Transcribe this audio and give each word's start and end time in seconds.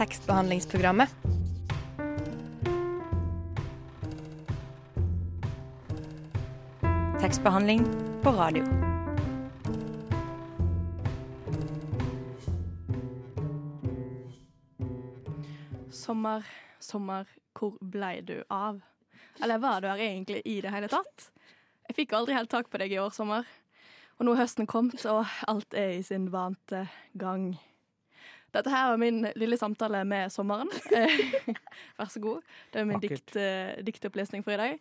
tekstbehandlingsprogrammet. 0.00 1.08
Tekstbehandling 7.20 7.84
på 8.22 8.30
radio. 8.30 8.64
Sommer, 15.90 16.46
sommer, 16.78 17.28
hvor 17.52 17.76
blei 17.80 18.20
du 18.20 18.42
av? 18.48 18.80
Eller 19.42 19.58
var 19.58 19.80
du 19.80 19.88
her 19.88 20.00
egentlig 20.00 20.40
i 20.44 20.62
det 20.64 20.72
hele 20.72 20.88
tatt? 20.88 21.28
Jeg 21.88 22.00
fikk 22.00 22.16
aldri 22.16 22.40
helt 22.40 22.48
tak 22.48 22.72
på 22.72 22.80
deg 22.80 22.96
i 22.96 23.02
år 23.04 23.12
sommer. 23.12 23.44
Og 24.16 24.24
nå 24.24 24.32
er 24.32 24.46
høsten 24.46 24.64
kommet, 24.64 25.04
og 25.04 25.26
alt 25.44 25.76
er 25.76 25.98
i 25.98 26.06
sin 26.06 26.32
vante 26.32 26.86
gang. 27.20 27.52
Dette 28.50 28.72
her 28.72 28.90
var 28.90 29.00
min 29.00 29.22
lille 29.38 29.56
samtale 29.58 30.02
med 30.08 30.32
sommeren. 30.34 30.70
Vær 31.98 32.10
så 32.10 32.22
god. 32.22 32.42
Det 32.72 32.82
er 32.82 32.88
min 32.88 33.02
dikt, 33.02 33.36
eh, 33.38 33.78
diktopplesning 33.86 34.44
for 34.46 34.56
i 34.56 34.60
dag. 34.60 34.80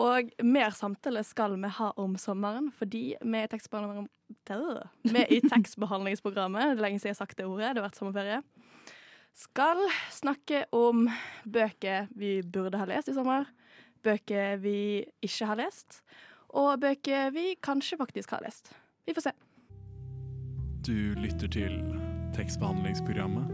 Og 0.00 0.30
mer 0.42 0.74
samtale 0.74 1.22
skal 1.26 1.54
vi 1.60 1.70
ha 1.76 1.92
om 2.00 2.16
sommeren, 2.18 2.72
fordi 2.74 3.14
vi 3.20 3.42
i 3.42 3.46
tekstbehandling- 3.46 4.08
Vi 5.02 5.26
i 5.30 5.40
tekstbehandlingsprogrammet, 5.40 6.62
det 6.62 6.78
er 6.78 6.82
lenge 6.82 6.98
siden 6.98 7.12
jeg 7.12 7.16
har 7.18 7.26
sagt 7.26 7.36
det 7.36 7.46
ordet, 7.46 7.74
det 7.74 7.82
har 7.82 7.88
vært 7.88 8.00
sommerferie, 8.00 8.42
skal 9.34 9.78
snakke 10.10 10.64
om 10.72 11.08
bøker 11.44 12.08
vi 12.14 12.40
burde 12.42 12.78
ha 12.78 12.84
lest 12.84 13.08
i 13.08 13.14
sommer, 13.14 13.46
bøker 14.02 14.56
vi 14.62 15.04
ikke 15.22 15.46
har 15.46 15.56
lest, 15.56 16.02
og 16.48 16.80
bøker 16.80 17.30
vi 17.34 17.54
kanskje 17.62 17.98
faktisk 17.98 18.30
har 18.30 18.42
lest. 18.42 18.72
Vi 19.06 19.14
får 19.14 19.28
se. 19.28 19.32
Du 20.86 21.14
lytter 21.20 21.48
til 21.48 22.13
tekstbehandlingsprogrammet. 22.34 23.46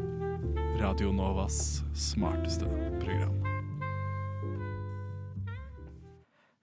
Radio 0.81 1.13
Novas 1.13 1.83
smarteste 1.95 2.65
program. 3.03 3.37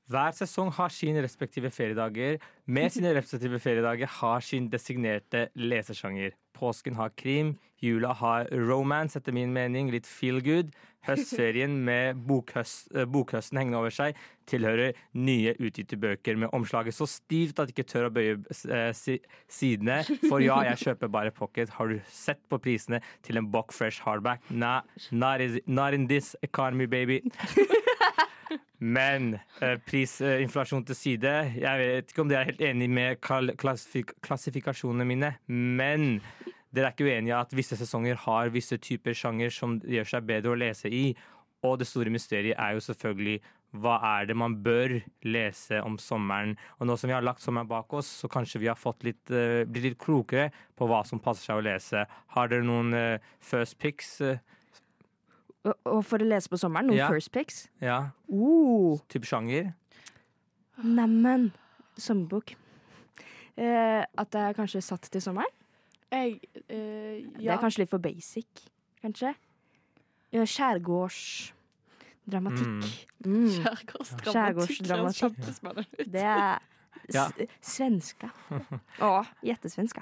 Hver 0.07 0.31
sesong 0.33 0.71
har 0.73 0.89
sine 0.89 1.21
respektive 1.21 1.69
feriedager. 1.69 2.39
Med 2.65 2.89
sine 2.95 3.11
respektive 3.17 3.59
feriedager 3.59 4.09
har 4.21 4.39
sin 4.41 4.69
designerte 4.71 5.49
lesesjanger. 5.53 6.33
Påsken 6.57 6.95
har 6.97 7.13
krim, 7.13 7.57
jula 7.83 8.13
har 8.17 8.51
romance, 8.67 9.17
etter 9.17 9.35
min 9.35 9.53
mening, 9.53 9.91
litt 9.93 10.07
feel 10.09 10.41
good. 10.43 10.73
Høstferien 11.07 11.77
med 11.87 12.19
bokhøst, 12.27 12.89
eh, 12.95 13.07
bokhøsten 13.07 13.61
hengende 13.61 13.79
over 13.79 13.93
seg 13.93 14.17
tilhører 14.47 14.95
nye 15.19 15.53
utgitte 15.59 15.99
bøker 15.99 16.39
med 16.39 16.53
omslaget 16.55 16.95
så 16.95 17.07
stivt 17.09 17.59
at 17.59 17.71
jeg 17.71 17.77
ikke 17.77 17.89
tør 17.91 18.07
å 18.07 18.13
bøye 18.15 18.37
eh, 18.39 18.91
si, 18.97 19.17
sidene. 19.51 20.01
For 20.27 20.43
ja, 20.43 20.59
jeg 20.71 20.83
kjøper 20.85 21.11
bare 21.11 21.33
pocket. 21.35 21.73
Har 21.77 21.91
du 21.91 21.99
sett 22.11 22.41
på 22.49 22.59
prisene 22.63 23.01
til 23.27 23.39
en 23.39 23.49
Bock 23.51 23.75
Fresh 23.75 24.03
hardback? 24.07 24.43
Nah, 24.49 24.81
not, 25.11 25.43
is, 25.43 25.59
not 25.65 25.93
in 25.93 26.07
this 26.07 26.35
economy, 26.41 26.85
baby. 26.85 27.21
Men 28.79 29.39
eh, 29.61 29.77
prisinflasjon 29.87 30.85
til 30.85 30.95
side. 30.95 31.33
Jeg 31.57 31.79
vet 31.81 32.11
ikke 32.11 32.23
om 32.23 32.29
dere 32.29 32.45
er 32.45 32.51
helt 32.51 32.61
enig 32.61 32.89
med 32.93 33.23
klassifik 33.57 34.13
klassifikasjonene 34.21 35.07
mine, 35.07 35.31
men 35.47 36.19
dere 36.77 36.91
er 36.91 36.95
ikke 36.95 37.07
uenige 37.09 37.33
i 37.33 37.37
at 37.41 37.53
visse 37.57 37.77
sesonger 37.79 38.19
har 38.27 38.53
visse 38.53 38.77
typer 38.77 39.15
sjanger 39.17 39.51
som 39.53 39.79
gjør 39.81 40.07
seg 40.13 40.25
bedre 40.29 40.53
å 40.53 40.59
lese 40.61 40.91
i. 40.93 41.07
Og 41.65 41.79
det 41.81 41.87
store 41.89 42.11
mysteriet 42.13 42.53
er 42.61 42.75
jo 42.77 42.83
selvfølgelig 42.85 43.39
hva 43.77 43.97
er 44.21 44.27
det 44.29 44.35
man 44.39 44.53
bør 44.63 44.93
lese 45.27 45.81
om 45.83 45.97
sommeren? 45.99 46.53
Og 46.79 46.87
nå 46.87 46.95
som 46.97 47.09
vi 47.09 47.15
har 47.17 47.25
lagt 47.25 47.43
sommeren 47.43 47.67
bak 47.67 47.91
oss, 47.97 48.07
så 48.21 48.29
kanskje 48.31 48.61
vi 48.63 48.69
har 48.71 48.77
fått 48.79 49.03
litt, 49.03 49.25
uh, 49.33 49.65
blitt 49.67 49.89
litt 49.89 49.97
klokere 49.99 50.51
på 50.77 50.87
hva 50.87 51.01
som 51.05 51.19
passer 51.19 51.49
seg 51.49 51.59
å 51.59 51.65
lese. 51.65 52.05
Har 52.37 52.47
dere 52.53 52.63
noen 52.65 52.93
uh, 52.95 53.17
first 53.43 53.75
picks? 53.81 54.13
eh, 54.23 54.39
og 55.83 55.99
for 56.07 56.23
å 56.23 56.29
lese 56.29 56.47
på 56.47 56.61
sommeren, 56.61 56.87
noen 56.93 57.01
Ja. 57.01 57.09
first 57.11 57.33
picks. 57.35 57.67
ja, 57.83 58.11
Uh, 58.31 58.95
type 59.11 59.27
sjanger? 59.27 59.73
Neimen, 60.83 61.51
sommerbok. 61.97 62.53
Eh, 63.57 64.03
at 64.05 64.31
det 64.31 64.41
er 64.45 64.53
kanskje 64.53 64.83
satt 64.85 65.09
til 65.11 65.21
sommeren? 65.21 65.49
Jeg 66.11 66.39
eh, 66.69 67.23
Det 67.37 67.47
er 67.51 67.57
kanskje 67.61 67.79
litt 67.83 67.89
for 67.91 67.99
basic, 68.03 68.47
kanskje? 69.03 69.33
Ja, 70.35 70.43
Skjærgårdsdramatikk. 70.47 72.83
Mm. 73.25 73.47
Skjærgårdsdramatikk. 73.57 74.31
Skjærgårdsdramatikk. 74.31 75.19
Kjempespennende. 75.21 75.85
Det 76.11 76.23
er 76.23 76.59
Ja. 77.13 77.29
svenska. 77.61 78.29
Å, 78.99 79.25
jettesvenska. 79.45 80.01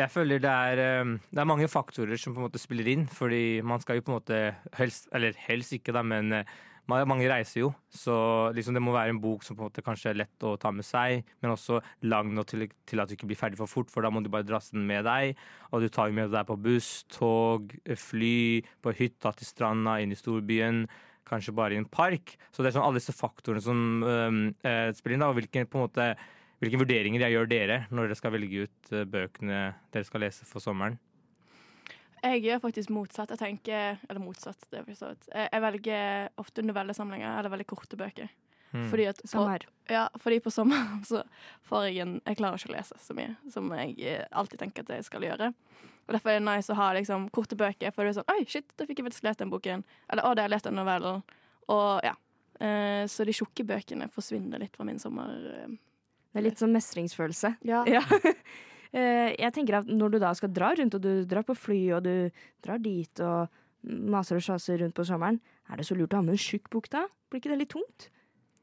Jeg 0.00 0.10
føler 0.10 0.38
det 0.40 0.50
er, 0.50 0.78
eh, 0.80 1.04
det 1.30 1.38
er 1.40 1.44
mange 1.48 1.68
faktorer 1.68 2.16
som 2.20 2.34
på 2.34 2.38
en 2.40 2.46
måte 2.48 2.58
spiller 2.60 2.86
inn. 2.88 3.06
Fordi 3.08 3.62
man 3.64 3.80
skal 3.80 3.96
jo 4.00 4.04
på 4.06 4.12
en 4.12 4.18
måte 4.20 4.54
helst 4.78 5.08
Eller 5.12 5.32
helst 5.48 5.72
ikke, 5.76 5.92
da, 5.92 6.02
men 6.02 6.32
eh, 6.32 6.44
mange 6.90 7.28
reiser 7.30 7.62
jo. 7.62 7.70
Så 7.90 8.14
liksom 8.56 8.74
det 8.74 8.82
må 8.82 8.94
være 8.94 9.14
en 9.14 9.20
bok 9.22 9.44
som 9.44 9.56
på 9.56 9.62
en 9.62 9.70
måte 9.70 9.84
kanskje 9.84 10.10
er 10.10 10.18
lett 10.22 10.46
å 10.46 10.56
ta 10.60 10.72
med 10.74 10.86
seg, 10.86 11.22
men 11.40 11.54
også 11.54 11.80
lang 12.02 12.32
nok 12.34 12.48
til, 12.50 12.66
til 12.88 13.02
at 13.02 13.08
du 13.08 13.14
ikke 13.16 13.28
blir 13.30 13.38
ferdig 13.38 13.60
for 13.60 13.70
fort, 13.70 13.90
for 13.92 14.02
da 14.02 14.10
må 14.10 14.22
du 14.22 14.30
bare 14.32 14.46
drasse 14.46 14.74
den 14.74 14.86
med 14.88 15.06
deg. 15.06 15.38
Og 15.70 15.84
du 15.84 15.88
tar 15.88 16.10
den 16.10 16.18
med 16.18 16.34
deg 16.34 16.48
på 16.48 16.58
buss, 16.60 17.04
tog, 17.12 17.72
fly, 17.86 18.62
på 18.82 18.94
hytta 18.98 19.32
til 19.38 19.48
stranda, 19.48 20.00
inn 20.02 20.12
i 20.14 20.18
storbyen. 20.18 20.84
Kanskje 21.28 21.54
bare 21.54 21.76
i 21.76 21.80
en 21.80 21.88
park. 21.88 22.34
Så 22.50 22.62
det 22.62 22.72
er 22.72 22.76
sånn 22.76 22.84
alle 22.84 23.00
disse 23.00 23.14
faktorene 23.14 23.62
som 23.62 24.02
øh, 24.02 24.90
spiller 24.98 25.16
inn. 25.16 25.22
da, 25.22 25.30
og 25.30 25.38
hvilke, 25.38 25.64
på 25.70 25.78
en 25.78 25.86
måte, 25.86 26.08
hvilke 26.62 26.82
vurderinger 26.82 27.24
jeg 27.24 27.36
gjør 27.36 27.48
dere 27.50 27.78
når 27.90 28.10
dere 28.10 28.18
skal 28.18 28.34
velge 28.34 28.66
ut 28.66 28.92
eh, 28.92 29.08
bøkene 29.08 29.62
dere 29.94 30.08
skal 30.08 30.26
lese 30.26 30.48
for 30.48 30.64
sommeren. 30.64 30.98
Jeg 32.22 32.42
gjør 32.44 32.60
faktisk 32.62 32.92
motsatt. 32.94 33.32
Jeg 33.34 33.40
tenker, 33.40 33.98
eller 34.08 34.22
motsatt, 34.22 34.60
det 34.70 34.80
er 34.80 34.84
for 34.86 34.98
så 34.98 35.10
vidt. 35.12 35.28
Jeg 35.34 35.62
velger 35.64 36.28
ofte 36.38 36.62
novellesamlinger 36.62 37.38
eller 37.40 37.50
veldig 37.50 37.66
korte 37.72 37.98
bøker. 37.98 38.30
Mm. 38.72 38.86
Fordi 38.88 39.04
at 39.10 39.18
på, 39.28 39.42
ja, 39.92 40.06
fordi 40.22 40.38
på 40.40 40.50
sommeren 40.54 41.02
så 41.10 41.20
får 41.68 41.82
jeg 41.90 41.98
en 42.06 42.14
Jeg 42.24 42.38
klarer 42.38 42.56
ikke 42.56 42.70
å 42.70 42.76
lese 42.78 42.96
så 43.04 43.12
mye 43.18 43.34
som 43.52 43.66
jeg 43.76 43.98
eh, 44.08 44.22
alltid 44.32 44.62
tenker 44.62 44.86
at 44.86 44.94
jeg 44.96 45.04
skal 45.10 45.26
gjøre. 45.26 45.50
Og 46.06 46.14
Derfor 46.16 46.32
er 46.32 46.38
det 46.40 46.46
nice 46.46 46.72
å 46.72 46.78
ha 46.78 46.88
liksom 46.96 47.28
korte 47.36 47.58
bøker, 47.58 47.92
for 47.92 48.06
det 48.06 48.14
er 48.14 48.20
sånn 48.22 48.32
Oi, 48.32 48.46
shit, 48.48 48.72
da 48.78 48.86
fikk 48.88 49.02
jeg 49.02 49.10
faktisk 49.10 49.26
lest 49.28 49.42
den 49.44 49.52
boken. 49.52 49.84
Eller 50.08 50.24
å, 50.24 50.32
det 50.32 50.42
har 50.42 50.48
jeg 50.48 50.54
lest 50.56 50.70
den 50.70 50.78
novellen. 50.80 51.20
Og 51.70 52.06
ja. 52.06 52.14
Eh, 52.62 53.04
så 53.10 53.26
de 53.28 53.34
tjukke 53.36 53.66
bøkene 53.66 54.08
forsvinner 54.14 54.62
litt 54.62 54.76
fra 54.78 54.86
min 54.88 55.02
sommer. 55.02 55.36
eh. 55.52 55.70
Det 56.32 56.40
er 56.40 56.46
litt 56.48 56.62
sånn 56.62 56.72
mestringsfølelse. 56.74 57.56
Ja. 57.68 57.84
Ja. 57.98 58.02
Eh, 58.92 59.32
jeg 59.38 59.54
tenker 59.56 59.80
at 59.80 59.88
når 59.88 60.14
du 60.14 60.20
da 60.22 60.32
skal 60.36 60.52
dra 60.52 60.72
rundt, 60.76 60.96
og 60.98 61.04
du 61.04 61.24
drar 61.28 61.46
på 61.48 61.56
fly, 61.56 61.80
og 61.96 62.04
du 62.04 62.14
drar 62.64 62.80
dit 62.82 63.24
og 63.24 63.48
maser 63.82 64.38
og 64.38 64.44
sjaser 64.44 64.82
rundt 64.84 64.96
på 64.96 65.06
sommeren, 65.08 65.40
er 65.70 65.80
det 65.80 65.86
så 65.88 65.96
lurt 65.98 66.12
å 66.14 66.20
ha 66.20 66.26
med 66.26 66.36
en 66.36 66.42
tjukk 66.42 66.68
bok 66.72 66.90
da? 66.92 67.06
Blir 67.30 67.42
ikke 67.42 67.54
det 67.54 67.62
litt 67.64 67.72
tungt? 67.72 68.10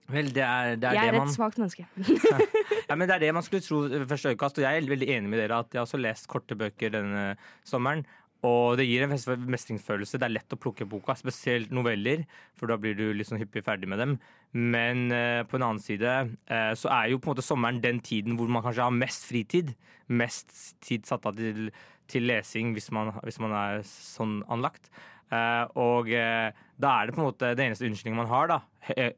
Vel, 0.10 0.32
det 0.34 0.42
er, 0.42 0.78
det 0.82 0.90
er 0.90 0.96
jeg 0.98 1.12
det 1.12 1.12
er 1.12 1.20
man 1.20 1.30
et 1.30 1.36
svakt 1.36 1.60
menneske. 1.62 1.86
Ja, 2.90 2.96
men 2.98 3.06
Det 3.06 3.16
er 3.18 3.26
det 3.28 3.34
man 3.38 3.46
skulle 3.46 3.62
tro 3.62 3.84
ved 3.86 4.08
første 4.10 4.34
øyekast, 4.34 4.58
og 4.58 4.66
jeg 4.66 4.80
er 4.80 4.90
veldig 4.90 5.10
enig 5.18 5.30
med 5.30 5.44
dere 5.44 5.60
at 5.62 5.74
jeg 5.74 5.82
har 5.82 5.86
også 5.86 6.00
lest 6.02 6.30
korte 6.32 6.58
bøker 6.58 6.94
denne 6.94 7.26
sommeren. 7.68 8.06
Og 8.48 8.78
det 8.80 8.86
gir 8.88 9.04
en 9.04 9.12
mestringsfølelse. 9.52 10.20
Det 10.20 10.28
er 10.28 10.32
lett 10.38 10.56
å 10.56 10.60
plukke 10.60 10.88
boka, 10.88 11.16
spesielt 11.20 11.74
noveller, 11.76 12.24
for 12.56 12.72
da 12.72 12.78
blir 12.80 12.96
du 12.96 13.10
litt 13.12 13.28
sånn 13.28 13.42
hyppig 13.42 13.66
ferdig 13.66 13.90
med 13.92 14.00
dem. 14.00 14.16
Men 14.56 15.10
eh, 15.12 15.42
på 15.44 15.60
en 15.60 15.66
annen 15.68 15.84
side 15.84 16.14
eh, 16.48 16.72
så 16.80 16.92
er 16.96 17.12
jo 17.12 17.20
på 17.20 17.30
en 17.30 17.36
måte 17.36 17.46
sommeren 17.46 17.82
den 17.84 18.00
tiden 18.06 18.40
hvor 18.40 18.48
man 18.52 18.64
kanskje 18.64 18.88
har 18.88 18.96
mest 18.96 19.28
fritid. 19.28 19.76
Mest 20.08 20.56
tid 20.86 21.10
satt 21.10 21.28
av 21.28 21.36
til, 21.38 21.68
til 22.10 22.30
lesing 22.32 22.72
hvis 22.78 22.90
man, 22.96 23.12
hvis 23.28 23.42
man 23.44 23.56
er 23.60 23.84
sånn 23.84 24.40
anlagt. 24.48 24.88
Eh, 25.36 25.66
og 25.76 26.08
da 26.10 26.96
er 26.96 27.10
det 27.10 27.18
på 27.18 27.22
en 27.22 27.28
måte 27.28 27.52
den 27.54 27.68
eneste 27.68 27.90
unnskyldningen 27.90 28.24
man 28.24 28.32
har 28.32 28.54
da, 28.56 28.62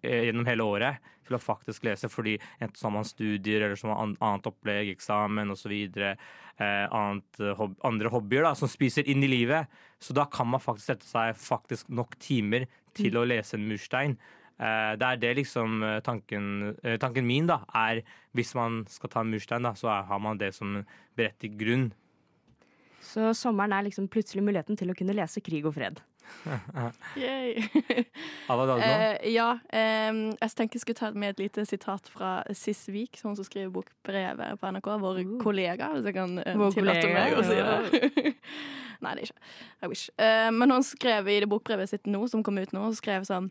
gjennom 0.01 0.49
hele 0.49 0.65
året 0.65 1.11
til 1.31 1.39
å 1.39 1.41
faktisk 1.41 1.87
lese, 1.87 2.11
fordi 2.11 2.35
enten 2.59 2.77
så 2.77 2.89
har 2.89 2.95
man 2.99 3.07
studier 3.07 3.63
eller 3.65 3.79
så 3.79 3.89
har 3.89 3.95
man 4.03 4.17
annet 4.19 4.51
opplegg, 4.51 4.91
eksamen 4.93 5.55
osv. 5.55 5.71
Eh, 5.71 6.27
eh, 6.61 7.55
hob 7.57 7.79
andre 7.87 8.11
hobbyer 8.11 8.45
da, 8.49 8.53
som 8.57 8.69
spiser 8.71 9.07
inn 9.09 9.23
i 9.23 9.31
livet. 9.31 9.71
Så 10.01 10.13
da 10.17 10.27
kan 10.29 10.49
man 10.51 10.63
faktisk 10.63 10.91
sette 10.91 11.07
seg 11.07 11.39
faktisk 11.39 11.89
nok 11.93 12.17
timer 12.21 12.67
til 12.97 13.17
å 13.17 13.25
lese 13.27 13.57
en 13.57 13.67
murstein. 13.69 14.17
Eh, 14.61 14.91
det 14.99 15.07
er 15.07 15.21
det 15.21 15.31
liksom 15.39 15.81
eh, 15.83 15.99
tanken, 16.05 16.75
eh, 16.83 16.99
tanken 17.01 17.25
min 17.25 17.47
da, 17.49 17.63
er 17.73 18.03
hvis 18.37 18.53
man 18.57 18.83
skal 18.91 19.09
ta 19.09 19.23
en 19.23 19.31
murstein, 19.33 19.65
da, 19.65 19.73
så 19.77 19.89
er, 19.89 20.05
har 20.11 20.21
man 20.21 20.37
det 20.41 20.51
som 20.57 20.83
berettiget 21.17 21.57
grunn. 21.57 21.89
Så 23.01 23.31
sommeren 23.33 23.73
er 23.73 23.87
liksom 23.87 24.05
plutselig 24.11 24.43
muligheten 24.45 24.77
til 24.77 24.91
å 24.91 24.97
kunne 24.97 25.15
lese 25.17 25.41
Krig 25.41 25.65
og 25.65 25.73
fred. 25.79 26.03
Yay. 27.19 27.63
Alva 28.49 28.65
Dalmo? 28.69 28.85
Eh, 28.85 29.29
ja. 29.33 29.49
em, 29.69 30.21
jeg 30.33 30.53
tenkte 30.57 30.79
jeg 30.79 30.83
skulle 30.85 30.99
ta 30.99 31.11
med 31.13 31.35
et 31.35 31.43
lite 31.43 31.65
sitat 31.69 32.09
fra 32.11 32.31
Siss 32.57 32.89
Vik, 32.91 33.19
hun 33.23 33.35
som 33.37 33.45
skriver 33.47 33.71
bokbrevet 33.73 34.59
på 34.61 34.71
NRK. 34.75 34.89
Vår 35.03 35.21
kollega, 35.43 35.91
hvis 35.95 36.09
jeg 36.09 36.17
kan 36.17 36.37
uh, 36.39 36.67
tillate 36.73 37.11
meg 37.13 37.37
å 37.37 37.45
si 37.45 37.59
det. 37.59 38.35
Nei, 39.01 39.15
det 39.17 39.23
er 39.23 39.29
ikke. 39.29 39.47
I 39.81 39.89
wish. 39.89 40.09
Eh, 40.21 40.49
men 40.53 40.73
hun 40.73 40.85
skrev 40.85 41.29
i 41.31 41.39
det 41.41 41.49
bokbrevet 41.49 41.89
sitt 41.89 42.09
nå, 42.09 42.23
som 42.29 42.43
kom 42.45 42.59
ut 42.61 42.73
nå, 42.75 42.85
hun 42.89 42.97
skrev 42.97 43.25
sånn 43.27 43.49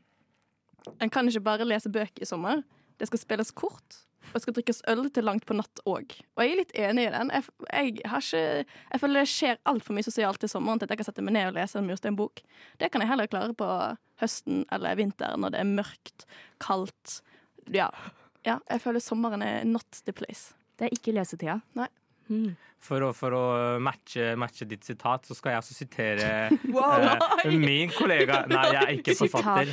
En 1.02 1.10
kan 1.12 1.28
ikke 1.28 1.42
bare 1.44 1.66
lese 1.68 1.90
bøker 1.92 2.24
i 2.24 2.28
sommer. 2.28 2.62
Det 3.00 3.08
skal 3.10 3.20
spilles 3.20 3.50
kort, 3.52 4.04
Og 4.31 4.43
skal 4.44 4.55
drikkes 4.56 4.82
øl 4.90 5.06
til 5.11 5.26
langt 5.26 5.46
på 5.49 5.56
natt 5.58 5.82
òg. 5.88 6.14
Og 6.37 6.44
jeg 6.44 6.52
er 6.52 6.61
litt 6.61 6.75
enig 6.78 7.06
i 7.08 7.12
den. 7.14 7.32
Jeg, 7.34 7.46
jeg, 7.72 7.94
har 8.12 8.25
ikke, 8.25 8.76
jeg 8.93 9.02
føler 9.02 9.20
det 9.20 9.32
skjer 9.32 9.61
altfor 9.72 9.96
mye 9.96 10.06
sosialt 10.06 10.46
i 10.46 10.50
sommeren 10.52 10.81
til 10.81 10.87
at 10.87 10.94
jeg 10.94 11.02
kan 11.02 11.11
sette 11.11 11.25
meg 11.26 11.37
ned 11.37 11.50
og 11.50 11.58
lese 11.58 11.81
en 11.81 11.88
mursteinbok. 11.90 12.43
Det 12.81 12.90
kan 12.93 13.05
jeg 13.05 13.11
heller 13.11 13.31
klare 13.31 13.56
på 13.58 13.69
høsten 14.22 14.64
eller 14.75 14.99
vinteren 15.00 15.44
når 15.44 15.55
det 15.55 15.62
er 15.62 15.70
mørkt, 15.70 16.26
kaldt. 16.62 17.20
Ja. 17.72 17.90
ja 18.46 18.61
jeg 18.69 18.84
føler 18.84 19.05
sommeren 19.05 19.46
er 19.46 19.64
not 19.69 20.02
the 20.05 20.14
place. 20.17 20.55
Det 20.78 20.88
er 20.88 20.96
ikke 20.96 21.16
lesetida. 21.16 21.61
Nei. 21.76 21.90
Mm. 22.30 22.54
For 22.80 23.04
å, 23.04 23.10
for 23.12 23.34
å 23.36 23.42
matche, 23.82 24.30
matche 24.40 24.64
ditt 24.68 24.86
sitat, 24.86 25.26
så 25.28 25.34
skal 25.36 25.52
jeg 25.52 25.60
også 25.60 25.74
sitere 25.76 26.28
Wow, 26.76 27.02
eh, 27.42 27.52
min 27.52 27.90
kollega 27.92 28.44
Nei, 28.48 28.64
jeg 28.72 28.80
er 28.80 28.94
ikke 28.96 29.16
forfatter. 29.18 29.68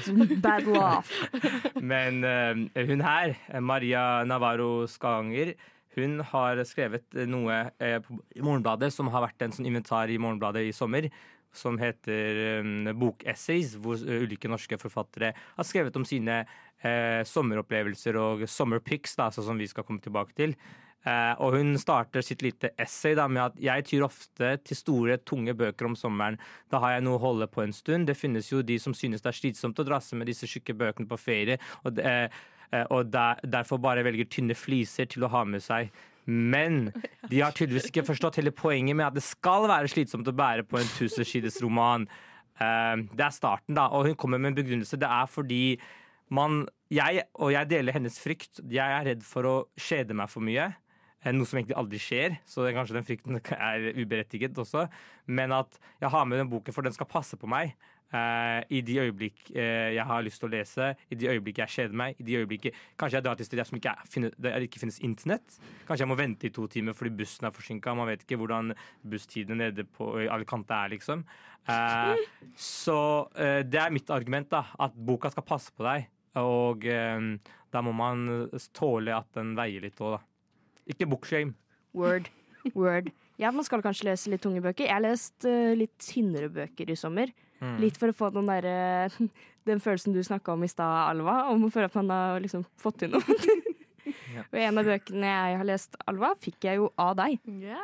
Men 1.94 2.20
eh, 2.28 2.84
hun 2.90 3.06
her, 3.06 3.38
Maria 3.64 4.04
Navarro 4.28 4.88
Skanger, 4.92 5.54
hun 5.98 6.20
har 6.30 6.60
skrevet 6.70 7.16
noe 7.26 7.56
eh, 7.82 7.98
på 8.04 8.20
i 8.38 8.44
Morgenbladet 8.46 8.92
som 8.94 9.10
har 9.14 9.26
vært 9.26 9.46
en 9.46 9.56
sånn 9.56 9.70
inventar 9.70 10.12
i 10.14 10.20
Morgenbladet 10.22 10.68
i 10.68 10.76
sommer. 10.76 11.10
Som 11.58 11.80
heter 11.82 12.60
um, 12.62 12.90
bokessays, 13.00 13.78
hvor 13.82 13.98
eh, 14.04 14.26
ulike 14.28 14.52
norske 14.52 14.78
forfattere 14.78 15.32
har 15.34 15.66
skrevet 15.66 15.96
om 15.98 16.06
sine 16.06 16.44
eh, 16.86 17.24
sommeropplevelser 17.26 18.20
og 18.22 18.44
summer 18.52 18.84
pics, 18.84 19.16
da, 19.18 19.32
altså 19.32 19.46
som 19.48 19.58
vi 19.58 19.70
skal 19.72 19.88
komme 19.88 20.04
tilbake 20.04 20.38
til. 20.38 20.54
Eh, 21.08 21.34
og 21.44 21.56
hun 21.56 21.78
starter 21.80 22.26
sitt 22.26 22.42
lite 22.44 22.74
essay 22.82 23.16
da, 23.16 23.28
med 23.32 23.44
at 23.46 23.62
jeg 23.64 23.86
tyr 23.88 24.08
ofte 24.08 24.52
til 24.66 24.80
store, 24.80 25.20
tunge 25.24 25.56
bøker 25.56 25.88
om 25.88 25.96
sommeren. 25.96 26.40
Da 26.72 26.82
har 26.84 26.98
jeg 26.98 27.06
noe 27.06 27.20
å 27.20 27.24
holde 27.24 27.48
på 27.52 27.64
en 27.64 27.76
stund. 27.76 28.10
Det 28.10 28.18
finnes 28.18 28.50
jo 28.52 28.64
de 28.66 28.80
som 28.82 28.96
synes 28.98 29.24
det 29.24 29.32
er 29.32 29.40
slitsomt 29.40 29.80
å 29.80 29.88
drasse 29.88 30.18
med 30.20 30.28
disse 30.28 30.50
tjukke 30.50 30.76
bøkene 30.78 31.08
på 31.08 31.20
ferie, 31.22 31.60
og, 31.86 32.02
eh, 32.02 32.28
og 32.92 33.12
der, 33.14 33.40
derfor 33.48 33.80
bare 33.80 34.04
velger 34.04 34.28
tynne 34.28 34.58
fliser 34.58 35.08
til 35.08 35.24
å 35.24 35.32
ha 35.32 35.46
med 35.48 35.64
seg. 35.64 35.94
Men 36.28 36.90
de 37.32 37.40
har 37.40 37.54
tydeligvis 37.56 37.88
ikke 37.88 38.04
forstått 38.10 38.42
hele 38.42 38.52
poenget 38.52 38.98
med 38.98 39.08
at 39.08 39.16
det 39.16 39.24
skal 39.24 39.70
være 39.72 39.88
slitsomt 39.88 40.28
å 40.28 40.36
bære 40.36 40.66
på 40.68 40.82
en 40.82 40.90
tusensides 40.98 41.62
roman. 41.64 42.04
Eh, 42.60 43.06
det 43.14 43.30
er 43.30 43.38
starten, 43.38 43.78
da, 43.78 43.88
og 43.96 44.10
hun 44.10 44.20
kommer 44.20 44.42
med 44.42 44.52
en 44.52 44.60
begrunnelse. 44.60 45.00
Det 45.00 45.08
er 45.08 45.32
fordi 45.32 45.78
man 46.28 46.66
jeg, 46.92 47.24
Og 47.36 47.52
jeg 47.52 47.68
deler 47.68 47.96
hennes 47.96 48.16
frykt. 48.20 48.62
Jeg 48.72 48.80
er 48.80 49.04
redd 49.04 49.24
for 49.28 49.48
å 49.48 49.56
kjede 49.76 50.16
meg 50.16 50.30
for 50.32 50.44
mye. 50.44 50.70
Eh, 51.26 51.34
Noe 51.34 51.50
som 51.50 51.58
egentlig 51.60 51.78
aldri 51.80 52.00
skjer, 52.02 52.40
så 52.46 52.64
det, 52.66 52.76
kanskje 52.78 52.98
den 52.98 53.06
frykten 53.08 53.40
er 53.42 53.92
uberettiget 53.98 54.58
også. 54.62 54.88
Men 55.28 55.56
at 55.56 55.80
jeg 56.02 56.12
har 56.14 56.26
med 56.30 56.44
den 56.44 56.50
boken, 56.52 56.76
for 56.76 56.86
den 56.86 56.96
skal 56.96 57.10
passe 57.10 57.40
på 57.40 57.50
meg. 57.50 57.74
Uh, 58.08 58.62
I 58.72 58.80
de 58.88 58.94
øyeblikk 59.02 59.50
uh, 59.52 59.90
jeg 59.92 60.04
har 60.08 60.22
lyst 60.24 60.40
til 60.40 60.48
å 60.48 60.52
lese, 60.54 60.86
i 61.12 61.16
de 61.20 61.28
øyeblikk 61.28 61.58
jeg 61.60 61.74
kjeder 61.74 61.98
meg, 62.00 62.16
i 62.16 62.24
de 62.24 62.38
øyeblikk 62.40 62.70
Kanskje 62.96 63.18
jeg 63.18 63.26
drar 63.26 63.36
til 63.36 63.50
steder 63.50 63.68
som 63.68 63.76
ikke, 63.76 63.92
er, 63.92 64.08
finne- 64.08 64.30
der 64.46 64.64
ikke 64.64 64.80
finnes 64.80 65.02
internett. 65.04 65.58
Kanskje 65.90 66.06
jeg 66.06 66.12
må 66.14 66.16
vente 66.16 66.48
i 66.48 66.54
to 66.56 66.70
timer 66.72 66.96
fordi 66.96 67.12
bussen 67.20 67.50
er 67.50 67.52
forsinka. 67.52 67.96
Man 68.00 68.08
vet 68.08 68.24
ikke 68.24 68.40
hvordan 68.40 68.72
busstiden 69.04 69.60
nede 69.60 69.84
på 69.84 70.14
Alicante 70.24 70.78
er, 70.78 70.94
liksom. 70.96 71.26
Uh, 71.68 72.16
så 72.56 72.98
det 73.36 73.82
er 73.84 73.92
mitt 73.92 74.08
argument, 74.16 74.48
da. 74.56 74.64
At 74.88 74.96
boka 74.96 75.34
skal 75.34 75.44
passe 75.50 75.76
på 75.76 75.84
deg. 75.90 76.08
Og 76.40 76.88
da 76.88 77.82
må 77.84 77.92
man 77.98 78.48
tåle 78.78 79.20
at 79.20 79.36
den 79.36 79.52
veier 79.58 79.84
litt 79.84 80.00
òg, 80.00 80.16
da. 80.16 80.37
Ikke 80.88 81.08
bookshame. 81.10 81.56
Word. 81.98 82.30
Word. 82.76 83.12
Ja, 83.38 83.52
man 83.54 83.66
skal 83.68 83.84
kanskje 83.86 84.10
lese 84.10 84.32
litt 84.32 84.42
tunge 84.44 84.62
bøker. 84.64 84.88
Jeg 84.88 84.96
har 84.96 85.04
lest 85.04 85.46
uh, 85.46 85.74
litt 85.78 85.94
tynnere 86.02 86.50
bøker 86.54 86.90
i 86.90 86.98
sommer. 86.98 87.34
Mm. 87.62 87.78
Litt 87.82 87.98
for 87.98 88.12
å 88.12 88.18
få 88.18 88.30
den 88.34 88.50
derre 88.50 89.10
Den 89.68 89.82
følelsen 89.84 90.14
du 90.16 90.22
snakka 90.24 90.54
om 90.54 90.62
i 90.64 90.70
stad, 90.72 91.10
Alva, 91.10 91.42
om 91.52 91.66
å 91.68 91.72
føle 91.74 91.90
at 91.90 91.96
man 91.98 92.12
har 92.14 92.38
liksom 92.44 92.64
fått 92.80 93.04
til 93.04 93.16
noe. 93.16 93.24
Ja. 94.08 94.44
Og 94.46 94.56
en 94.62 94.80
av 94.80 94.88
bøkene 94.88 95.28
jeg 95.28 95.56
har 95.60 95.66
lest, 95.68 95.98
Alva, 96.08 96.30
fikk 96.40 96.64
jeg 96.64 96.78
jo 96.80 96.86
av 97.02 97.18
deg. 97.20 97.42
Ja. 97.60 97.82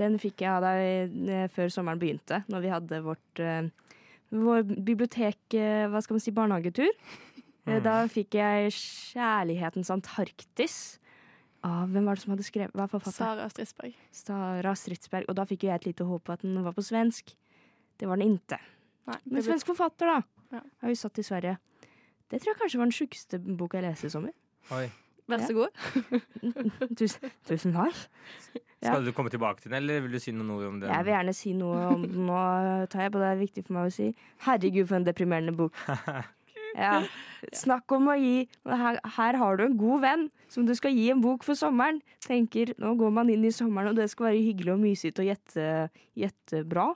Den 0.00 0.16
fikk 0.18 0.42
jeg 0.42 0.50
av 0.50 0.64
deg 0.64 1.12
eh, 1.30 1.44
før 1.54 1.70
sommeren 1.70 2.00
begynte, 2.00 2.40
når 2.50 2.64
vi 2.64 2.72
hadde 2.72 2.98
vårt 3.04 3.42
eh, 3.42 3.68
vår 4.34 4.64
bibliotek, 4.66 5.38
hva 5.92 6.02
skal 6.02 6.16
man 6.16 6.24
si, 6.24 6.34
barnehagetur. 6.34 6.90
Mm. 7.68 7.78
Da 7.86 7.94
fikk 8.10 8.34
jeg 8.40 8.74
'Kjærlighetens 8.74 9.92
Antarktis' 9.94 10.98
av 11.64 11.90
Hvem 11.94 12.04
var 12.08 12.18
det 12.18 12.22
som 12.24 12.34
hadde 12.34 12.44
skrevet? 12.46 12.74
Hva 12.76 12.84
er 12.86 12.92
forfatter? 12.92 13.16
Sara 13.24 13.48
Stridsberg. 13.52 13.94
Sara 14.12 14.74
Stridsberg. 14.78 15.28
Og 15.32 15.36
da 15.38 15.46
fikk 15.48 15.64
jo 15.64 15.70
jeg 15.72 15.80
et 15.82 15.86
lite 15.90 16.06
håp 16.08 16.24
på 16.28 16.34
at 16.36 16.42
den 16.44 16.58
var 16.64 16.76
på 16.76 16.84
svensk. 16.84 17.32
Det 17.98 18.08
var 18.10 18.20
den 18.20 18.36
ikke. 18.38 18.58
Nei, 19.08 19.18
Men 19.24 19.38
ble- 19.38 19.46
svensk 19.48 19.70
forfatter, 19.72 20.10
da. 20.12 20.18
Ja. 20.58 20.60
Har 20.84 20.92
jo 20.92 20.98
satt 21.00 21.18
i 21.18 21.24
Sverige. 21.26 21.56
Det 22.30 22.40
tror 22.42 22.52
jeg 22.54 22.60
kanskje 22.62 22.78
var 22.80 22.88
den 22.90 22.96
sjukeste 22.96 23.40
boka 23.58 23.80
jeg 23.80 23.88
leste 23.90 24.06
i 24.08 24.12
sommer. 24.14 24.32
Oi. 24.76 24.86
Vær 25.28 25.40
så 25.40 25.54
god. 25.56 25.72
Tusen, 27.00 27.30
tusen 27.48 27.72
takk. 27.72 27.96
Ja. 28.84 28.90
Skal 28.92 29.06
du 29.06 29.12
komme 29.16 29.30
tilbake 29.32 29.62
til 29.64 29.70
den, 29.72 29.78
eller 29.80 30.02
vil 30.04 30.12
du 30.12 30.20
si 30.20 30.34
noe 30.36 30.66
om 30.68 30.80
den? 30.82 30.90
Jeg 30.92 31.06
vil 31.06 31.14
gjerne 31.14 31.32
si 31.36 31.52
noe 31.56 31.78
om 31.94 32.02
den 32.04 32.26
nå, 32.28 32.40
Taib, 32.92 33.14
og 33.16 33.22
det 33.24 33.30
er 33.30 33.38
viktig 33.40 33.64
for 33.64 33.78
meg 33.78 33.88
å 33.88 33.94
si. 33.94 34.10
Herregud, 34.44 34.84
for 34.90 34.98
en 35.00 35.06
deprimerende 35.08 35.54
bok. 35.56 35.80
Ja. 36.74 37.02
Snakk 37.54 37.92
om 37.94 38.08
å 38.10 38.16
gi 38.18 38.48
her, 38.66 38.98
her 39.16 39.38
har 39.40 39.58
du 39.58 39.64
en 39.66 39.76
god 39.78 40.00
venn 40.04 40.24
som 40.50 40.66
du 40.66 40.72
skal 40.74 40.94
gi 40.96 41.10
en 41.12 41.20
bok 41.24 41.44
for 41.46 41.58
sommeren. 41.58 42.00
Tenker, 42.24 42.72
Nå 42.80 42.94
går 42.98 43.12
man 43.14 43.30
inn 43.30 43.44
i 43.46 43.52
sommeren, 43.54 43.92
og 43.92 43.98
det 44.00 44.08
skal 44.12 44.30
være 44.30 44.42
hyggelig 44.42 44.72
og 44.74 44.80
mysete 44.82 45.22
og 45.22 45.28
gjette, 45.32 45.66
gjette 46.18 46.62
bra. 46.68 46.88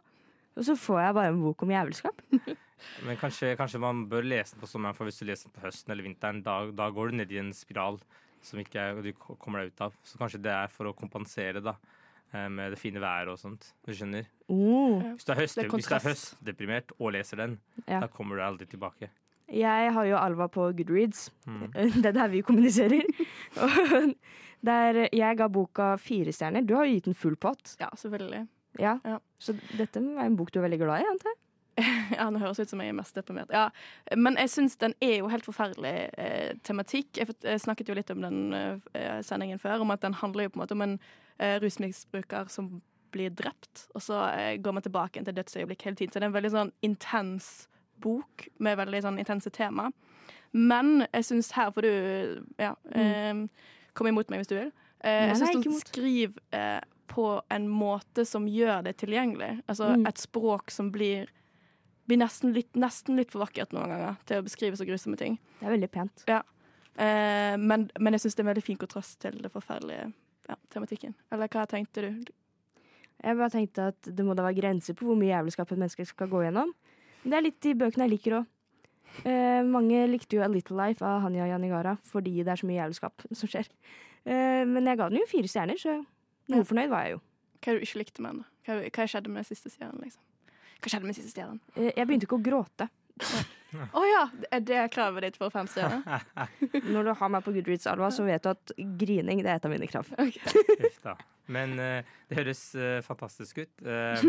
Og 0.58 0.66
så 0.66 0.74
får 0.74 1.02
jeg 1.04 1.16
bare 1.20 1.32
en 1.34 1.42
bok 1.44 1.62
om 1.62 1.74
jævelskap. 1.74 2.24
Men 3.06 3.18
kanskje, 3.18 3.52
kanskje 3.58 3.80
man 3.82 4.04
bør 4.10 4.26
lese 4.26 4.54
den 4.54 4.62
på 4.62 4.70
sommeren, 4.70 4.96
for 4.96 5.08
hvis 5.08 5.18
du 5.20 5.26
leser 5.28 5.48
den 5.48 5.54
på 5.56 5.64
høsten 5.66 5.94
eller 5.94 6.06
vinteren, 6.06 6.42
da, 6.46 6.60
da 6.74 6.88
går 6.94 7.10
du 7.10 7.20
ned 7.20 7.34
i 7.34 7.40
en 7.42 7.52
spiral 7.56 7.98
som 8.44 8.60
ikke 8.62 8.78
er, 8.80 8.98
du 9.02 9.12
kommer 9.18 9.64
deg 9.64 9.72
ut 9.74 9.86
av. 9.88 9.96
Så 10.06 10.18
kanskje 10.20 10.40
det 10.42 10.52
er 10.54 10.70
for 10.70 10.90
å 10.90 10.94
kompensere 10.96 11.62
da, 11.64 11.74
eh, 12.32 12.46
med 12.46 12.74
det 12.74 12.78
fine 12.80 13.02
været 13.02 13.32
og 13.32 13.38
sånt. 13.40 13.72
Du 13.86 13.90
skjønner? 13.92 14.28
Oh. 14.46 15.02
Hvis 15.10 15.26
du 15.26 15.32
er, 15.34 15.40
høst, 15.42 15.58
er 15.58 15.70
hvis 15.72 15.90
du 15.90 15.96
er 15.96 16.06
høstdeprimert 16.06 16.94
og 16.98 17.14
leser 17.18 17.42
den, 17.42 17.58
Ja. 17.86 18.00
da 18.04 18.10
kommer 18.10 18.38
du 18.38 18.46
aldri 18.46 18.68
tilbake. 18.70 19.10
Jeg 19.48 19.92
har 19.94 20.04
jo 20.04 20.18
Alva 20.20 20.48
på 20.52 20.68
Goodreads. 20.76 21.28
Mm. 21.46 21.72
Det 22.02 22.06
er 22.10 22.16
der 22.20 22.28
vi 22.32 22.44
kommuniserer. 22.44 23.02
Og 23.64 24.14
der 24.64 25.04
jeg 25.14 25.38
ga 25.38 25.48
boka 25.48 25.96
fire 26.02 26.32
stjerner. 26.34 26.66
Du 26.66 26.74
har 26.76 26.88
jo 26.88 26.96
gitt 26.96 27.10
den 27.10 27.18
full 27.18 27.36
pott. 27.36 27.76
Ja, 27.80 27.88
selvfølgelig. 27.96 28.46
Ja. 28.78 28.98
Ja. 29.04 29.18
Så 29.38 29.54
dette 29.78 30.00
er 30.00 30.24
en 30.26 30.36
bok 30.38 30.52
du 30.52 30.58
er 30.60 30.66
veldig 30.68 30.80
glad 30.82 31.04
i, 31.04 31.12
antar 31.12 31.32
jeg? 31.32 31.42
Ja, 32.18 32.26
Nå 32.30 32.40
høres 32.42 32.58
ut 32.58 32.70
som 32.70 32.82
jeg 32.82 32.90
er 32.90 32.98
mest 32.98 33.14
deprimert. 33.14 33.52
Ja, 33.54 33.68
men 34.18 34.38
jeg 34.40 34.50
syns 34.50 34.76
den 34.80 34.96
er 35.04 35.20
jo 35.20 35.30
helt 35.30 35.46
forferdelig 35.46 35.94
eh, 36.18 36.52
tematikk. 36.66 37.20
Jeg, 37.20 37.60
snakket 37.62 37.90
jo 37.90 37.96
litt 37.98 38.10
om 38.14 38.24
den 38.24 38.54
eh, 38.56 39.20
sendingen 39.26 39.62
før, 39.62 39.84
om 39.84 39.94
at 39.94 40.02
den 40.02 40.18
handler 40.18 40.48
jo 40.48 40.54
på 40.54 40.58
en 40.58 40.64
måte 40.64 40.78
om 40.78 40.86
en 40.86 40.96
eh, 41.38 41.58
rusmisbruker 41.62 42.50
som 42.52 42.80
blir 43.14 43.32
drept, 43.32 43.86
og 43.96 44.02
så 44.04 44.20
eh, 44.34 44.58
går 44.60 44.74
man 44.76 44.84
tilbake 44.84 45.22
til 45.24 45.36
dødsøyeblikk 45.36 45.86
hele 45.86 45.96
tiden. 45.96 46.12
Så 46.12 46.20
det 46.20 46.26
er 46.26 46.32
en 46.32 46.36
veldig 46.36 46.54
sånn 46.54 46.72
intens 46.84 47.52
bok 48.00 48.48
med 48.58 48.78
veldig 48.80 49.02
sånn 49.04 49.18
intense 49.20 49.50
tema. 49.54 49.90
Men 50.52 51.06
jeg 51.12 51.26
syns 51.28 51.50
her 51.52 51.70
får 51.74 51.84
du 51.84 52.44
ja, 52.58 52.74
eh, 52.96 53.42
komme 53.94 54.12
imot 54.14 54.30
meg 54.32 54.40
hvis 54.42 54.48
du 54.52 54.56
vil. 54.58 54.70
Eh, 55.00 55.26
Nei, 55.28 55.32
jeg 55.34 55.40
syns 55.42 55.66
hun 55.68 55.80
skriver 55.80 56.40
eh, 56.56 56.80
på 57.08 57.26
en 57.54 57.66
måte 57.70 58.24
som 58.28 58.46
gjør 58.48 58.82
det 58.88 58.96
tilgjengelig. 59.02 59.62
Altså 59.68 59.90
Mm. 59.96 60.06
et 60.08 60.18
språk 60.18 60.70
som 60.70 60.90
blir 60.92 61.28
blir 62.08 62.16
nesten 62.22 62.54
litt, 62.54 62.72
nesten 62.72 63.16
litt 63.18 63.30
for 63.30 63.44
vakkert 63.44 63.74
noen 63.76 63.90
ganger 63.92 64.14
til 64.24 64.38
å 64.40 64.44
beskrive 64.46 64.78
så 64.80 64.86
grusomme 64.88 65.18
ting. 65.20 65.34
Det 65.60 65.66
er 65.68 65.74
veldig 65.74 65.90
pent. 65.92 66.22
Eh, 66.96 67.56
men, 67.60 67.90
men 68.00 68.12
jeg 68.16 68.22
syns 68.24 68.34
det 68.34 68.40
er 68.40 68.46
en 68.46 68.54
veldig 68.54 68.64
fin 68.64 68.78
kontrast 68.80 69.18
til 69.20 69.36
det 69.44 69.50
forferdelige 69.52 70.06
ja, 70.48 70.56
tematikken. 70.72 71.12
Eller 71.30 71.50
hva 71.52 71.66
tenkte 71.68 72.06
du? 72.06 72.32
Jeg 73.22 73.36
bare 73.36 73.50
tenkte 73.52 73.90
at 73.92 74.08
det 74.08 74.24
må 74.24 74.34
da 74.38 74.46
være 74.46 74.56
grenser 74.56 74.96
på 74.96 75.04
hvor 75.04 75.18
mye 75.20 75.34
jævelskap 75.34 75.72
et 75.74 75.78
menneske 75.82 76.06
skal 76.08 76.30
gå 76.32 76.40
gjennom. 76.46 76.72
Det 77.28 77.36
er 77.36 77.44
litt 77.44 77.58
de 77.64 77.74
bøkene 77.76 78.06
jeg 78.06 78.14
liker 78.16 78.38
òg. 78.40 78.46
Eh, 79.26 79.62
mange 79.66 80.04
likte 80.10 80.36
jo 80.36 80.44
A 80.44 80.48
Little 80.50 80.76
Life 80.78 81.04
av 81.04 81.22
Hanya 81.24 81.48
Janigara 81.50 81.96
fordi 82.06 82.36
det 82.44 82.52
er 82.52 82.60
så 82.60 82.68
mye 82.68 82.78
jævelskap 82.78 83.24
som 83.32 83.50
skjer. 83.50 83.68
Eh, 84.28 84.62
men 84.68 84.86
jeg 84.88 85.00
ga 85.00 85.08
den 85.10 85.20
jo 85.20 85.28
fire 85.30 85.50
stjerner, 85.50 85.80
så 85.80 85.98
noe 86.52 86.68
fornøyd 86.68 86.92
var 86.92 87.06
jeg 87.06 87.16
jo. 87.16 87.20
Hva 87.64 87.74
du 87.74 87.84
ikke 87.84 88.00
likte 88.04 88.24
med 88.24 88.38
den? 88.38 88.44
Hva, 88.68 88.78
hva 88.94 89.06
skjedde 89.10 89.32
med 89.34 89.48
siste 89.48 89.72
stjernen? 89.72 90.00
Liksom? 90.04 90.22
Hva 90.78 90.92
skjedde 90.92 91.08
med 91.10 91.18
siste 91.18 91.34
stjernen? 91.34 91.60
Eh, 91.74 91.90
jeg 91.90 92.08
begynte 92.08 92.28
ikke 92.28 92.38
å 92.38 92.46
gråte. 92.48 92.88
Å 93.68 94.02
ja! 94.08 94.22
Er 94.54 94.62
det 94.64 94.84
kravet 94.94 95.26
ditt 95.26 95.38
for 95.40 95.52
fem 95.52 95.68
stjerner? 95.68 96.24
Når 96.94 97.10
du 97.10 97.12
har 97.20 97.32
meg 97.32 97.44
på 97.44 97.52
Goodreads, 97.52 97.88
Alva, 97.90 98.08
så 98.14 98.24
vet 98.24 98.44
du 98.44 98.52
at 98.54 98.72
grining 99.00 99.42
det 99.44 99.52
er 99.52 99.60
et 99.60 99.66
av 99.68 99.74
mine 99.74 99.88
krav. 99.90 100.08
Okay. 100.16 101.16
Men 101.52 101.74
uh, 101.80 102.16
det 102.28 102.40
høres 102.40 102.62
uh, 102.76 103.00
fantastisk 103.04 103.62
ut. 103.64 103.84
Uh, 103.84 104.20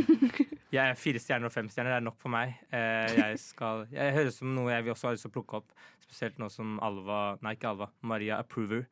jeg 0.76 0.84
er 0.84 1.00
fire 1.00 1.22
stjerner 1.24 1.50
og 1.50 1.56
fem 1.56 1.70
stjerner. 1.72 1.96
Det 1.96 2.02
er 2.02 2.08
nok 2.08 2.20
for 2.22 2.34
meg. 2.34 2.58
Eh, 2.76 3.16
jeg 3.18 3.40
skal 3.42 3.88
Jeg 3.92 4.14
høres 4.16 4.38
som 4.40 4.52
noe 4.54 4.70
jeg 4.70 4.86
vil 4.86 4.94
også 4.94 5.10
ha 5.10 5.14
lyst 5.16 5.26
til 5.26 5.32
å 5.32 5.38
plukke 5.40 5.62
opp. 5.62 5.72
Spesielt 6.04 6.38
nå 6.42 6.50
som 6.54 6.78
Alva 6.86 7.22
Nei, 7.46 7.56
ikke 7.58 7.72
Alva. 7.72 7.90
Maria 8.06 8.38
Approver 8.44 8.86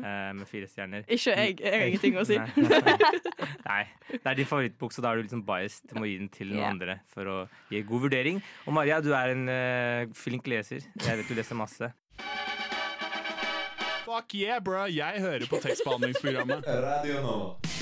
med 0.00 0.46
fire 0.50 0.68
stjerner. 0.70 1.04
Ikke 1.06 1.34
jeg. 1.34 1.58
Jeg 1.60 1.80
har 1.80 1.86
ingenting 1.88 2.18
å 2.18 2.24
si. 2.26 2.38
Nei. 2.38 2.94
Nei. 3.64 3.82
Det 4.10 4.22
er 4.26 4.38
din 4.38 4.48
favorittbok, 4.48 4.94
så 4.94 5.04
da 5.04 5.12
er 5.12 5.20
du 5.20 5.26
liksom 5.26 5.44
biased. 5.46 5.86
Du 5.90 5.98
må 5.98 6.08
gi 6.08 6.16
den 6.20 6.30
til 6.32 6.50
noen 6.52 6.62
yeah. 6.62 6.72
andre 6.72 6.96
for 7.14 7.30
å 7.30 7.36
gi 7.72 7.82
god 7.86 8.06
vurdering. 8.06 8.40
Og 8.66 8.76
Maria, 8.76 9.00
du 9.04 9.12
er 9.16 9.34
en 9.34 9.44
uh, 9.50 10.14
flink 10.18 10.48
leser. 10.50 10.86
Jeg 11.04 11.20
vet 11.20 11.30
du 11.30 11.38
leser 11.38 11.58
masse. 11.58 11.92
Fuck 14.04 14.34
yeah, 14.36 14.60
bro! 14.62 14.84
Jeg 14.90 15.22
hører 15.24 15.46
på 15.48 15.58
tekstbehandlingsprogrammet. 15.64 16.66
Radio 16.88 17.22
Nova. 17.24 17.72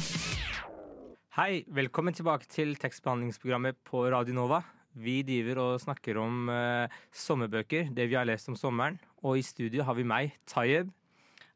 Hei, 1.32 1.64
velkommen 1.72 2.14
tilbake 2.14 2.46
til 2.52 2.76
tekstbehandlingsprogrammet 2.76 3.78
på 3.88 4.04
Radio 4.12 4.36
Nova. 4.36 4.62
Vi 4.92 5.22
driver 5.24 5.62
og 5.62 5.80
snakker 5.80 6.20
om 6.20 6.50
uh, 6.52 6.92
sommerbøker, 7.08 7.88
det 7.96 8.06
vi 8.10 8.18
har 8.20 8.28
lest 8.28 8.52
om 8.52 8.56
sommeren. 8.56 9.00
Og 9.24 9.40
i 9.40 9.44
studio 9.46 9.86
har 9.88 9.96
vi 9.96 10.04
meg, 10.06 10.36
Tayeb. 10.48 10.92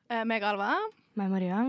Eh, 0.06 0.22
meg, 0.22 0.44
Alva. 0.46 0.76
Meg, 1.18 1.30
Maria. 1.32 1.64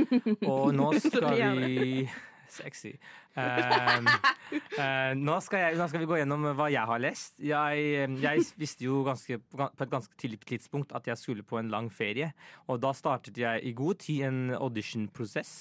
Og 0.50 0.74
nå 0.76 0.92
skal 1.02 1.40
vi 1.58 2.04
Sexy. 2.50 2.96
Um, 3.38 4.08
eh, 4.50 5.12
nå, 5.14 5.36
skal 5.44 5.62
jeg, 5.62 5.76
nå 5.78 5.86
skal 5.86 6.02
vi 6.02 6.08
gå 6.10 6.16
gjennom 6.18 6.48
hva 6.58 6.66
jeg 6.72 6.82
har 6.90 7.02
lest. 7.02 7.38
Jeg, 7.46 8.08
jeg 8.22 8.46
visste 8.58 8.86
jo 8.88 9.04
ganske, 9.06 9.38
på 9.38 9.68
et 9.70 9.92
ganske 9.92 10.18
tidlig 10.18 10.40
tidspunkt 10.48 10.94
at 10.98 11.06
jeg 11.06 11.18
skulle 11.20 11.46
på 11.46 11.60
en 11.60 11.70
lang 11.70 11.92
ferie. 11.94 12.32
Og 12.66 12.82
da 12.82 12.90
startet 12.96 13.38
jeg 13.38 13.62
i 13.66 13.74
god 13.78 14.02
tid 14.02 14.26
en 14.26 14.40
audition-prosess. 14.58 15.54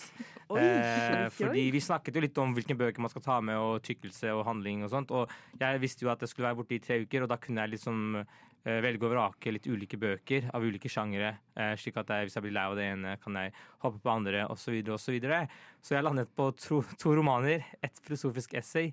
Eh, 0.58 1.28
fordi 1.30 1.68
vi 1.70 1.84
snakket 1.86 2.18
jo 2.18 2.26
litt 2.26 2.42
om 2.42 2.58
hvilke 2.58 2.78
bøker 2.78 3.06
man 3.06 3.14
skal 3.14 3.26
ta 3.26 3.40
med, 3.46 3.62
og 3.62 3.86
tykkelse 3.86 4.34
og 4.34 4.48
handling 4.50 4.82
og 4.86 4.94
sånt. 4.94 5.14
Og 5.14 5.30
jeg 5.62 5.82
visste 5.86 6.08
jo 6.08 6.14
at 6.14 6.26
jeg 6.26 6.34
skulle 6.34 6.50
være 6.50 6.62
borte 6.62 6.78
i 6.78 6.84
tre 6.84 7.04
uker, 7.06 7.26
og 7.26 7.34
da 7.34 7.38
kunne 7.42 7.66
jeg 7.66 7.78
liksom 7.78 8.24
velge 8.64 9.08
og 9.08 9.14
vrake 9.14 9.54
litt 9.54 9.68
ulike 9.70 9.98
bøker 10.00 10.50
av 10.54 10.64
ulike 10.64 10.90
sjangere. 10.92 11.38
eh, 11.56 11.76
slik 11.80 11.98
at 11.98 12.10
jeg, 12.10 12.28
hvis 12.28 12.36
jeg 12.36 12.44
blir 12.44 12.56
lei 12.56 12.66
av 12.68 12.76
det 12.76 12.88
ene, 12.92 13.18
kan 13.24 13.36
jeg 13.36 13.54
hoppe 13.84 14.00
på 14.04 14.12
andre, 14.12 14.46
osv. 14.48 14.64
Så, 14.64 14.72
videre, 14.72 15.42
og 15.42 15.50
så, 15.50 15.88
så 15.88 15.96
jeg 15.96 16.04
landet 16.04 16.34
på 16.36 16.50
to, 16.60 16.82
to 17.02 17.16
romaner, 17.16 17.66
ett 17.82 18.02
filosofisk 18.04 18.54
essay 18.54 18.92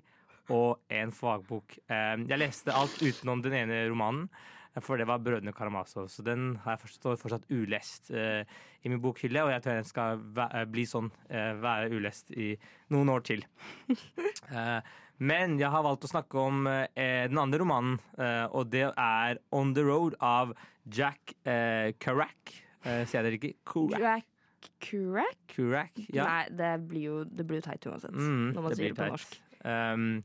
og 0.49 0.79
en 0.89 1.11
fagbok. 1.11 1.77
Eh, 1.89 2.15
jeg 2.29 2.39
leste 2.39 2.75
alt 2.75 3.01
utenom 3.01 3.43
den 3.43 3.53
ene 3.53 3.83
romanen. 3.89 4.29
For 4.81 4.97
det 4.97 5.07
var 5.07 5.17
'Brødrene 5.19 5.53
Karamazov'. 5.53 6.09
Så 6.09 6.23
den 6.23 6.55
har 6.63 6.75
jeg 6.77 6.81
forstått, 6.85 6.99
står 7.01 7.17
fortsatt 7.23 7.51
ulest 7.51 8.11
eh, 8.11 8.43
i 8.85 8.89
min 8.89 8.99
bokhylle. 9.01 9.41
Og 9.43 9.49
jeg 9.51 9.61
tror 9.63 9.73
den 9.79 9.83
skal 9.89 10.17
væ- 10.19 10.53
eh, 10.53 10.65
bli 10.65 10.85
sånn, 10.85 11.11
eh, 11.29 11.53
være 11.55 11.89
ulest 11.91 12.31
i 12.31 12.57
noen 12.89 13.09
år 13.09 13.23
til. 13.23 13.43
Eh, 14.51 14.81
men 15.19 15.57
jeg 15.59 15.69
har 15.69 15.83
valgt 15.83 16.03
å 16.05 16.07
snakke 16.11 16.37
om 16.39 16.67
eh, 16.67 17.27
den 17.27 17.37
andre 17.41 17.59
romanen, 17.59 17.99
eh, 18.17 18.45
og 18.53 18.69
det 18.69 18.93
er 18.95 19.37
'On 19.51 19.73
the 19.73 19.81
Road' 19.83 20.15
av 20.21 20.53
Jack 20.89 21.33
eh, 21.45 21.91
Kerouac. 21.99 22.61
Eh, 22.85 23.03
sier 23.05 23.23
jeg 23.23 23.23
det 23.23 23.33
riktig? 23.33 23.55
Kerouac. 23.65 23.99
Jack 23.99 24.25
Kurak 24.79 25.35
Kerouac, 25.47 25.91
ja. 26.13 26.23
Nei, 26.25 26.49
det 26.49 26.87
blir 26.87 27.01
jo, 27.03 27.23
det 27.25 27.45
blir 27.47 27.59
jo 27.61 27.65
teit 27.71 27.85
uansett. 27.87 28.11
Mm, 28.13 28.53
når 28.53 28.61
man 28.61 28.69
det 28.71 28.77
sier 28.77 28.93
det 28.93 28.95
på 28.95 29.03
teit. 29.03 29.11
norsk. 29.11 29.37
Um, 29.65 30.23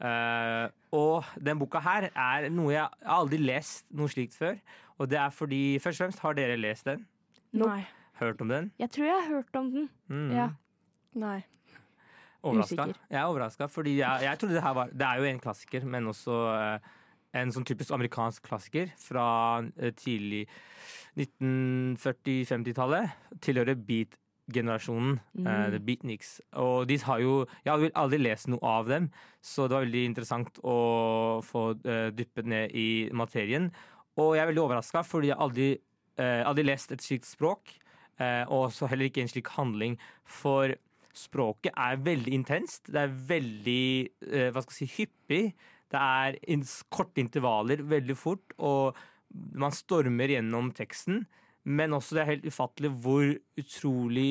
eh, 0.00 0.68
og 0.92 1.28
den 1.40 1.60
boka 1.60 1.80
her 1.82 2.10
er 2.10 2.48
noe 2.52 2.74
jeg, 2.74 3.00
jeg 3.00 3.08
har 3.08 3.22
aldri 3.22 3.40
lest 3.40 3.86
noe 3.96 4.12
slikt 4.12 4.36
før. 4.36 4.58
Og 5.00 5.08
det 5.10 5.18
er 5.18 5.32
fordi, 5.34 5.62
først 5.82 6.00
og 6.00 6.04
fremst, 6.04 6.22
har 6.22 6.36
dere 6.36 6.58
lest 6.60 6.88
den? 6.88 7.06
Nei. 7.56 7.80
Hørt 8.20 8.42
om 8.44 8.52
den? 8.52 8.68
Jeg 8.78 8.92
tror 8.92 9.08
jeg 9.08 9.16
har 9.16 9.34
hørt 9.34 9.56
om 9.58 9.72
den. 9.72 9.88
Mm. 10.12 10.28
Ja. 10.36 10.50
Nei. 11.18 11.40
Overraska. 12.42 12.74
Usikker. 12.74 13.00
Jeg 13.10 13.20
er 13.20 13.30
overraska, 13.30 13.68
fordi 13.70 13.96
jeg, 13.98 14.18
jeg 14.22 14.38
trodde 14.38 14.54
det 14.54 14.62
her 14.62 14.74
var 14.74 14.90
Det 14.92 15.06
er 15.06 15.20
jo 15.20 15.24
en 15.30 15.40
klassiker, 15.40 15.84
men 15.86 16.06
også 16.10 16.38
eh, 16.52 16.90
en 17.40 17.52
sånn 17.54 17.66
typisk 17.68 17.94
amerikansk 17.94 18.48
klassiker 18.48 18.90
fra 19.00 19.26
eh, 19.78 19.92
tidlig 19.96 20.42
1940-50-tallet. 21.16 23.14
Tilhører 23.44 23.78
beat-generasjonen, 24.52 25.16
uh, 25.40 25.70
The 25.72 25.80
Beatniks. 25.80 26.36
Og 26.60 26.86
de 26.88 26.98
har 27.02 27.20
jo 27.20 27.46
Jeg 27.64 27.72
har 27.72 27.90
aldri 28.04 28.18
lest 28.22 28.48
noe 28.52 28.60
av 28.62 28.88
dem, 28.88 29.10
så 29.40 29.66
det 29.66 29.74
var 29.74 29.86
veldig 29.86 30.04
interessant 30.04 30.62
å 30.62 31.40
få 31.42 31.64
uh, 31.88 32.10
dyppet 32.12 32.46
ned 32.46 32.76
i 32.76 33.08
materien. 33.12 33.72
Og 34.20 34.36
jeg 34.36 34.44
er 34.44 34.52
veldig 34.52 34.66
overraska, 34.66 35.02
fordi 35.02 35.32
jeg 35.32 35.40
aldri, 35.40 35.68
uh, 36.20 36.42
aldri 36.46 36.68
lest 36.68 36.92
et 36.92 37.02
slikt 37.02 37.26
språk. 37.26 37.74
Uh, 38.20 38.44
og 38.52 38.70
så 38.70 38.86
heller 38.86 39.08
ikke 39.08 39.24
en 39.24 39.32
slik 39.32 39.48
handling. 39.56 39.96
For 40.28 40.76
språket 41.16 41.76
er 41.76 42.00
veldig 42.00 42.32
intenst. 42.34 42.88
Det 42.88 43.04
er 43.04 43.14
veldig 43.28 43.84
eh, 44.32 44.48
hva 44.52 44.62
skal 44.64 44.76
jeg 44.78 44.88
si, 44.88 45.02
hyppig. 45.02 45.44
Det 45.92 46.00
er 46.00 46.38
in 46.52 46.64
korte 46.92 47.20
intervaller 47.20 47.82
veldig 47.84 48.16
fort, 48.16 48.54
og 48.56 48.96
man 49.32 49.74
stormer 49.76 50.32
gjennom 50.32 50.70
teksten. 50.76 51.26
Men 51.64 51.94
også 51.94 52.16
det 52.16 52.22
er 52.22 52.30
helt 52.32 52.48
ufattelig 52.48 52.90
hvor 53.04 53.28
utrolig 53.60 54.30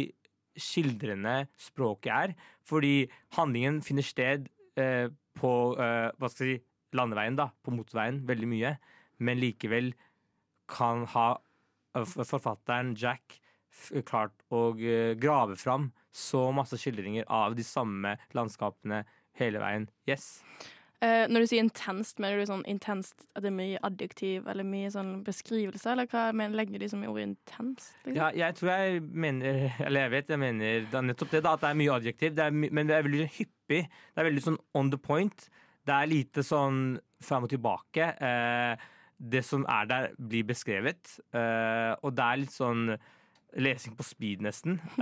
skildrende 0.59 1.45
språket 1.59 2.11
er. 2.11 2.33
Fordi 2.67 3.05
handlingen 3.37 3.79
finner 3.85 4.05
sted 4.05 4.49
eh, 4.79 5.07
på 5.39 5.53
eh, 5.79 6.09
hva 6.17 6.31
skal 6.31 6.47
jeg 6.47 6.59
si, 6.59 6.65
landeveien, 6.97 7.37
da, 7.39 7.47
på 7.63 7.71
motorveien, 7.71 8.19
veldig 8.27 8.49
mye. 8.51 8.73
Men 9.23 9.39
likevel 9.39 9.93
kan 10.71 11.05
ha 11.13 11.29
eh, 11.95 12.03
forfatteren 12.03 12.95
Jack 12.99 13.39
klart 14.07 14.35
å 14.51 14.71
eh, 14.75 15.15
grave 15.19 15.55
fram 15.59 15.89
så 16.11 16.49
masse 16.55 16.75
skildringer 16.79 17.27
av 17.31 17.55
de 17.55 17.63
samme 17.63 18.17
landskapene 18.35 19.05
hele 19.39 19.61
veien. 19.63 19.87
Yes. 20.09 20.41
Eh, 21.01 21.23
når 21.33 21.41
du 21.41 21.49
sier 21.49 21.63
intenst, 21.63 22.19
mener 22.21 22.37
du 22.37 22.45
sånn 22.45 22.61
intenst 22.69 23.23
at 23.33 23.41
det 23.41 23.49
er 23.49 23.55
mye 23.57 23.79
adjektiv 23.87 24.45
eller 24.51 24.65
mye 24.67 24.91
sånn 24.93 25.23
beskrivelse, 25.25 25.87
eller 25.89 26.05
hva 26.11 26.27
mener, 26.29 26.53
legger 26.59 26.83
de 26.83 26.89
som 26.91 27.01
i 27.01 27.09
ordet 27.09 27.23
intenst? 27.31 27.95
Liksom? 28.03 28.19
Ja, 28.19 28.27
jeg 28.37 28.57
tror 28.59 28.69
jeg 28.69 28.99
mener 29.09 29.63
Eller 29.87 30.05
jeg 30.05 30.13
vet 30.13 30.29
jeg 30.29 30.41
mener 30.43 30.85
det 30.91 30.99
er 30.99 31.07
nettopp 31.07 31.33
det, 31.33 31.41
da, 31.47 31.55
at 31.57 31.63
det 31.63 31.71
er 31.71 31.79
mye 31.81 31.95
adjektiv. 31.95 32.35
Det 32.37 32.45
er 32.45 32.53
my 32.53 32.69
men 32.69 32.91
det 32.91 32.97
er 32.97 33.07
veldig 33.07 33.27
hyppig. 33.39 33.81
Det 33.89 34.21
er 34.21 34.29
veldig 34.29 34.45
sånn 34.45 34.59
on 34.77 34.93
the 34.93 35.01
point. 35.01 35.47
Det 35.89 35.97
er 35.97 36.11
lite 36.11 36.45
sånn 36.45 36.79
fram 37.25 37.49
og 37.49 37.53
tilbake. 37.55 38.11
Uh, 38.21 38.77
det 39.33 39.41
som 39.45 39.65
er 39.69 39.89
der, 39.89 40.07
blir 40.21 40.45
beskrevet. 40.53 41.17
uh, 41.33 41.97
og 42.05 42.13
det 42.13 42.27
er 42.27 42.41
litt 42.43 42.53
sånn 42.53 42.93
lesing 43.57 43.97
på 43.97 44.05
speed, 44.05 44.45
nesten. 44.45 44.77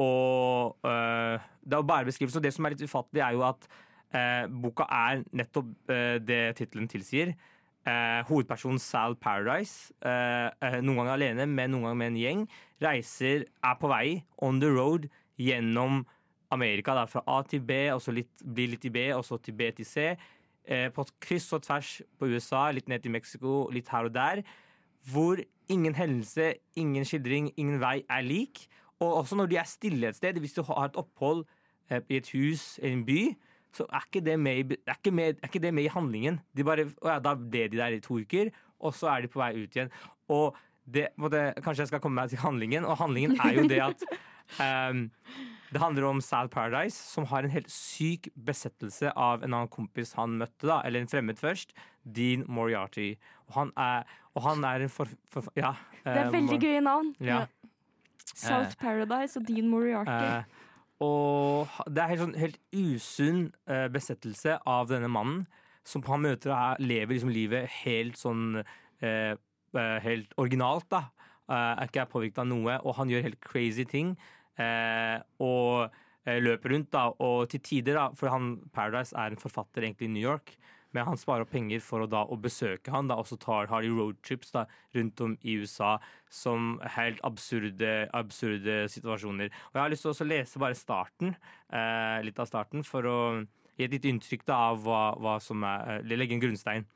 Og 0.00 0.78
det 0.80 1.74
er 1.74 1.76
jo 1.76 1.84
bare 1.84 2.06
beskrivelse. 2.08 2.38
Og 2.40 2.44
det 2.46 2.54
som 2.56 2.64
er 2.64 2.72
litt 2.72 2.84
ufattelig, 2.86 3.20
er 3.20 3.34
jo 3.36 3.42
at 3.44 3.66
eh, 4.14 4.46
boka 4.62 4.86
er 4.90 5.24
nettopp 5.36 5.90
eh, 5.92 6.18
det 6.22 6.42
tittelen 6.58 6.88
tilsier. 6.90 7.34
Eh, 7.88 8.20
hovedpersonen 8.28 8.78
Sal 8.78 9.16
Paradise, 9.16 9.94
eh, 10.04 10.50
eh, 10.60 10.80
noen 10.84 11.00
ganger 11.00 11.14
alene, 11.14 11.46
men 11.48 11.72
noen 11.72 11.88
ganger 11.88 12.00
med 12.02 12.12
en 12.12 12.20
gjeng, 12.20 12.42
reiser, 12.82 13.46
er 13.64 13.78
på 13.80 13.88
vei 13.88 14.20
on 14.44 14.60
the 14.60 14.68
road 14.68 15.08
gjennom 15.40 16.02
Amerika. 16.52 16.94
Da, 16.98 17.06
fra 17.08 17.22
A 17.26 17.40
til 17.48 17.62
B, 17.64 17.86
og 17.94 18.02
så 18.04 18.12
litt, 18.12 18.44
blir 18.44 18.74
litt 18.74 18.84
i 18.84 18.92
B, 18.92 19.06
og 19.16 19.24
så 19.24 19.40
til 19.40 19.56
B 19.56 19.70
til 19.76 19.88
C. 19.88 20.10
Eh, 20.68 20.90
på 20.92 21.06
kryss 21.24 21.48
og 21.56 21.64
tvers 21.64 22.00
på 22.18 22.28
USA, 22.28 22.68
litt 22.70 22.90
ned 22.90 23.02
til 23.02 23.14
Mexico, 23.14 23.62
litt 23.72 23.88
her 23.88 24.10
og 24.10 24.14
der. 24.14 24.42
Hvor 25.10 25.40
ingen 25.72 25.94
hendelse, 25.96 26.54
ingen 26.76 27.06
skildring, 27.08 27.48
ingen 27.56 27.80
vei 27.80 28.02
er 28.10 28.26
lik. 28.26 28.66
Og 29.00 29.22
også 29.22 29.38
når 29.40 29.48
de 29.48 29.56
er 29.56 29.64
stille 29.64 30.08
et 30.08 30.16
sted, 30.16 30.36
hvis 30.36 30.52
du 30.52 30.62
har 30.68 30.90
et 30.90 31.00
opphold 31.00 31.46
i 31.90 32.18
et 32.20 32.28
hus, 32.36 32.76
i 32.82 32.92
en 32.92 33.06
by, 33.06 33.32
så 33.76 33.86
er 33.86 34.06
ikke 34.06 34.24
det 34.26 34.38
med, 34.40 34.74
er 34.86 34.98
ikke 34.98 35.12
med, 35.14 35.38
er 35.38 35.50
ikke 35.50 35.62
det 35.62 35.74
med 35.74 35.86
i 35.86 35.92
handlingen. 35.92 36.40
De 36.56 36.66
bare, 36.66 36.88
ja, 37.06 37.18
da 37.22 37.36
ble 37.38 37.68
de 37.70 37.78
der 37.78 37.96
i 37.96 38.02
to 38.02 38.18
uker, 38.18 38.50
og 38.80 38.96
så 38.96 39.12
er 39.12 39.24
de 39.24 39.30
på 39.30 39.40
vei 39.42 39.52
ut 39.60 39.76
igjen. 39.76 39.92
Og 40.32 40.58
det, 40.90 41.10
måtte, 41.20 41.50
kanskje 41.62 41.84
jeg 41.84 41.92
skal 41.92 42.02
komme 42.02 42.22
meg 42.22 42.32
til 42.32 42.42
handlingen, 42.42 42.86
og 42.88 42.98
handlingen 42.98 43.36
er 43.38 43.58
jo 43.58 43.66
det 43.70 43.80
at 43.84 44.04
um, 44.58 45.04
det 45.72 45.82
handler 45.82 46.08
om 46.08 46.22
Sal 46.24 46.50
Paradise, 46.50 46.98
som 46.98 47.28
har 47.30 47.46
en 47.46 47.54
helt 47.54 47.70
syk 47.70 48.30
besettelse 48.34 49.12
av 49.14 49.44
en 49.44 49.52
annen 49.52 49.70
kompis 49.70 50.16
han 50.18 50.34
møtte, 50.40 50.66
da, 50.66 50.80
eller 50.86 51.04
en 51.04 51.10
fremmed 51.10 51.38
først, 51.38 51.76
Dean 52.02 52.42
Moriarty. 52.50 53.12
Og 53.50 53.58
han 53.60 53.74
er, 53.78 54.08
og 54.34 54.46
han 54.48 54.66
er 54.66 54.86
en 54.86 54.92
for... 54.92 55.10
for 55.30 55.46
ja, 55.58 55.76
Det 56.02 56.16
er 56.16 56.26
eh, 56.26 56.34
veldig 56.34 56.58
uh, 56.58 56.64
gøye 56.66 56.82
navn. 56.86 57.14
Ja. 57.22 57.44
South 58.34 58.76
Paradise 58.80 59.38
og 59.38 59.46
Dean 59.46 59.68
Moriarty. 59.70 60.10
Eh, 60.10 60.59
og 61.00 61.70
det 61.88 62.02
er 62.02 62.10
helt, 62.12 62.22
sånn, 62.24 62.36
helt 62.40 62.58
usunn 62.76 63.40
eh, 63.70 63.86
besettelse 63.92 64.58
av 64.68 64.90
denne 64.90 65.08
mannen, 65.12 65.46
som 65.86 66.04
han 66.06 66.22
møter 66.26 66.52
og 66.52 66.82
lever 66.84 67.16
liksom 67.16 67.32
livet 67.32 67.70
helt 67.80 68.20
sånn 68.20 68.60
eh, 68.60 69.32
eh, 69.32 69.96
Helt 70.04 70.34
originalt, 70.40 70.90
da. 70.92 71.06
Eh, 71.48 71.56
er 71.56 71.88
ikke 71.88 72.04
påvirket 72.12 72.42
av 72.42 72.50
noe, 72.50 72.76
og 72.84 72.98
han 72.98 73.10
gjør 73.12 73.30
helt 73.30 73.40
crazy 73.44 73.86
ting. 73.88 74.12
Eh, 74.60 75.16
og 75.40 75.90
løper 76.30 76.74
rundt, 76.74 76.90
da, 76.92 77.06
og 77.24 77.48
til 77.50 77.62
tider, 77.64 77.96
da, 77.96 78.10
for 78.14 78.28
han 78.30 78.58
Paradise 78.76 79.16
er 79.16 79.32
en 79.32 79.40
forfatter 79.40 79.86
egentlig 79.86 80.10
i 80.10 80.12
New 80.12 80.22
York. 80.22 80.52
Men 80.96 81.06
han 81.06 81.18
sparer 81.20 81.44
opp 81.44 81.52
penger 81.54 81.82
for 81.84 82.04
å, 82.04 82.08
da, 82.10 82.24
å 82.26 82.38
besøke 82.40 82.92
han, 82.94 83.10
da, 83.10 83.18
også 83.20 83.38
tar, 83.40 83.68
har 83.70 83.84
de 83.84 83.92
roadtrips 83.94 84.52
rundt 84.96 85.22
om 85.24 85.36
i 85.42 85.56
USA 85.62 85.96
som 86.32 86.76
helt 86.96 87.20
absurde, 87.26 88.08
absurde 88.16 88.82
situasjoner. 88.90 89.52
Og 89.70 89.78
Jeg 89.78 89.84
har 89.84 89.94
lyst 89.94 90.06
til 90.06 90.14
å 90.14 90.30
lese 90.30 90.62
bare 90.62 90.78
starten, 90.78 91.36
eh, 91.70 92.18
litt 92.26 92.38
av 92.42 92.50
starten, 92.50 92.82
for 92.86 93.06
å 93.06 93.18
gi 93.76 93.86
et 93.86 93.94
lite 93.94 94.10
inntrykk 94.10 94.46
da, 94.48 94.62
av 94.72 94.82
hva, 94.84 95.02
hva 95.20 95.38
som 95.42 95.62
er 95.66 96.00
eh, 96.00 96.16
Legge 96.16 96.36
en 96.36 96.42
grunnstein. 96.42 96.88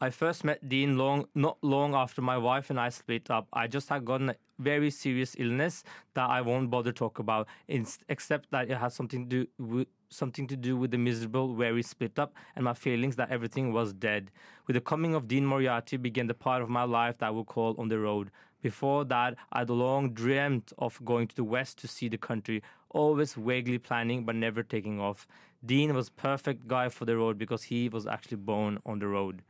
I 0.00 0.10
first 0.10 0.44
met 0.44 0.68
Dean 0.68 0.96
long, 0.96 1.26
not 1.34 1.58
long 1.60 1.92
after 1.92 2.22
my 2.22 2.38
wife 2.38 2.70
and 2.70 2.78
I 2.78 2.88
split 2.88 3.32
up. 3.32 3.48
I 3.52 3.66
just 3.66 3.88
had 3.88 4.04
gotten 4.04 4.30
a 4.30 4.36
very 4.60 4.90
serious 4.90 5.34
illness 5.36 5.82
that 6.14 6.30
I 6.30 6.40
won't 6.40 6.70
bother 6.70 6.92
talk 6.92 7.18
about, 7.18 7.48
except 7.66 8.48
that 8.52 8.70
it 8.70 8.76
has 8.76 8.94
something 8.94 9.28
to 9.28 9.44
do 9.44 9.48
with, 9.58 9.88
something 10.08 10.46
to 10.46 10.56
do 10.56 10.76
with 10.76 10.92
the 10.92 10.98
miserable 10.98 11.52
where 11.52 11.74
we 11.74 11.82
split 11.82 12.16
up 12.16 12.32
and 12.54 12.64
my 12.64 12.74
feelings 12.74 13.16
that 13.16 13.32
everything 13.32 13.72
was 13.72 13.92
dead. 13.92 14.30
With 14.68 14.74
the 14.74 14.80
coming 14.80 15.16
of 15.16 15.26
Dean 15.26 15.44
Moriarty 15.44 15.96
began 15.96 16.28
the 16.28 16.34
part 16.34 16.62
of 16.62 16.68
my 16.68 16.84
life 16.84 17.18
that 17.18 17.26
I 17.26 17.30
will 17.30 17.44
call 17.44 17.74
on 17.76 17.88
the 17.88 17.98
road. 17.98 18.30
Before 18.62 19.04
that, 19.06 19.34
I'd 19.50 19.68
long 19.68 20.12
dreamt 20.12 20.72
of 20.78 21.04
going 21.04 21.26
to 21.26 21.34
the 21.34 21.42
west 21.42 21.76
to 21.78 21.88
see 21.88 22.08
the 22.08 22.18
country, 22.18 22.62
always 22.90 23.34
vaguely 23.34 23.78
planning 23.78 24.24
but 24.24 24.36
never 24.36 24.62
taking 24.62 25.00
off. 25.00 25.26
Dean 25.66 25.92
was 25.92 26.08
perfect 26.08 26.68
guy 26.68 26.88
for 26.88 27.04
the 27.04 27.16
road 27.16 27.36
because 27.36 27.64
he 27.64 27.88
was 27.88 28.06
actually 28.06 28.36
born 28.36 28.78
on 28.86 29.00
the 29.00 29.08
road. 29.08 29.42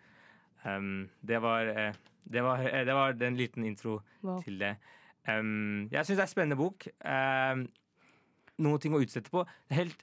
Um, 0.64 1.08
det, 1.22 1.40
var, 1.42 1.68
eh, 1.70 1.92
det, 2.24 2.42
var, 2.44 2.62
eh, 2.66 2.84
det 2.86 2.94
var 2.94 3.14
en 3.28 3.36
liten 3.38 3.64
intro 3.64 4.00
Wow. 4.22 4.40
til 4.42 4.58
det. 4.58 4.76
Um, 5.28 5.88
jeg 5.92 6.06
syns 6.06 6.16
det 6.16 6.24
er 6.24 6.28
en 6.28 6.34
spennende 6.34 6.58
bok. 6.58 6.88
Um, 7.04 7.66
noen 8.58 8.82
ting 8.82 8.94
å 8.96 9.02
utsette 9.02 9.30
på. 9.30 9.44
Helt, 9.70 10.02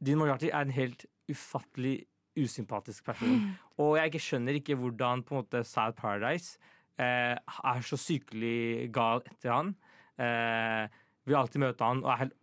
Dean 0.00 0.18
Moriarty 0.20 0.48
er 0.50 0.64
en 0.64 0.74
helt 0.74 1.04
ufattelig 1.30 2.06
usympatisk 2.38 3.04
person. 3.04 3.50
Og 3.82 3.96
jeg 3.98 4.12
ikke 4.12 4.24
skjønner 4.24 4.56
ikke 4.58 4.76
hvordan 4.80 5.24
på 5.26 5.34
en 5.34 5.42
måte 5.42 5.64
Sad 5.68 5.96
Paradise 5.98 6.56
eh, 7.00 7.36
er 7.36 7.82
så 7.84 7.98
sykelig 8.00 8.88
gal 8.94 9.20
etter 9.28 9.52
han. 9.52 9.74
Eh, 10.16 10.86
vil 11.28 11.38
alltid 11.38 11.62
møte 11.62 11.84
han 11.84 12.00
og 12.04 12.12
er 12.14 12.22
helt 12.24 12.38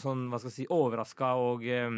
sånn, 0.00 0.26
hva 0.32 0.40
skal 0.40 0.52
jeg 0.52 0.58
si, 0.62 0.68
overraska 0.72 1.32
og 1.40 1.64
eh, 1.68 1.88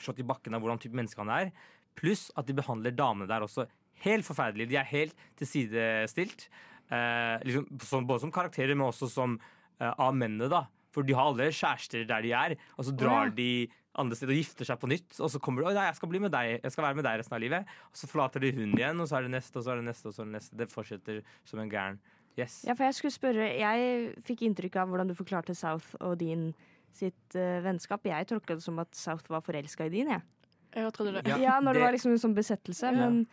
slått 0.00 0.20
i 0.20 0.28
bakken 0.28 0.56
av 0.56 0.64
hvordan 0.64 0.82
type 0.82 0.96
menneske 0.96 1.20
han 1.22 1.32
er. 1.32 1.54
Pluss 1.96 2.28
at 2.36 2.48
de 2.48 2.56
behandler 2.58 2.94
damene 2.96 3.30
der 3.30 3.46
også 3.46 3.66
helt 4.04 4.26
forferdelige. 4.26 4.72
De 4.72 4.78
er 4.80 4.90
helt 4.90 5.14
tilsidestilt. 5.40 6.48
Eh, 6.92 7.36
liksom, 7.46 7.68
som, 7.80 8.06
både 8.06 8.24
som 8.26 8.32
karakterer, 8.34 8.74
men 8.74 8.88
også 8.90 9.08
som 9.10 9.38
eh, 9.80 9.92
av 9.92 10.14
mennene, 10.16 10.50
da. 10.52 10.66
For 10.94 11.06
de 11.06 11.16
har 11.16 11.30
alle 11.30 11.50
kjærester 11.50 12.04
der 12.06 12.22
de 12.22 12.34
er, 12.36 12.54
og 12.78 12.86
så 12.86 12.92
drar 12.94 13.30
ja. 13.30 13.34
de 13.34 13.48
andre 13.98 14.18
steder 14.18 14.34
og 14.34 14.40
gifter 14.40 14.68
seg 14.68 14.80
på 14.82 14.90
nytt. 14.90 15.16
Og 15.22 15.30
så 15.30 15.40
kommer 15.42 15.62
de, 15.62 15.70
«Oi, 15.70 15.76
nei, 15.76 15.86
jeg 15.88 15.98
skal 15.98 16.10
bli 16.10 16.20
med 16.22 16.34
deg, 16.34 16.58
jeg 16.62 16.74
skal 16.74 16.86
være 16.88 16.98
med 16.98 17.06
deg 17.06 17.20
resten 17.20 17.36
av 17.38 17.42
livet. 17.42 17.72
Og 17.90 18.00
så 18.00 18.10
forlater 18.10 18.42
de 18.42 18.52
hun 18.56 18.74
igjen, 18.74 19.00
og 19.02 19.10
så 19.10 19.18
er 19.18 19.26
det 19.26 19.34
neste, 19.34 19.58
og 19.58 19.66
så 19.66 19.74
er 19.74 19.80
det 19.80 19.88
neste, 19.88 20.10
og 20.10 20.16
så 20.16 20.22
er 20.22 20.30
det 20.30 20.36
neste. 20.36 20.58
Det 20.60 20.68
fortsetter 20.72 21.22
som 21.46 21.62
en 21.62 21.72
gæren. 21.72 21.98
Yes. 22.34 22.64
Ja, 22.66 22.74
for 22.74 22.82
jeg 22.82 22.96
skulle 22.98 23.14
spørre 23.14 23.44
Jeg 23.46 24.14
fikk 24.26 24.40
inntrykk 24.42 24.80
av 24.82 24.88
hvordan 24.90 25.06
du 25.06 25.14
forklarte 25.14 25.54
South 25.54 25.92
og 26.02 26.16
din 26.18 26.48
sitt 26.94 27.36
uh, 27.38 27.60
vennskap. 27.62 28.02
Jeg 28.10 28.26
tolka 28.30 28.56
det 28.58 28.64
som 28.64 28.80
at 28.82 28.90
South 28.98 29.30
var 29.30 29.44
forelska 29.46 29.86
i 29.86 29.92
din, 29.92 30.10
jeg. 30.10 30.22
Jeg 30.74 30.90
trodde 30.96 31.12
det. 31.14 31.22
Ja, 31.30 31.38
Ja, 31.38 31.60
når 31.62 31.74
det, 31.74 31.78
det- 31.78 31.86
var 31.86 31.92
liksom 31.94 32.12
en 32.12 32.22
sånn 32.22 32.34
besettelse, 32.34 32.90
Ja. 32.90 32.92
men 32.92 33.26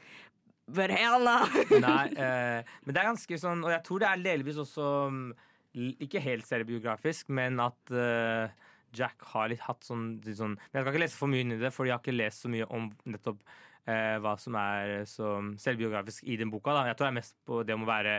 No! 0.72 1.38
Nei, 1.86 2.06
eh, 2.16 2.74
men 2.86 2.96
det 2.96 3.02
er 3.02 3.10
ganske 3.12 3.40
sånn 3.42 3.64
Og 3.66 3.74
jeg 3.74 3.84
tror 3.88 4.04
det 4.04 4.10
er 4.10 4.26
delvis 4.26 4.60
også 4.64 4.86
mm, 5.12 5.26
Ikke 6.08 6.24
helt 6.24 6.48
selvbiografisk, 6.48 7.32
men 7.36 7.60
at 7.64 7.94
eh, 7.96 8.70
Jack 8.96 9.24
har 9.34 9.52
litt 9.52 9.64
hatt 9.66 9.84
sånn, 9.88 10.16
litt 10.26 10.40
sånn 10.40 10.56
Men 10.58 10.80
jeg 10.80 10.86
skal 10.86 10.94
ikke 10.94 11.04
lese 11.06 11.20
for 11.20 11.32
mye 11.32 11.46
inn 11.46 11.56
i 11.56 11.60
det, 11.62 11.74
for 11.76 11.88
jeg 11.88 11.96
har 11.96 12.04
ikke 12.04 12.18
lest 12.18 12.46
så 12.46 12.52
mye 12.52 12.68
om 12.72 12.90
nettopp 13.08 13.44
eh, 13.88 14.18
hva 14.22 14.36
som 14.40 14.58
er 14.60 15.04
så 15.10 15.38
selvbiografisk 15.62 16.28
i 16.28 16.38
den 16.40 16.52
boka. 16.54 16.76
Da. 16.76 16.88
Jeg 16.90 17.00
tror 17.00 17.08
jeg 17.08 17.16
er 17.16 17.20
mest 17.22 17.38
på 17.48 17.62
det 17.68 17.78
om 17.78 17.86
å 17.86 17.92
være 17.92 18.18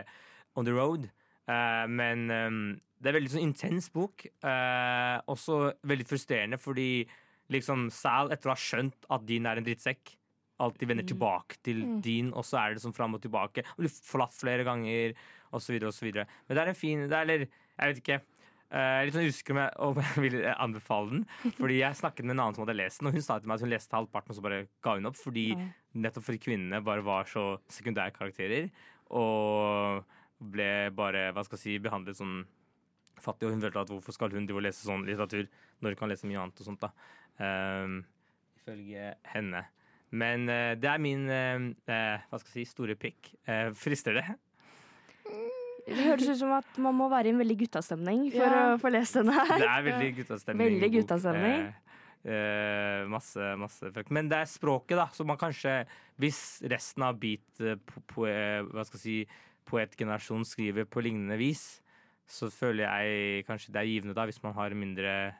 on 0.59 0.67
the 0.67 0.73
road. 0.75 1.05
Eh, 1.49 1.85
men 1.91 2.25
eh, 2.33 2.57
det 3.03 3.11
er 3.11 3.17
veldig 3.19 3.33
sånn 3.35 3.47
intens 3.49 3.89
bok. 3.93 4.25
Eh, 4.25 5.17
også 5.31 5.59
veldig 5.89 6.07
frustrerende 6.09 6.59
fordi 6.61 7.05
liksom 7.53 7.89
Sal, 7.93 8.31
etter 8.33 8.49
å 8.49 8.55
ha 8.55 8.59
skjønt 8.59 9.09
at 9.13 9.25
din 9.27 9.47
er 9.49 9.59
en 9.59 9.65
drittsekk, 9.67 10.15
alltid 10.63 10.89
vender 10.89 11.07
tilbake 11.07 11.59
til 11.65 11.81
din, 12.03 12.31
og 12.33 12.45
så 12.47 12.59
er 12.61 12.75
det 12.75 12.83
sånn 12.83 12.95
fram 12.95 13.17
og 13.17 13.23
tilbake. 13.23 13.65
Og 13.75 13.83
blir 13.83 13.93
forlatt 13.93 14.35
flere 14.35 14.65
ganger, 14.67 15.17
osv., 15.53 15.77
osv. 15.89 16.09
Men 16.13 16.55
det 16.55 16.63
er 16.63 16.71
en 16.71 16.79
fin 16.79 17.03
det 17.07 17.17
er, 17.17 17.27
Eller, 17.27 17.45
jeg 17.77 17.91
vet 17.91 18.01
ikke. 18.03 18.19
Eh, 18.73 19.03
litt 19.05 19.13
sånn 19.13 19.29
usikker 19.29 19.53
om 19.53 19.59
jeg, 19.61 19.73
om 19.85 19.99
jeg 20.01 20.23
vil 20.23 20.39
anbefale 20.55 21.11
den. 21.11 21.27
Fordi 21.59 21.77
jeg 21.77 21.99
snakket 21.99 22.25
med 22.25 22.35
en 22.35 22.43
annen 22.47 22.57
som 22.57 22.65
hadde 22.65 22.79
lest 22.79 23.01
den, 23.01 23.11
og 23.11 23.17
hun 23.19 23.25
sa 23.25 23.37
til 23.37 23.51
meg 23.51 23.59
at 23.59 23.65
hun 23.67 23.73
leste 23.73 23.97
halvparten, 23.97 24.33
og 24.33 24.39
så 24.39 24.45
bare 24.45 24.63
ga 24.85 24.95
hun 24.97 25.11
opp. 25.11 25.19
Fordi 25.19 25.45
nettopp 25.93 26.25
fordi 26.25 26.41
kvinnene 26.41 26.81
bare 26.85 27.05
var 27.05 27.29
så 27.29 27.45
sekundære 27.71 28.15
karakterer. 28.15 28.71
Og 29.13 30.01
ble 30.53 30.71
bare, 30.97 31.29
hva 31.35 31.43
skal 31.45 31.59
jeg 31.59 31.63
si, 31.67 31.77
behandlet 31.83 32.17
sånn 32.17 32.41
fattig. 33.21 33.47
Og 33.47 33.53
hun 33.53 33.61
følte 33.63 33.83
at 33.85 33.93
hvorfor 33.93 34.15
skal 34.15 34.33
hun 34.33 34.47
drive 34.49 34.61
og 34.61 34.65
lese 34.65 34.87
sånn 34.87 35.05
litteratur 35.07 35.45
når 35.83 35.93
hun 35.93 36.01
kan 36.01 36.11
lese 36.11 36.29
mye 36.29 36.41
annet 36.41 36.63
og 36.63 36.67
sånt, 36.67 36.83
da. 36.83 36.89
Ehm, 37.43 38.01
ifølge 38.57 39.13
henne. 39.35 39.65
Men 40.13 40.47
uh, 40.49 40.73
det 40.77 40.89
er 40.89 41.01
min 41.01 41.25
uh, 41.25 41.69
eh, 41.89 42.25
hva 42.29 42.39
skal 42.41 42.53
jeg 42.53 42.67
si, 42.67 42.73
store 42.75 42.95
pikk. 42.99 43.33
Eh, 43.49 43.71
frister 43.77 44.19
det? 44.19 44.25
Det 45.83 45.97
høres 45.97 46.29
ut 46.29 46.39
som 46.39 46.53
at 46.55 46.77
man 46.79 46.95
må 46.95 47.09
være 47.11 47.31
i 47.31 47.33
en 47.33 47.41
veldig 47.41 47.57
guttastemning 47.65 48.27
for 48.31 48.45
Ja. 48.45 48.61
å 48.71 48.79
få 48.79 48.91
lest 48.93 49.17
denne 49.17 49.33
her. 49.35 49.57
Det 49.59 49.67
er 49.71 49.87
veldig 49.89 50.11
guttastemning. 50.21 50.69
Veldig 50.69 50.91
guttastemning. 50.99 51.65
Uh, 52.23 52.31
eh, 52.31 52.99
masse, 53.11 53.49
masse 53.59 53.91
fuck. 53.95 54.11
Men 54.15 54.29
det 54.31 54.43
er 54.43 54.51
språket, 54.51 54.95
da. 55.01 55.09
Så 55.11 55.25
man 55.27 55.39
kanskje, 55.41 55.81
hvis 56.21 56.61
resten 56.71 57.03
av 57.09 57.17
beat 57.19 57.63
po 57.89 58.05
po 58.13 58.27
hva 58.29 58.85
skal 58.85 59.01
jeg 59.01 59.03
si, 59.03 59.17
poetgenerasjonen 59.67 60.45
skriver 60.47 60.87
på 60.87 61.03
lignende 61.03 61.39
vis, 61.39 61.81
så 62.29 62.51
føler 62.53 62.85
jeg 62.85 63.47
kanskje 63.47 63.73
det 63.73 63.81
er 63.81 63.89
givende 63.89 64.15
da, 64.15 64.27
hvis 64.29 64.43
man 64.43 64.55
har 64.55 64.75
mindre 64.77 65.33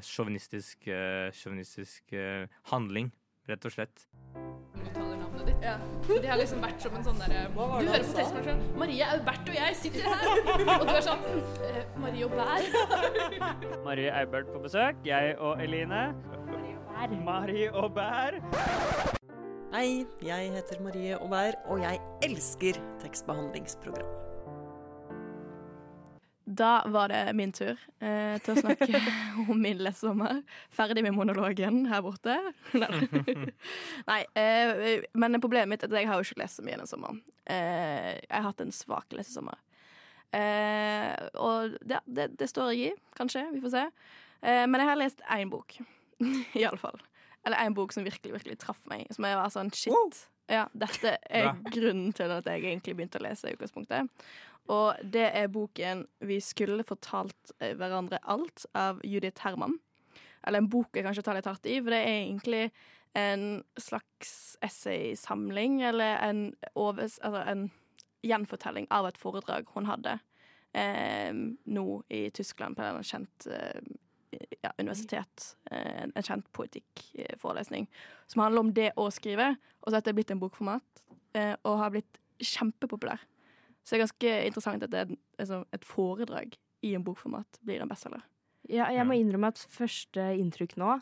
sjåvinistisk 0.00 0.88
uh, 0.88 1.28
eh, 2.16 2.48
handling, 2.70 3.10
rett 3.48 3.64
og 3.68 3.72
slett. 3.74 4.06
uttaler 4.76 5.16
navnet 5.20 5.46
ditt. 5.46 6.20
De 6.22 6.28
har 6.30 6.38
liksom 6.40 6.62
vært 6.62 6.80
som 6.82 6.94
en 6.98 7.04
sånn 7.06 7.20
derre 7.22 7.44
Du 7.54 7.60
hører 7.60 8.04
på 8.06 8.16
tekstbransjen. 8.18 8.62
Marie 8.78 9.06
Aubert 9.14 9.48
og 9.48 9.56
jeg 9.56 9.76
sitter 9.80 10.08
her. 10.10 10.78
Og 10.78 10.86
du 10.86 10.92
er 10.94 11.04
sånn 11.06 11.24
eh, 11.70 11.80
Marie 12.02 12.26
og 12.26 12.34
Bær. 12.36 12.68
Marie 13.86 14.12
Aubert 14.22 14.52
på 14.52 14.62
besøk. 14.66 15.00
Jeg 15.06 15.36
og 15.38 15.62
Eline. 15.62 16.08
Marie 17.24 17.70
og 17.72 17.92
Bær. 17.96 18.40
Hei, 19.74 20.06
jeg 20.24 20.52
heter 20.54 20.80
Marie 20.80 21.18
Aubert, 21.18 21.58
og 21.66 21.82
jeg 21.82 22.00
elsker 22.24 22.78
tekstbehandlingsprogram. 23.02 24.25
Da 26.56 26.70
var 26.92 27.10
det 27.12 27.20
min 27.36 27.52
tur 27.54 27.74
eh, 28.00 28.36
til 28.44 28.54
å 28.54 28.62
snakke 28.62 29.00
om 29.50 29.58
min 29.60 29.80
lesesommer. 29.82 30.42
Ferdig 30.72 31.04
med 31.04 31.16
monologen 31.16 31.84
her 31.90 32.04
borte. 32.06 32.36
Nei, 34.10 34.20
eh, 34.38 35.04
men 35.18 35.40
problemet 35.42 35.72
mitt 35.74 35.84
er 35.84 35.90
at 35.90 35.98
jeg 36.00 36.10
har 36.10 36.20
jo 36.20 36.28
ikke 36.28 36.42
lest 36.44 36.60
så 36.60 36.66
mye 36.66 36.78
denne 36.78 36.90
sommeren. 36.90 37.22
Eh, 37.44 38.12
jeg 38.20 38.32
har 38.36 38.46
hatt 38.48 38.62
en 38.64 38.74
svak 38.74 39.16
lesesommer. 39.16 39.58
Eh, 40.36 41.12
og 41.40 41.76
det, 41.86 42.00
det, 42.06 42.30
det 42.40 42.48
står 42.50 42.72
jeg 42.74 42.92
i, 42.92 42.94
kanskje. 43.18 43.46
Vi 43.54 43.62
får 43.64 43.74
se. 43.74 43.84
Eh, 44.42 44.64
men 44.68 44.80
jeg 44.80 44.90
har 44.90 45.00
lest 45.00 45.26
én 45.36 45.52
bok, 45.52 45.76
iallfall. 46.62 47.02
Eller 47.46 47.62
én 47.62 47.76
bok 47.76 47.92
som 47.94 48.06
virkelig, 48.06 48.32
virkelig 48.40 48.58
traff 48.62 48.80
meg. 48.90 49.06
Som 49.14 49.28
jeg 49.28 49.38
var 49.38 49.52
sånn 49.54 49.70
shit. 49.74 50.24
Ja, 50.50 50.68
dette 50.78 51.16
er 51.26 51.56
grunnen 51.74 52.12
til 52.14 52.30
at 52.30 52.46
jeg 52.46 52.62
egentlig 52.62 52.94
begynte 52.94 53.18
å 53.18 53.24
lese 53.24 53.50
i 53.50 53.56
utgangspunktet. 53.56 54.26
Og 54.72 54.98
det 55.02 55.30
er 55.32 55.48
boken 55.52 56.06
'Vi 56.20 56.40
skulle 56.40 56.84
fortalt 56.84 57.52
eh, 57.60 57.74
hverandre 57.76 58.18
alt' 58.22 58.66
av 58.74 59.00
Judith 59.04 59.42
Herman. 59.42 59.78
Eller 60.46 60.58
en 60.58 60.68
bok 60.70 60.94
jeg 60.94 61.04
kanskje 61.04 61.22
tar 61.22 61.34
litt 61.34 61.46
hardt 61.46 61.66
i, 61.66 61.80
for 61.80 61.90
det 61.90 62.02
er 62.02 62.22
egentlig 62.22 62.70
en 63.16 63.64
slags 63.78 64.56
essaysamling, 64.62 65.82
eller 65.82 66.18
en, 66.22 66.54
overs, 66.74 67.18
altså 67.18 67.42
en 67.50 67.70
gjenfortelling 68.22 68.86
av 68.90 69.06
et 69.08 69.18
foredrag 69.18 69.66
hun 69.74 69.88
hadde 69.88 70.18
eh, 70.76 71.32
nå 71.32 71.86
i 72.08 72.30
Tyskland 72.30 72.76
på 72.76 72.84
en 72.84 73.06
kjent 73.06 73.46
eh, 73.50 73.80
ja, 74.62 74.72
universitet. 74.78 75.56
Eh, 75.70 76.02
en 76.02 76.22
kjent 76.22 76.52
poetikkforelesning. 76.52 77.88
Som 78.26 78.44
handler 78.44 78.66
om 78.66 78.74
det 78.74 78.90
å 79.00 79.08
skrive. 79.14 79.54
Og 79.82 79.90
så 79.90 79.98
er 79.98 80.06
det 80.06 80.16
blitt 80.18 80.34
en 80.34 80.42
bokformat, 80.42 81.02
eh, 81.38 81.54
og 81.64 81.80
har 81.80 81.94
blitt 81.94 82.20
kjempepopulær. 82.42 83.22
Så 83.86 83.94
det 83.94 84.00
er 84.00 84.06
ganske 84.06 84.30
interessant 84.48 84.82
at 84.82 84.90
det 84.90 85.02
er 85.04 85.12
altså, 85.38 85.60
et 85.72 85.84
foredrag 85.86 86.56
i 86.82 86.94
en 86.98 87.04
bokformat 87.06 87.60
blir 87.62 87.82
en 87.82 87.90
bestselger. 87.90 88.24
Ja, 88.66 88.88
jeg 88.90 89.06
må 89.06 89.14
innrømme 89.14 89.52
at 89.54 89.62
første 89.70 90.24
inntrykk 90.34 90.74
nå 90.82 90.96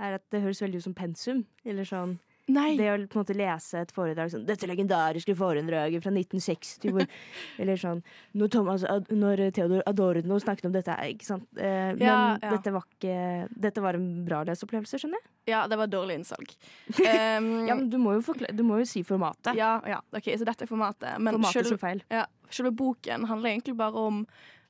er 0.00 0.16
at 0.16 0.24
det 0.32 0.40
høres 0.40 0.62
veldig 0.64 0.80
ut 0.80 0.86
som 0.86 0.96
pensum. 0.96 1.44
Eller 1.68 1.84
sånn 1.84 2.16
Nei! 2.52 2.74
Det 2.76 2.88
å 2.92 2.96
på 3.08 3.16
en 3.16 3.22
måte 3.22 3.34
lese 3.38 3.78
et 3.80 3.92
foredrag 3.96 4.28
sånn 4.28 4.42
'Dette 4.44 4.66
legendariske 4.68 5.32
foredraget 5.38 6.02
fra 6.04 6.10
1960', 6.12 6.90
hvor 6.92 7.06
Eller 7.62 7.78
sånn 7.80 8.02
Når, 8.36 8.50
Thomas, 8.52 8.84
når 9.08 9.50
Theodor 9.56 9.80
Adorno 9.88 10.36
snakket 10.42 10.66
om 10.68 10.74
dette, 10.74 10.92
ikke 11.08 11.24
sant. 11.24 11.46
Eh, 11.56 11.94
men 11.96 12.02
Ja. 12.04 12.36
Dette, 12.42 12.72
var 12.74 12.84
ikke, 12.84 13.48
dette 13.48 13.80
var 13.80 13.94
en 13.96 14.24
bra 14.26 14.42
leseopplevelse, 14.44 15.00
skjønner 15.00 15.22
jeg. 15.22 15.30
Ja, 15.54 15.62
det 15.68 15.78
var 15.80 15.86
dårlig 15.88 16.18
innsalg. 16.20 16.52
Um, 17.00 17.48
Ja, 17.68 17.74
men 17.78 17.88
du 17.88 17.96
må 17.98 18.12
jo, 18.18 18.34
du 18.52 18.62
må 18.62 18.78
jo 18.82 18.84
si 18.88 19.02
formatet. 19.02 19.54
ja, 19.56 19.80
ja, 19.88 20.02
OK, 20.12 20.28
så 20.36 20.44
dette 20.44 20.64
er 20.64 20.70
formatet. 20.70 21.16
Men 21.18 21.38
formatet 21.38 21.66
selv- 21.70 21.80
feil. 21.80 22.02
Ja, 22.12 22.26
selve 22.50 22.72
boken 22.76 23.24
handler 23.24 23.50
egentlig 23.54 23.76
bare 23.76 23.94
om 23.96 24.26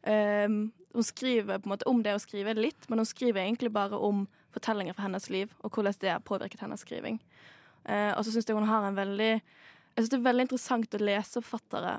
um, 0.06 0.72
Hun 0.94 1.02
skriver 1.02 1.58
på 1.58 1.66
en 1.66 1.72
måte 1.74 1.88
om 1.90 2.02
det 2.04 2.14
å 2.14 2.20
skrive 2.22 2.54
litt, 2.54 2.86
men 2.88 2.98
hun 3.02 3.06
skriver 3.06 3.42
egentlig 3.42 3.72
bare 3.74 3.98
om 3.98 4.28
fortellinger 4.54 4.94
fra 4.94 5.08
hennes 5.08 5.26
liv, 5.28 5.50
og 5.64 5.72
hvordan 5.74 5.98
det 5.98 6.12
har 6.12 6.20
påvirket 6.22 6.60
hennes 6.62 6.80
skriving. 6.86 7.18
Eh, 7.84 8.12
og 8.14 8.24
så 8.24 8.32
syns 8.32 8.48
jeg 8.48 8.56
hun 8.56 8.68
har 8.68 8.86
en 8.88 8.96
veldig 8.96 9.32
Jeg 9.34 9.98
synes 9.98 10.10
det 10.10 10.18
er 10.18 10.28
veldig 10.28 10.46
interessant 10.48 10.96
å 10.96 11.02
lese 11.02 11.42
forfattere 11.44 11.98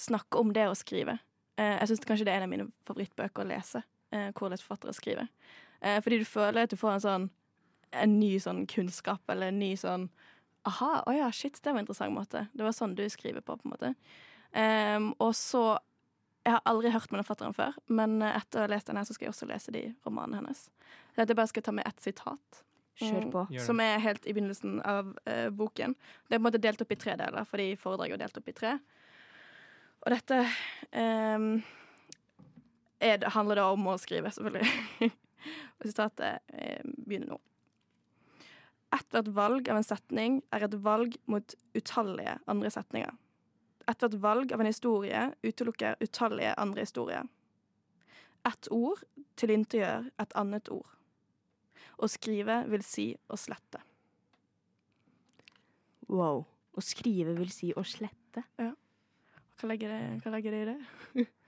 snakke 0.00 0.40
om 0.40 0.50
det 0.52 0.66
å 0.68 0.74
skrive. 0.76 1.18
Eh, 1.56 1.78
jeg 1.78 1.92
syns 1.92 2.04
kanskje 2.08 2.26
det 2.26 2.34
er 2.34 2.42
en 2.42 2.48
av 2.48 2.52
mine 2.52 2.66
favorittbøker 2.88 3.44
å 3.44 3.48
lese. 3.48 3.84
Eh, 4.10 4.28
hvordan 4.34 4.60
forfattere 4.60 4.96
skriver. 4.96 5.30
Fordi 5.84 6.16
du 6.16 6.24
føler 6.24 6.64
at 6.64 6.72
du 6.72 6.78
får 6.80 6.94
en 6.94 7.02
sånn 7.02 7.24
en 8.00 8.18
ny 8.18 8.38
sånn 8.40 8.62
kunnskap, 8.70 9.22
eller 9.30 9.52
en 9.52 9.58
ny 9.60 9.74
sånn 9.78 10.08
Aha, 10.64 11.02
å 11.04 11.12
ja, 11.12 11.26
shit, 11.28 11.58
det 11.60 11.74
var 11.74 11.82
en 11.82 11.84
interessant 11.84 12.14
måte. 12.14 12.46
Det 12.56 12.64
var 12.64 12.72
sånn 12.72 12.94
du 12.96 13.02
skriver 13.12 13.42
på, 13.44 13.52
på 13.60 13.66
en 13.68 13.72
måte. 13.74 13.90
Um, 14.56 15.10
og 15.20 15.34
så 15.36 15.74
Jeg 16.44 16.54
har 16.54 16.62
aldri 16.68 16.92
hørt 16.92 17.10
med 17.10 17.18
den 17.18 17.24
forfatteren 17.24 17.56
før, 17.56 17.76
men 17.88 18.18
etter 18.20 18.60
å 18.60 18.64
ha 18.66 18.68
lest 18.68 18.88
den 18.90 18.98
her, 19.00 19.04
så 19.08 19.14
skal 19.16 19.26
jeg 19.26 19.32
også 19.32 19.46
lese 19.48 19.72
de 19.72 19.82
romanene 20.04 20.42
hennes. 20.42 20.66
Så 21.14 21.22
jeg 21.22 21.36
bare 21.38 21.48
skal 21.48 21.64
ta 21.64 21.72
med 21.72 21.86
ett 21.88 22.04
sitat. 22.04 22.58
Kjør 23.00 23.30
på. 23.32 23.46
Mm. 23.50 23.60
Som 23.64 23.80
er 23.82 24.02
helt 24.02 24.26
i 24.26 24.34
begynnelsen 24.34 24.76
av 24.86 25.08
uh, 25.26 25.48
boken. 25.50 25.96
Det 26.28 26.36
er 26.36 26.38
på 26.38 26.42
en 26.42 26.46
måte 26.46 26.62
delt 26.62 26.82
opp 26.84 26.92
i 26.94 26.98
tre 27.00 27.16
deler, 27.18 27.48
fordi 27.48 27.72
foredraget 27.80 28.18
er 28.18 28.22
delt 28.26 28.38
opp 28.38 28.50
i 28.50 28.56
tre. 28.56 28.76
Og 30.04 30.12
dette 30.12 30.38
um, 30.92 31.48
er, 33.00 33.24
handler 33.34 33.60
da 33.60 33.66
om 33.72 33.90
å 33.90 33.98
skrive, 34.00 34.30
selvfølgelig. 34.34 35.10
Og 35.78 35.88
sitatet 35.88 36.40
eh, 36.54 36.80
begynner 37.04 37.34
nå. 37.34 37.40
Ethvert 38.94 39.28
valg 39.34 39.68
av 39.68 39.80
en 39.80 39.86
setning 39.86 40.38
er 40.54 40.64
et 40.64 40.76
valg 40.84 41.16
mot 41.30 41.54
utallige 41.74 42.36
andre 42.50 42.70
setninger. 42.70 43.16
Ethvert 43.90 44.14
valg 44.22 44.54
av 44.54 44.62
en 44.62 44.70
historie 44.70 45.24
utelukker 45.42 45.98
utallige 46.00 46.54
andre 46.62 46.86
historier. 46.86 47.26
Ett 48.46 48.70
ord 48.72 49.02
tilintetgjør 49.40 50.10
et 50.22 50.36
annet 50.38 50.70
ord. 50.72 50.93
Å 51.98 52.08
skrive 52.10 52.62
vil 52.72 52.82
si 52.86 53.10
å 53.30 53.38
slette. 53.38 53.80
Wow. 56.10 56.44
Å 56.74 56.82
skrive 56.82 57.36
vil 57.38 57.52
si 57.54 57.70
å 57.76 57.84
slette. 57.86 58.42
Hva 58.58 59.70
legger 59.70 59.94
det, 59.94 60.02
hva 60.24 60.34
legger 60.34 60.54
det 60.54 60.62
i 60.64 60.68
det? 60.72 61.26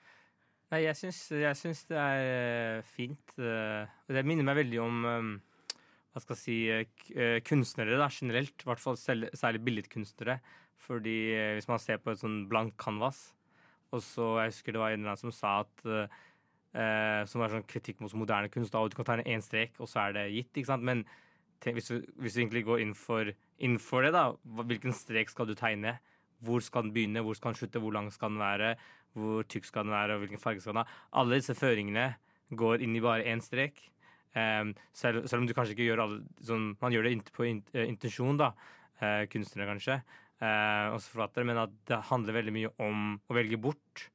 Nei, 0.72 0.80
jeg 0.82 0.98
syns, 0.98 1.18
jeg 1.30 1.58
syns 1.58 1.84
det 1.86 1.98
er 2.00 2.20
eh, 2.26 2.86
fint. 2.96 3.36
eh, 3.38 3.86
det 4.10 4.24
minner 4.26 4.46
meg 4.46 4.58
veldig 4.58 4.80
om 4.82 5.04
eh, 5.06 5.28
hva 6.16 6.22
skal 6.22 6.38
jeg 6.38 6.40
si, 6.40 7.18
kunstnere 7.46 7.98
da, 8.00 8.08
generelt. 8.10 8.62
I 8.64 8.70
hvert 8.70 8.82
fall 8.82 8.96
særlig 8.98 9.60
billedkunstnere. 9.66 10.38
Fordi 10.86 11.16
hvis 11.56 11.68
man 11.68 11.80
ser 11.82 12.00
på 12.00 12.12
et 12.12 12.20
sånn 12.20 12.46
blankt 12.48 12.76
canvas, 12.80 13.20
og 13.94 14.00
så 14.04 14.30
jeg 14.40 14.54
husker 14.54 14.74
det 14.74 14.80
var 14.80 14.94
en 14.94 15.02
eller 15.02 15.12
annen 15.12 15.22
som 15.26 15.34
sa 15.34 15.58
at 15.62 15.84
eh, 16.74 17.22
Som 17.30 17.44
er 17.44 17.52
sånn 17.52 17.68
kritikk 17.68 18.00
mot 18.00 18.12
moderne 18.14 18.50
kunst, 18.52 18.72
da, 18.72 18.82
og 18.82 18.90
du 18.90 18.98
kan 18.98 19.08
tegne 19.08 19.28
én 19.28 19.44
strek, 19.44 19.76
og 19.78 19.90
så 19.90 20.06
er 20.06 20.18
det 20.18 20.26
gitt. 20.34 20.52
ikke 20.54 20.72
sant? 20.72 20.86
Men 20.86 21.04
tenk, 21.60 21.78
hvis, 21.78 21.92
du, 21.92 22.04
hvis 22.20 22.36
du 22.36 22.42
egentlig 22.42 22.66
går 22.66 22.82
inn 22.84 22.94
for, 22.98 23.32
inn 23.58 23.78
for 23.82 24.06
det, 24.06 24.12
da, 24.16 24.30
hvilken 24.66 24.94
strek 24.96 25.32
skal 25.32 25.48
du 25.48 25.54
tegne? 25.58 25.98
Hvor 26.44 26.60
skal 26.60 26.84
den 26.84 26.92
begynne, 26.92 27.22
hvor 27.24 27.36
skal 27.36 27.54
den 27.54 27.60
slutte, 27.62 27.80
hvor 27.80 27.94
lang 27.96 28.10
skal 28.12 28.34
den 28.34 28.42
være? 28.42 28.74
Hvor 29.16 29.46
tykk 29.48 29.64
skal 29.64 29.86
den 29.86 29.94
være, 29.96 30.16
og 30.16 30.24
hvilken 30.24 30.42
farge 30.42 30.60
skal 30.60 30.74
den 30.74 30.82
ha? 30.82 31.02
Alle 31.16 31.38
disse 31.38 31.56
føringene 31.56 32.10
går 32.56 32.84
inn 32.84 32.96
i 32.96 33.02
bare 33.02 33.24
én 33.24 33.40
strek. 33.42 33.80
Um, 34.36 34.74
selv, 34.92 35.24
selv 35.24 35.40
om 35.40 35.46
du 35.48 35.54
kanskje 35.56 35.72
ikke 35.72 35.86
gjør 35.86 36.02
alle 36.04 36.18
sånn, 36.44 36.74
Man 36.82 36.92
gjør 36.92 37.06
det 37.08 37.32
på 37.32 37.46
in, 37.48 37.62
eh, 37.72 37.88
intensjon, 37.88 38.36
da. 38.36 38.52
Uh, 39.00 39.24
kunstnere, 39.32 39.70
kanskje. 39.70 40.02
Uh, 40.42 40.92
også 40.92 41.14
forfattere. 41.14 41.46
Men 41.48 41.62
at 41.64 41.72
det 41.88 42.02
handler 42.10 42.36
veldig 42.36 42.52
mye 42.52 42.72
om 42.84 43.16
å 43.16 43.36
velge 43.36 43.56
bort. 43.56 44.10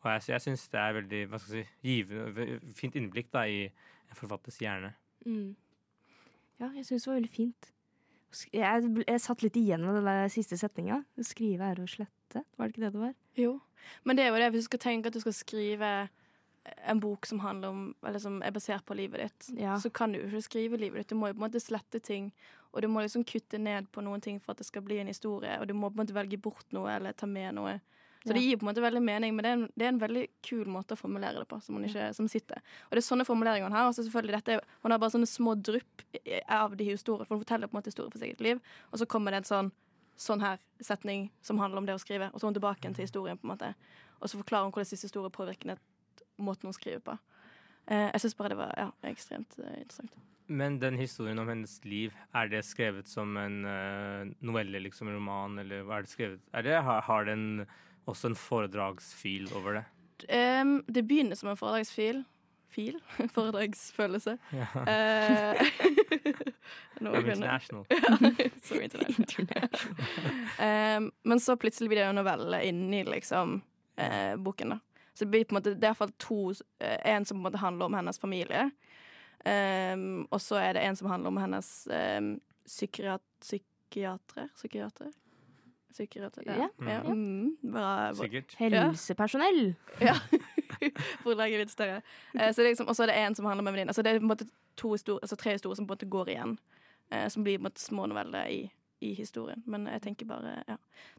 Og 0.00 0.10
jeg, 0.14 0.22
så 0.24 0.32
jeg 0.32 0.44
syns 0.46 0.68
det 0.72 0.80
er 0.80 0.94
veldig 0.96 1.18
hva 1.28 1.38
skal 1.42 1.58
jeg 1.60 1.66
si, 1.66 1.72
givende, 1.84 2.60
fint 2.78 2.94
innblikk 2.96 3.28
da, 3.34 3.42
i 3.44 3.66
en 3.68 4.16
forfatters 4.16 4.56
hjerne. 4.62 4.94
Mm. 5.26 5.50
Ja, 6.60 6.70
jeg 6.76 6.86
syns 6.88 7.04
det 7.04 7.10
var 7.10 7.18
veldig 7.20 7.32
fint. 7.34 7.72
Jeg, 8.54 8.90
jeg 9.08 9.20
satt 9.24 9.42
litt 9.42 9.56
igjen 9.58 9.82
med 9.84 9.98
den 9.98 10.06
der 10.08 10.28
siste 10.32 10.56
setninga. 10.60 11.02
Skrive 11.26 11.68
er 11.72 11.82
å 11.82 11.88
slette. 11.90 12.44
Var 12.56 12.68
det 12.68 12.72
ikke 12.76 12.84
det 12.86 12.92
det 12.94 13.02
var? 13.02 13.14
Jo. 13.36 13.52
Men 14.06 14.16
det 14.16 14.24
er 14.24 14.30
jo 14.32 14.40
det, 14.40 14.50
hvis 14.54 14.64
du 14.66 14.70
skal 14.70 14.82
tenke 14.86 15.10
at 15.10 15.16
du 15.16 15.20
skal 15.24 15.34
skrive 15.36 15.90
en 16.86 17.00
bok 17.00 17.24
som 17.26 17.40
handler 17.40 17.72
om 17.72 17.80
Eller 18.06 18.20
som 18.22 18.36
er 18.44 18.52
basert 18.54 18.84
på 18.86 18.94
livet 18.94 19.22
ditt, 19.24 19.48
Ja. 19.58 19.78
så 19.80 19.90
kan 19.90 20.12
du 20.12 20.20
jo 20.20 20.26
ikke 20.28 20.42
skrive 20.48 20.76
livet 20.80 21.00
ditt. 21.02 21.10
Du 21.10 21.16
må 21.18 21.28
jo 21.28 21.34
på 21.34 21.40
en 21.42 21.46
måte 21.48 21.60
slette 21.60 22.00
ting, 22.04 22.30
og 22.72 22.82
du 22.82 22.88
må 22.88 23.00
liksom 23.02 23.24
kutte 23.26 23.58
ned 23.58 23.88
på 23.92 24.04
noen 24.04 24.20
ting 24.22 24.38
for 24.40 24.52
at 24.52 24.58
det 24.60 24.66
skal 24.68 24.82
bli 24.86 25.00
en 25.00 25.08
historie, 25.10 25.56
og 25.60 25.66
du 25.68 25.74
må 25.74 25.88
på 25.90 25.98
en 25.98 26.04
måte 26.04 26.14
velge 26.14 26.38
bort 26.38 26.68
noe 26.76 26.92
eller 26.92 27.12
ta 27.12 27.26
med 27.26 27.54
noe. 27.56 27.80
Så 28.20 28.28
Ja. 28.28 28.34
det 28.36 28.42
gir 28.44 28.56
på 28.60 28.66
en 28.66 28.74
måte 28.74 28.82
veldig 28.84 29.00
mening, 29.02 29.34
men 29.34 29.42
det 29.42 29.48
er, 29.50 29.56
en, 29.56 29.68
det 29.76 29.84
er 29.86 29.92
en 29.94 30.00
veldig 30.00 30.26
kul 30.44 30.66
måte 30.68 30.92
å 30.92 31.00
formulere 31.00 31.38
det 31.40 31.48
på, 31.48 31.60
som, 31.64 31.74
man 31.74 31.86
ikke, 31.88 32.10
som 32.14 32.28
sitter. 32.28 32.60
Og 32.90 32.90
det 32.92 33.00
er 33.00 33.06
sånne 33.08 33.24
formuleringer 33.24 33.70
han 33.70 33.72
har. 33.72 33.88
Og 33.88 33.94
så 33.96 34.04
selvfølgelig 34.04 34.36
dette, 34.36 34.60
han 34.82 34.92
har 34.92 34.98
bare 35.00 35.14
sånne 35.14 35.28
små 35.30 35.54
drypp 35.56 36.04
av 36.48 36.76
de 36.76 36.84
historiene, 36.84 37.24
for 37.24 37.38
hun 37.38 37.44
forteller 37.46 37.70
på 37.70 37.76
en 37.76 37.80
måte 37.80 37.88
historier 37.88 38.12
for 38.12 38.20
sitt 38.20 38.28
eget 38.28 38.44
liv, 38.44 38.60
og 38.92 39.00
så 39.00 39.06
kommer 39.08 39.32
det 39.32 39.44
en 39.44 39.50
sånn 39.52 39.72
sånn 40.20 40.42
her 40.44 40.58
setning 40.84 41.30
som 41.40 41.58
handler 41.62 41.80
om 41.80 41.86
det 41.88 41.96
å 41.96 42.00
skrive, 42.02 42.28
og 42.28 42.40
så 42.40 42.44
er 42.44 42.50
hun 42.50 42.58
tilbake 42.58 42.92
til 42.92 43.06
historien. 43.06 43.38
på 43.40 43.46
en 43.48 43.54
måte 43.54 43.74
Og 44.20 44.28
så 44.28 44.36
forklarer 44.36 44.68
hun 44.68 44.72
hvordan 44.74 44.90
siste 44.90 45.08
historie 45.08 45.32
påvirker 45.32 45.78
måten 46.36 46.68
hun 46.68 46.76
skriver 46.76 47.00
på. 47.00 47.18
Eh, 47.88 48.10
jeg 48.12 48.20
syns 48.20 48.36
bare 48.36 48.52
det 48.52 48.58
var 48.58 48.74
ja, 48.76 48.90
ekstremt 49.08 49.56
eh, 49.58 49.78
interessant. 49.80 50.12
Men 50.46 50.78
den 50.78 50.98
historien 50.98 51.38
om 51.38 51.48
hennes 51.48 51.78
liv, 51.84 52.12
er 52.34 52.48
det 52.48 52.64
skrevet 52.66 53.08
som 53.08 53.36
en 53.38 53.64
eh, 53.64 54.28
novelle, 54.44 54.82
liksom 54.82 55.08
en 55.08 55.14
roman, 55.14 55.58
eller 55.62 55.86
hva 55.86 55.98
er 56.00 56.02
det 56.02 56.12
skrevet? 56.12 56.40
Er 56.52 56.62
det, 56.62 56.82
har, 56.82 57.00
har 57.06 57.24
den 57.24 57.66
også 58.06 58.30
en 58.30 58.36
foredragsfil 58.36 59.50
over 59.56 59.80
det? 59.80 59.84
Um, 60.28 60.84
det 60.88 61.02
begynner 61.08 61.36
som 61.36 61.48
en 61.52 61.56
foredragsfil. 61.56 62.24
Fil? 62.70 63.00
Foredragsfølelse. 63.34 64.36
Ja. 64.54 64.66
Uh, 64.74 65.62
I'm 67.00 67.06
kunne- 67.06 67.32
international. 67.32 67.84
så 68.62 68.80
international. 68.80 69.68
um, 70.60 71.12
men 71.22 71.40
så 71.40 71.56
plutselig 71.56 71.88
blir 71.90 71.98
det 72.00 72.06
jo 72.06 72.12
novelle 72.20 72.62
inni 72.68 73.02
liksom 73.04 73.62
uh, 74.00 74.36
boken, 74.36 74.76
da. 74.76 74.78
Så 75.14 75.24
det 75.24 75.30
blir 75.30 75.44
på 75.44 75.54
en 75.54 75.58
måte, 75.58 75.74
det 75.74 75.84
er 75.84 75.90
iallfall 75.90 76.12
to 76.18 76.38
uh, 76.50 76.98
En 77.04 77.24
som 77.24 77.36
på 77.36 77.40
en 77.40 77.48
måte 77.48 77.58
handler 77.58 77.90
om 77.90 77.94
hennes 77.98 78.18
familie. 78.18 78.70
Um, 79.44 80.28
og 80.30 80.40
så 80.40 80.60
er 80.60 80.76
det 80.76 80.84
en 80.84 80.96
som 80.96 81.10
handler 81.10 81.32
om 81.32 81.40
hennes 81.42 81.88
um, 81.90 82.34
psykiat 82.66 83.24
psykiatere. 83.40 84.48
Psykiatere? 84.54 85.10
Psykiatere, 85.90 86.44
ja. 86.46 86.68
Ja. 86.78 86.88
ja. 86.92 86.98
Mm, 87.02 87.56
bra, 87.62 87.86
bra. 88.12 88.14
Sikkert. 88.22 88.54
Helsepersonell. 88.60 89.74
Ja. 90.00 90.14
For 91.22 91.32
å 91.34 91.38
lage 91.38 91.58
litt 91.60 91.72
større. 91.72 92.00
Eh, 92.34 92.50
så 92.52 92.62
det 92.62 92.68
er 92.68 92.72
liksom, 92.72 92.88
og 92.90 92.96
så 92.96 93.04
er 93.04 93.12
det 93.12 93.16
en 93.20 93.36
som 93.38 93.48
handler 93.48 93.66
med 93.66 93.72
en 93.72 93.78
venninne. 93.78 93.94
Altså 93.94 94.04
det 94.06 94.14
er 94.14 94.20
på 94.22 94.28
en 94.28 94.32
måte 94.32 94.46
to 94.80 94.92
histori- 94.94 95.20
altså 95.20 95.38
tre 95.40 95.56
historier 95.56 95.76
som 95.80 95.88
på 95.88 95.92
en 95.92 95.98
måte 95.98 96.10
går 96.10 96.30
igjen. 96.34 96.58
Eh, 97.10 97.26
som 97.28 97.44
blir 97.46 97.58
på 97.58 97.64
en 97.64 97.68
måte 97.68 97.82
små 97.82 98.06
noveller 98.10 98.46
i, 98.54 98.60
i 99.02 99.12
historien. 99.18 99.62
Men 99.66 99.88
jeg 99.90 100.04
tenker 100.06 100.30
bare, 100.30 100.60
ja, 100.68 100.76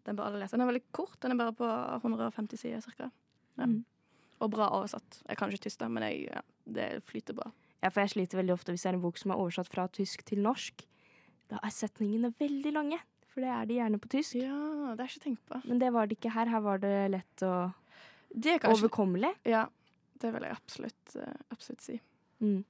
den 0.07 0.19
bør 0.19 0.29
alle 0.29 0.43
lese. 0.43 0.55
Den 0.55 0.65
er 0.65 0.71
veldig 0.71 0.85
kort. 0.95 1.17
Den 1.21 1.35
er 1.35 1.41
bare 1.43 1.55
på 1.57 1.71
150 1.99 2.63
sider 2.63 2.83
cirka. 2.85 3.11
Ja. 3.57 3.67
Mm. 3.67 3.81
Og 4.41 4.49
bra 4.55 4.71
oversatt. 4.73 5.19
Jeg 5.27 5.37
kan 5.37 5.51
ikke 5.51 5.67
tysk, 5.67 5.83
men 5.85 6.07
jeg, 6.07 6.23
ja, 6.31 6.41
det 6.65 6.87
flyter 7.05 7.35
bra. 7.37 7.51
Ja, 7.81 7.89
for 7.89 8.01
jeg 8.01 8.13
sliter 8.15 8.39
veldig 8.39 8.55
ofte 8.55 8.73
hvis 8.73 8.85
det 8.85 8.91
er 8.91 8.97
en 8.97 9.03
bok 9.03 9.19
som 9.19 9.33
er 9.33 9.41
oversatt 9.41 9.69
fra 9.69 9.85
tysk 9.93 10.23
til 10.25 10.41
norsk. 10.41 10.85
Da 11.51 11.59
er 11.61 11.73
setningene 11.75 12.31
veldig 12.39 12.71
lange, 12.73 12.97
for 13.31 13.45
det 13.45 13.51
er 13.51 13.67
de 13.69 13.77
gjerne 13.79 13.99
på 14.01 14.11
tysk. 14.11 14.37
Ja, 14.41 14.95
det 14.95 15.05
er 15.05 15.11
ikke 15.11 15.25
tenkt 15.25 15.45
på. 15.47 15.61
Men 15.67 15.79
det 15.79 15.91
var 15.95 16.09
det 16.09 16.17
ikke 16.19 16.33
her. 16.35 16.51
Her 16.51 16.63
var 16.65 16.81
det 16.83 16.95
lett 17.13 17.45
og 17.47 17.71
Det 18.31 18.55
er 18.55 18.63
kanskje 18.63 18.87
overkommelig. 18.87 19.31
Ja, 19.47 19.65
det 20.21 20.31
vil 20.35 20.47
jeg 20.47 20.57
absolutt, 20.57 21.15
eh, 21.15 21.41
absolutt 21.51 21.85
si. 21.85 21.97
Mm. 22.43 22.61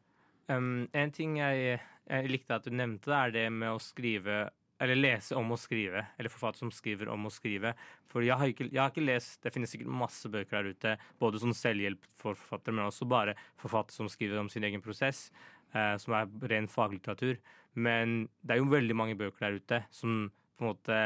Um, 0.52 0.88
en 0.94 1.14
ting 1.16 1.38
jeg, 1.40 1.78
jeg 2.10 2.32
likte 2.32 2.58
at 2.58 2.66
du 2.66 2.74
nevnte, 2.76 3.14
er 3.14 3.34
det 3.34 3.46
med 3.54 3.74
å 3.74 3.82
skrive 3.82 4.50
eller 4.82 4.98
lese 4.98 5.38
om 5.38 5.52
å 5.54 5.60
skrive, 5.62 6.02
eller 6.18 6.34
forfatter 6.34 6.64
som 6.64 6.72
skriver 6.74 7.10
om 7.14 7.28
å 7.28 7.32
skrive. 7.34 7.76
For 8.10 8.26
jeg 8.26 8.34
har 8.40 8.50
ikke, 8.50 8.66
jeg 8.72 8.82
har 8.82 8.90
ikke 8.90 9.04
lest 9.06 9.44
Det 9.44 9.52
finnes 9.54 9.70
sikkert 9.70 9.94
masse 9.94 10.30
bøker 10.32 10.58
der 10.58 10.74
ute, 10.74 10.94
både 11.22 11.42
som 11.44 11.54
selvhjelp 11.54 12.08
for 12.18 12.38
forfattere, 12.40 12.74
men 12.74 12.88
også 12.88 13.06
bare 13.10 13.36
forfattere 13.62 14.00
som 14.00 14.10
skriver 14.10 14.42
om 14.42 14.50
sin 14.50 14.66
egen 14.66 14.82
prosess, 14.82 15.28
eh, 15.76 15.94
som 16.02 16.18
er 16.18 16.32
ren 16.50 16.70
faglitteratur. 16.72 17.38
Men 17.78 18.26
det 18.42 18.56
er 18.56 18.64
jo 18.64 18.72
veldig 18.74 18.98
mange 18.98 19.18
bøker 19.20 19.46
der 19.46 19.60
ute 19.62 19.84
som 19.94 20.32
på 20.62 20.68
en 20.68 20.72
måte 20.76 21.02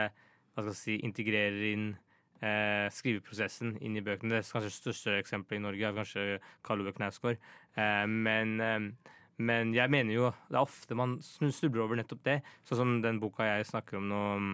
hva 0.55 0.63
skal 0.63 0.71
jeg 0.71 0.81
si, 0.81 0.99
integrerer 1.07 1.65
inn 1.71 1.89
eh, 2.43 2.85
skriveprosessen 2.93 3.75
inn 3.83 3.97
i 3.97 4.03
bøkene. 4.05 4.35
Det 4.35 4.43
er 4.43 4.53
kanskje 4.53 4.75
største 4.75 5.17
eksempelet 5.19 5.59
i 5.59 5.65
Norge 5.65 5.89
er 5.89 5.97
kanskje 5.97 6.25
Karl 6.67 6.83
Ove 6.83 6.95
Knausgård. 6.95 7.41
Eh, 7.79 8.05
men 8.11 8.55
eh, 8.63 9.11
men 9.35 9.73
jeg 9.75 9.91
mener 9.91 10.15
jo 10.15 10.29
det 10.47 10.55
er 10.55 10.63
ofte 10.63 10.95
man 10.95 11.17
snubler 11.23 11.83
over 11.83 11.99
nettopp 11.99 12.21
det. 12.23 12.37
Sånn 12.67 12.79
som 12.79 12.93
den 13.03 13.19
boka 13.19 13.47
jeg 13.47 13.67
snakker 13.67 13.99
om 13.99 14.07
nå, 14.07 14.21
um, 14.39 14.53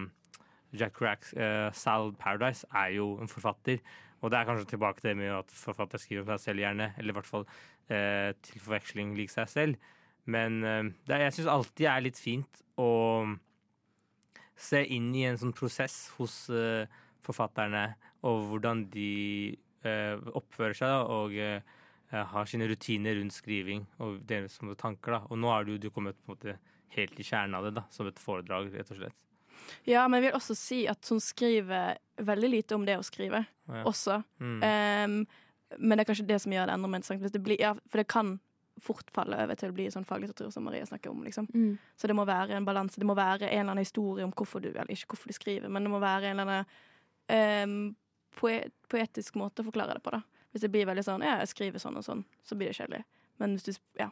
Jack 0.74 0.96
Cracks 0.98 1.36
uh, 1.38 1.70
'Salad 1.70 2.18
Paradise', 2.18 2.66
er 2.74 2.96
jo 2.98 3.20
en 3.22 3.30
forfatter. 3.30 3.82
Og 4.22 4.32
det 4.32 4.40
er 4.40 4.48
kanskje 4.48 4.72
tilbake 4.74 5.02
til 5.02 5.12
det 5.12 5.18
med 5.18 5.34
at 5.36 5.54
forfatter 5.54 6.02
skriver 6.02 6.24
om 6.24 6.32
seg 6.34 6.46
selv 6.46 6.64
gjerne, 6.64 6.94
eller 6.98 7.14
i 7.14 7.18
hvert 7.18 7.30
fall 7.30 7.46
eh, 7.90 8.34
til 8.46 8.62
forveksling 8.62 9.16
lik 9.18 9.34
seg 9.34 9.50
selv. 9.50 9.88
Men 10.30 10.60
eh, 10.64 10.92
det, 11.10 11.18
jeg 11.26 11.34
syns 11.40 11.50
alltid 11.50 11.88
er 11.90 12.04
litt 12.06 12.20
fint 12.22 12.62
å 12.78 12.92
se 14.62 14.84
inn 14.93 15.10
i 15.17 15.26
en 15.30 15.39
sånn 15.41 15.54
prosess 15.58 16.12
hos 16.19 16.43
eh, 16.54 16.86
forfatterne, 17.26 17.88
og 18.28 18.43
hvordan 18.50 18.86
de 18.93 19.12
eh, 19.86 20.17
oppfører 20.38 20.78
seg, 20.78 21.10
og 21.10 21.34
eh, 21.41 21.62
har 22.12 22.50
sine 22.50 22.67
rutiner 22.69 23.17
rundt 23.17 23.34
skriving 23.34 23.86
og 24.04 24.19
deres 24.28 24.58
som 24.60 24.69
tanker. 24.78 25.15
da. 25.17 25.21
Og 25.32 25.39
nå 25.41 25.52
er 25.56 25.67
du, 25.67 25.76
du 25.82 25.89
kommet 25.93 26.17
på 26.21 26.32
en 26.32 26.36
måte 26.36 26.58
helt 26.97 27.19
i 27.19 27.26
kjernen 27.26 27.56
av 27.58 27.67
det, 27.69 27.76
da, 27.80 27.86
som 27.93 28.10
et 28.10 28.19
foredrag, 28.19 28.69
rett 28.76 28.91
og 28.91 29.00
slett. 29.00 29.17
Ja, 29.88 30.04
men 30.10 30.19
jeg 30.19 30.30
vil 30.30 30.38
også 30.39 30.56
si 30.58 30.82
at 30.91 31.08
hun 31.10 31.21
skriver 31.24 31.97
veldig 32.21 32.50
lite 32.52 32.76
om 32.76 32.86
det 32.88 32.97
å 33.00 33.06
skrive 33.06 33.45
Ja. 33.71 33.84
også. 33.88 34.21
Mm. 34.41 34.60
Um, 34.60 35.17
men 35.80 35.95
det 35.95 36.04
er 36.04 36.10
kanskje 36.10 36.28
det 36.28 36.41
som 36.43 36.52
gjør 36.52 36.67
det 36.67 36.74
enda 36.76 36.89
mer 36.91 37.00
interessant. 37.00 37.43
Blir, 37.45 37.62
ja, 37.62 37.71
for 37.88 38.02
det 38.02 38.10
kan 38.12 38.34
fort 38.82 39.12
falle 39.13 39.38
over 39.44 39.58
til 39.60 39.72
å 39.72 39.76
bli 39.78 39.88
sånn 39.94 40.08
faglitteratur 40.08 40.52
som 40.54 40.65
Maria 40.65 40.86
snakker 40.86 41.12
om. 41.12 41.24
liksom. 41.24 41.48
Mm. 41.54 41.78
Så 41.96 42.10
det 42.10 42.15
må 42.17 42.26
være 42.26 42.58
en 42.58 42.65
balanse. 42.65 43.00
Det 43.00 43.08
må 43.08 43.15
være 43.17 43.48
en 43.48 43.52
eller 43.52 43.76
annen 43.76 43.86
historie 43.86 44.26
om 44.26 44.34
hvorfor 44.34 44.63
du 44.63 44.70
Eller 44.72 44.91
ikke 44.96 45.13
hvorfor 45.13 45.30
du 45.30 45.38
skriver, 45.38 45.70
men 45.70 45.86
det 45.86 45.91
må 45.94 46.00
være 46.02 46.32
en 46.32 46.39
eller 46.39 46.65
annen 46.65 47.91
um, 47.91 47.96
poet, 48.39 48.74
poetisk 48.89 49.38
måte 49.39 49.62
å 49.62 49.70
forklare 49.70 49.98
det 49.98 50.04
på. 50.06 50.13
da. 50.15 50.22
Hvis 50.52 50.65
det 50.65 50.72
blir 50.74 50.89
veldig 50.89 51.06
sånn 51.06 51.24
ja, 51.26 51.38
jeg 51.44 51.54
skriver 51.54 51.84
sånn 51.84 52.00
og 52.00 52.06
sånn, 52.06 52.26
så 52.44 52.58
blir 52.60 52.72
det 52.72 52.80
kjedelig. 52.80 53.06
Men 53.41 53.56
hvis 53.58 53.70
du 53.70 53.82
Ja. 54.00 54.12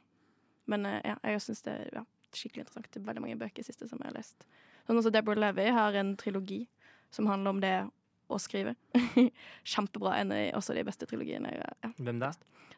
Men 0.70 0.86
eh, 0.86 1.02
ja, 1.02 1.16
jeg 1.26 1.42
syns 1.42 1.64
det 1.66 1.72
er 1.74 1.88
ja, 1.98 2.04
skikkelig 2.30 2.62
interessant. 2.62 2.92
Det 2.94 3.00
er 3.02 3.08
veldig 3.08 3.24
mange 3.24 3.40
bøker 3.42 3.66
siste 3.66 3.88
som 3.90 3.98
jeg 4.04 4.12
har 4.12 4.18
lest. 4.20 4.46
Sånn 4.86 5.00
også 5.00 5.10
Deborah 5.14 5.40
Levy 5.48 5.66
har 5.74 5.98
en 5.98 6.12
trilogi 6.18 6.68
som 7.10 7.26
handler 7.26 7.56
om 7.56 7.62
det 7.64 7.74
å 8.30 8.40
skrive. 8.42 8.76
Kjempebra. 9.72 10.16
En 10.22 10.34
av 10.36 10.60
også 10.60 10.76
de 10.78 10.84
beste 10.88 11.08
trilogiene. 11.10 11.52
Ja. 11.56 11.92
Hvem 11.98 12.22
da? 12.22 12.32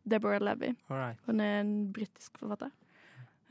Deborah 0.08 0.42
Levy. 0.42 0.72
Alright. 0.90 1.20
Hun 1.28 1.42
er 1.44 1.60
en 1.62 1.74
britisk 1.94 2.40
forfatter. 2.42 2.72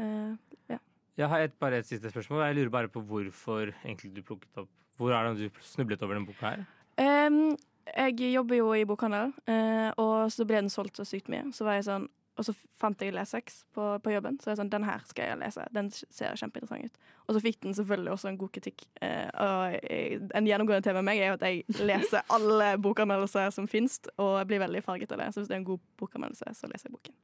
Eh, 0.01 0.79
Jeg 1.21 1.29
har 1.29 1.43
et, 1.45 1.57
bare 1.61 1.81
et 1.83 1.87
siste 1.89 2.11
spørsmål. 2.11 2.47
Jeg 2.49 2.57
lurer 2.57 2.73
bare 2.73 2.89
på 2.93 3.03
hvorfor 3.05 3.73
egentlig 3.85 4.15
du 4.17 4.23
plukket 4.25 4.63
opp 4.63 4.71
Hvor 4.97 5.13
er 5.13 5.29
det 5.35 5.51
du 5.51 5.61
snublet 5.65 6.03
over 6.03 6.17
denne 6.17 6.29
boka 6.29 6.55
her? 6.55 6.65
Um, 7.01 7.57
jeg 7.97 8.33
jobber 8.35 8.59
jo 8.59 8.73
i 8.77 8.85
bokhandel, 8.85 9.31
eh, 9.49 9.89
og 9.99 10.29
så 10.33 10.45
ble 10.45 10.61
den 10.61 10.69
solgt 10.73 11.01
så 11.01 11.07
sykt 11.09 11.31
mye. 11.33 11.47
Så 11.57 11.65
var 11.65 11.79
jeg 11.79 11.87
sånn, 11.89 12.05
og 12.41 12.47
så 12.49 12.55
fant 12.81 13.03
jeg 13.05 13.13
Lesex 13.13 13.61
på, 13.77 13.85
på 14.01 14.13
jobben, 14.15 14.39
så 14.41 14.51
jeg 14.55 14.59
sånn, 14.63 14.71
den 14.73 14.87
her 14.89 15.03
skal 15.05 15.29
jeg 15.29 15.39
lese. 15.43 15.67
Den 15.77 15.91
ser 15.93 16.33
kjempeinteressant 16.41 16.89
ut. 16.89 16.97
Og 17.29 17.37
så 17.37 17.43
fikk 17.45 17.59
den 17.67 17.77
selvfølgelig 17.77 18.15
også 18.15 18.31
en 18.33 18.39
god 18.41 18.51
kritikk. 18.57 18.87
Eh, 19.05 19.29
og 19.37 19.77
jeg- 19.85 20.21
en 20.35 20.47
gjennomgående 20.49 20.83
tema 20.89 21.03
med 21.03 21.11
meg 21.13 21.21
er 21.21 21.29
jo 21.35 21.39
at 21.39 21.45
jeg 21.47 21.65
leser 21.85 22.23
alle 22.33 22.71
bokanmeldelser 22.81 23.53
som 23.53 23.69
fins, 23.69 24.01
og 24.19 24.39
jeg 24.41 24.49
blir 24.55 24.65
veldig 24.65 24.83
farget 24.89 25.13
av 25.13 25.19
det. 25.23 25.29
Så 25.35 25.41
hvis 25.45 25.49
det 25.53 25.59
er 25.59 25.63
en 25.63 25.71
god 25.71 25.81
bokanmeldelse, 26.01 26.55
så 26.57 26.67
leser 26.73 26.89
jeg 26.89 26.97
boken. 26.97 27.15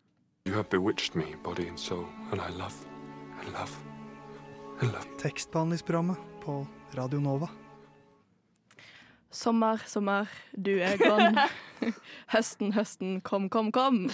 You 0.47 0.55
have 0.55 0.69
bewitched 0.71 1.17
me, 1.17 1.35
body 1.43 1.67
and 1.69 1.79
soul, 1.81 2.07
and 2.31 2.41
I 2.41 2.51
love, 2.59 2.77
I 3.43 3.51
love, 3.51 3.73
I 4.83 4.87
love. 4.93 5.09
Tekstbehandlingsprogrammet 5.19 6.17
på 6.45 6.67
Radio 6.95 7.19
Nova. 7.21 7.49
Sommer, 9.37 9.83
sommer, 9.85 10.31
du 10.57 10.79
er 10.81 10.97
gone. 10.97 11.45
høsten, 12.35 12.73
høsten, 12.73 13.19
kom, 13.21 13.51
kom, 13.53 13.69
kom. 13.75 14.07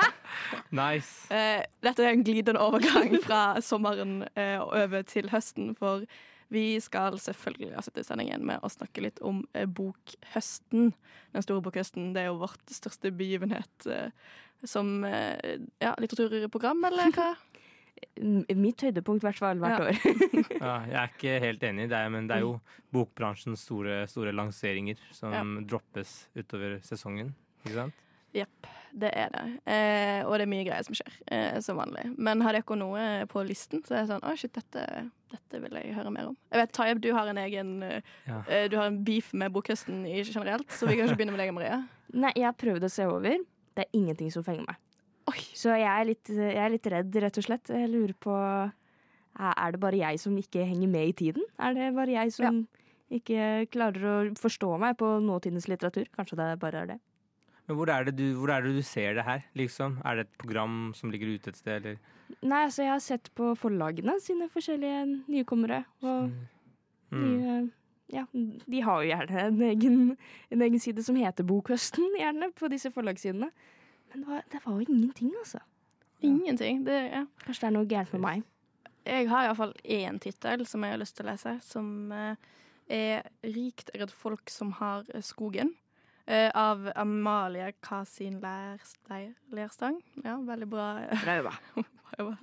Nice. 0.74 1.28
Eh, 1.34 1.62
dette 1.82 2.02
er 2.02 2.16
en 2.16 2.24
glidende 2.26 2.62
overgang 2.62 3.14
fra 3.22 3.60
sommeren 3.62 4.24
eh, 4.34 4.58
og 4.58 4.74
over 4.74 5.06
til 5.06 5.30
høsten, 5.30 5.72
for 5.78 6.02
vi 6.50 6.64
skal 6.82 7.18
selvfølgelig 7.22 7.76
avslutte 7.78 8.02
sendingen 8.06 8.42
med 8.46 8.62
å 8.66 8.70
snakke 8.72 9.04
litt 9.06 9.22
om 9.22 9.44
eh, 9.54 9.70
bokhøsten. 9.70 10.90
Den 11.30 11.46
store 11.46 11.62
bokhøsten. 11.62 12.10
Det 12.16 12.24
er 12.24 12.32
jo 12.32 12.40
vårt 12.42 12.74
største 12.74 13.14
begivenhet 13.14 13.86
eh, 13.86 14.10
som 14.66 15.04
eh, 15.06 15.60
ja, 15.78 15.94
litteraturprogram, 16.02 16.82
eller 16.90 17.14
hva? 17.14 17.32
Mitt 18.20 18.82
høydepunkt, 18.84 19.22
i 19.24 19.26
hvert 19.30 19.38
fall, 19.40 19.58
hvert 19.62 19.78
Ja. 19.78 19.86
år. 19.86 19.96
Ja, 20.60 20.74
jeg 20.84 20.98
er 21.00 21.08
ikke 21.14 21.38
helt 21.40 21.62
enig, 21.64 21.88
det 21.88 22.00
men 22.12 22.26
det 22.28 22.36
er 22.36 22.40
jo 22.44 22.60
bokbransjens 22.92 23.62
store, 23.64 24.02
store 24.10 24.32
lanseringer 24.36 24.98
som 25.16 25.60
droppes 25.66 26.28
utover 26.36 26.78
sesongen. 26.84 27.32
Ikke 27.64 27.74
sant? 27.78 27.94
Jepp, 28.36 28.66
det 28.94 29.08
er 29.18 29.30
det. 29.34 29.44
Eh, 29.66 30.20
og 30.26 30.36
det 30.38 30.44
er 30.44 30.50
mye 30.52 30.66
greier 30.68 30.84
som 30.86 30.94
skjer, 30.94 31.14
eh, 31.34 31.56
som 31.64 31.80
vanlig. 31.80 32.04
Men 32.18 32.40
har 32.44 32.54
dere 32.54 32.76
noe 32.78 33.06
på 33.30 33.42
listen? 33.48 33.80
Så 33.82 33.96
er 33.96 34.04
det 34.04 34.10
sånn, 34.12 34.22
å 34.22 34.34
shit, 34.38 34.52
dette, 34.54 34.84
dette 35.32 35.62
vil 35.64 35.74
jeg 35.80 35.94
høre 35.96 36.12
mer 36.14 36.28
om. 36.30 36.36
Jeg 36.52 36.60
vet, 36.62 36.72
Tayeb, 36.76 37.00
du 37.02 37.08
har 37.16 37.26
en 37.32 37.40
egen 37.42 37.72
Ja. 37.82 38.42
eh, 38.46 38.68
Du 38.68 38.76
har 38.76 38.86
en 38.86 39.02
beef 39.02 39.32
med 39.34 39.50
bokhøsten 39.52 40.04
generelt, 40.22 40.68
så 40.70 40.86
vi 40.86 40.96
kan 41.00 41.08
ikke 41.08 41.16
begynne 41.24 41.34
med 41.34 41.40
deg, 41.42 41.54
Maria. 41.54 41.80
Nei, 42.12 42.32
jeg 42.36 42.44
har 42.44 42.52
prøvd 42.54 42.84
å 42.86 42.90
se 42.90 43.06
over. 43.06 43.38
Det 43.74 43.86
er 43.86 43.90
ingenting 43.98 44.30
som 44.30 44.44
fenger 44.44 44.66
meg. 44.66 44.76
Så 45.36 45.72
jeg 45.76 45.86
er, 45.88 46.04
litt, 46.08 46.28
jeg 46.28 46.58
er 46.58 46.70
litt 46.72 46.86
redd, 46.92 47.16
rett 47.24 47.38
og 47.40 47.44
slett. 47.46 47.70
Jeg 47.72 47.90
lurer 47.92 48.14
på 48.18 48.34
Er 49.40 49.72
det 49.72 49.80
bare 49.80 49.96
jeg 50.00 50.18
som 50.20 50.36
ikke 50.36 50.64
henger 50.66 50.88
med 50.90 51.08
i 51.08 51.12
tiden? 51.12 51.44
Er 51.58 51.74
det 51.76 51.94
bare 51.94 52.16
jeg 52.16 52.32
som 52.34 52.64
ikke 53.10 53.66
klarer 53.70 54.04
å 54.06 54.16
forstå 54.38 54.78
meg 54.82 54.96
på 54.98 55.06
nåtidens 55.22 55.68
litteratur? 55.70 56.06
Kanskje 56.16 56.36
det 56.40 56.48
bare 56.60 56.82
er 56.82 56.86
det. 56.94 56.98
Men 57.66 57.76
hvor 57.78 57.90
er, 57.94 58.04
det 58.08 58.16
du, 58.18 58.34
hvor 58.34 58.50
er 58.50 58.62
det 58.66 58.72
du 58.74 58.82
ser 58.82 59.14
det 59.14 59.24
her, 59.24 59.44
liksom? 59.54 60.00
Er 60.04 60.16
det 60.18 60.26
et 60.26 60.38
program 60.42 60.90
som 60.98 61.10
ligger 61.12 61.36
ute 61.36 61.52
et 61.52 61.56
sted, 61.60 61.84
eller? 61.84 61.98
Nei, 62.42 62.64
altså 62.66 62.82
jeg 62.82 62.90
har 62.90 63.02
sett 63.02 63.30
på 63.38 63.52
forlagene 63.58 64.16
sine 64.22 64.48
forskjellige 64.50 65.04
nykommere. 65.30 65.84
Og 66.02 66.30
Mm. 67.10 67.22
nye 67.26 67.70
Ja, 68.10 68.24
de 68.34 68.80
har 68.82 69.02
jo 69.02 69.08
gjerne 69.10 69.42
en 69.46 69.60
egen, 69.62 70.16
en 70.50 70.62
egen 70.62 70.80
side 70.82 71.02
som 71.06 71.14
heter 71.14 71.46
Bokhøsten, 71.46 72.08
gjerne, 72.18 72.48
på 72.58 72.68
disse 72.70 72.90
forlagssidene. 72.90 73.50
Men 74.12 74.22
det 74.22 74.28
var, 74.28 74.42
det 74.52 74.60
var 74.64 74.78
jo 74.80 74.86
ingenting, 74.88 75.34
altså. 75.38 75.58
Ingenting. 76.20 76.84
Det, 76.84 76.96
ja. 77.12 77.26
Kanskje 77.44 77.60
det 77.64 77.68
er 77.70 77.76
noe 77.78 77.88
gærent 77.88 78.12
med 78.16 78.24
meg. 78.24 78.48
Jeg 79.08 79.28
har 79.30 79.46
iallfall 79.48 79.72
én 79.84 80.18
tittel 80.20 80.66
som 80.68 80.84
jeg 80.84 80.92
har 80.94 81.00
lyst 81.00 81.16
til 81.16 81.26
å 81.26 81.30
lese, 81.30 81.54
som 81.64 82.12
eh, 82.12 82.34
er 82.90 83.22
'Rikt 83.42 83.90
er 83.94 84.04
et 84.04 84.12
folk 84.12 84.50
som 84.50 84.72
har 84.72 85.06
eh, 85.14 85.22
skogen'. 85.24 85.74
eh, 86.26 86.50
av 86.54 86.92
Amalie 86.96 87.72
Kasin 87.80 88.40
Lerstang. 89.50 90.02
Ja, 90.24 90.36
veldig 90.36 90.68
bra. 90.68 91.00
Bra 91.24 91.50
jobba. 92.18 92.36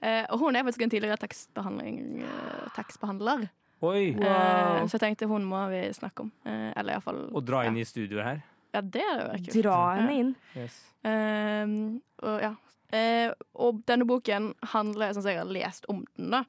Eh, 0.00 0.24
og 0.30 0.38
hun 0.38 0.56
er 0.56 0.64
faktisk 0.64 0.82
en 0.82 0.90
tidligere 0.90 1.12
eh, 1.14 2.68
tekstbehandler. 2.76 3.48
Oi! 3.84 4.14
Wow. 4.16 4.86
så 4.88 4.96
jeg 4.96 5.00
tenkte 5.00 5.28
hun 5.28 5.44
må 5.44 5.68
vi 5.68 5.92
snakke 5.92 6.24
om. 6.26 6.32
Eh, 6.44 6.72
eller 6.76 6.96
iallfall 6.96 7.28
Og 7.32 7.44
dra 7.44 7.64
inn 7.68 7.76
i 7.76 7.84
studioet 7.84 8.24
her. 8.24 8.42
Ja, 8.74 8.82
det 8.82 9.06
er 9.06 9.22
jo 9.22 9.30
kult. 9.38 9.56
Dra 9.62 9.78
henne 9.94 10.18
inn. 10.18 10.36
Yes. 10.58 10.78
Uh, 11.06 11.98
og 12.24 12.38
ja. 12.42 12.52
uh, 12.94 13.34
og 13.66 13.82
denne 13.88 14.06
boken 14.08 14.52
handler, 14.74 15.12
sånn 15.14 15.24
som 15.26 15.34
jeg 15.34 15.42
har 15.42 15.52
lest 15.54 15.86
om 15.92 16.02
den, 16.16 16.32
da, 16.34 16.44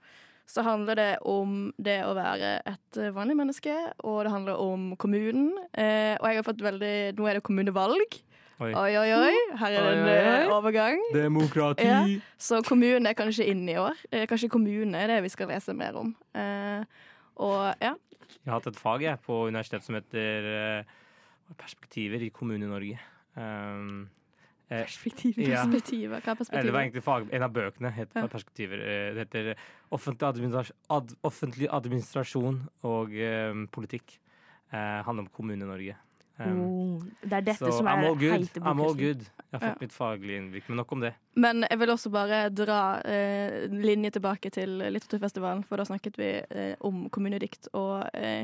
så 0.49 0.61
handler 0.65 0.97
det 0.99 1.11
om 1.25 1.71
det 1.81 1.99
å 2.05 2.13
være 2.17 2.59
et 2.69 2.99
vanlig 3.13 3.38
menneske, 3.38 3.73
og 4.05 4.23
det 4.25 4.33
handler 4.33 4.61
om 4.61 4.91
kommunen. 5.01 5.51
Uh, 5.73 6.15
og 6.19 6.27
jeg 6.29 6.39
har 6.39 6.47
fått 6.47 6.65
veldig 6.65 6.95
Nå 7.17 7.29
er 7.29 7.39
det 7.39 7.45
kommunevalg. 7.45 8.19
Oi. 8.55 8.69
Oi, 8.71 8.91
oi, 8.95 9.09
oi. 9.11 9.39
Her 9.59 9.73
er 9.75 9.83
det 9.83 9.89
en 9.91 10.05
Oi, 10.05 10.11
oi, 10.11 10.19
oi. 10.19 10.35
eh, 10.45 10.51
overgang. 10.55 11.01
Demokrati! 11.11 11.83
Ja. 11.89 12.03
Så 12.39 12.61
kommunen 12.63 13.09
er 13.09 13.17
kanskje 13.17 13.49
inn 13.51 13.65
i 13.67 13.75
år. 13.75 13.99
Kanskje 14.31 14.47
kommune 14.53 15.01
er 15.01 15.11
det 15.11 15.17
vi 15.25 15.31
skal 15.33 15.49
lese 15.51 15.75
mer 15.75 15.97
om. 15.99 16.13
Eh, 16.31 16.85
og 17.43 17.83
ja. 17.83 17.91
Jeg 18.38 18.47
har 18.47 18.61
hatt 18.61 18.69
et 18.71 18.79
fag 18.79 19.03
jeg, 19.03 19.19
på 19.25 19.41
universitetet 19.49 19.89
som 19.89 19.97
heter 19.99 20.47
Perspektiver 21.58 22.21
i 22.25 22.29
Kommune-Norge. 22.29 22.99
Um, 23.38 24.10
Perspektiver. 24.69 25.43
ja. 25.49 25.63
Perspektiver. 25.65 26.21
Hva 26.21 26.31
er 26.34 26.45
Eller 26.51 26.63
det 26.63 26.73
var 26.73 26.81
egentlig 26.81 27.03
fag, 27.05 27.27
en 27.31 27.43
av 27.43 27.51
bøkene 27.53 27.91
het 27.93 28.10
Ja. 28.15 28.27
Perspektiver. 28.27 28.79
Eh, 28.81 29.13
Det 29.13 29.27
heter 29.27 29.55
Offentlig, 29.91 30.27
administrasjon, 30.27 30.75
ad 30.89 31.15
offentlig 31.23 31.67
administrasjon 31.69 32.67
og 32.84 33.10
um, 33.13 33.67
politikk. 33.67 34.19
Eh, 34.73 35.03
handler 35.05 35.23
om 35.23 35.27
Kommune-Norge. 35.27 35.95
Um, 36.39 36.60
Oh, 36.60 36.99
det 37.23 37.31
er 37.31 37.41
dette 37.41 37.63
så 37.63 37.77
som 37.77 37.88
er 37.88 38.01
heite 38.17 38.60
I'm 38.60 38.81
all 38.84 38.93
good. 38.95 39.21
Jeg 39.51 39.60
har 39.60 39.60
fått 39.60 39.69
Ja. 39.69 39.75
mitt 39.79 39.93
faglige 39.93 40.38
innblikk, 40.41 40.67
men 40.67 40.77
nok 40.77 40.91
om 40.91 40.99
det. 40.99 41.13
Men 41.36 41.62
jeg 41.69 41.79
vil 41.79 41.88
også 41.89 42.12
bare 42.12 42.49
dra 42.49 42.99
eh, 43.05 43.67
linje 43.69 44.12
tilbake 44.12 44.51
til 44.51 44.67
litteraturfestivalen, 44.91 45.63
for 45.63 45.77
da 45.77 45.84
snakket 45.86 46.17
vi 46.17 46.41
eh, 46.49 46.75
om 46.81 47.10
kommunedikt 47.10 47.69
og 47.73 48.10
eh, 48.13 48.43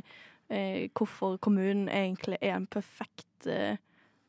eh, 0.51 0.89
hvorfor 0.97 1.37
kommunen 1.43 1.87
egentlig 1.89 2.39
er 2.41 2.57
en 2.57 2.67
perfekt 2.71 3.47
eh, 3.49 3.79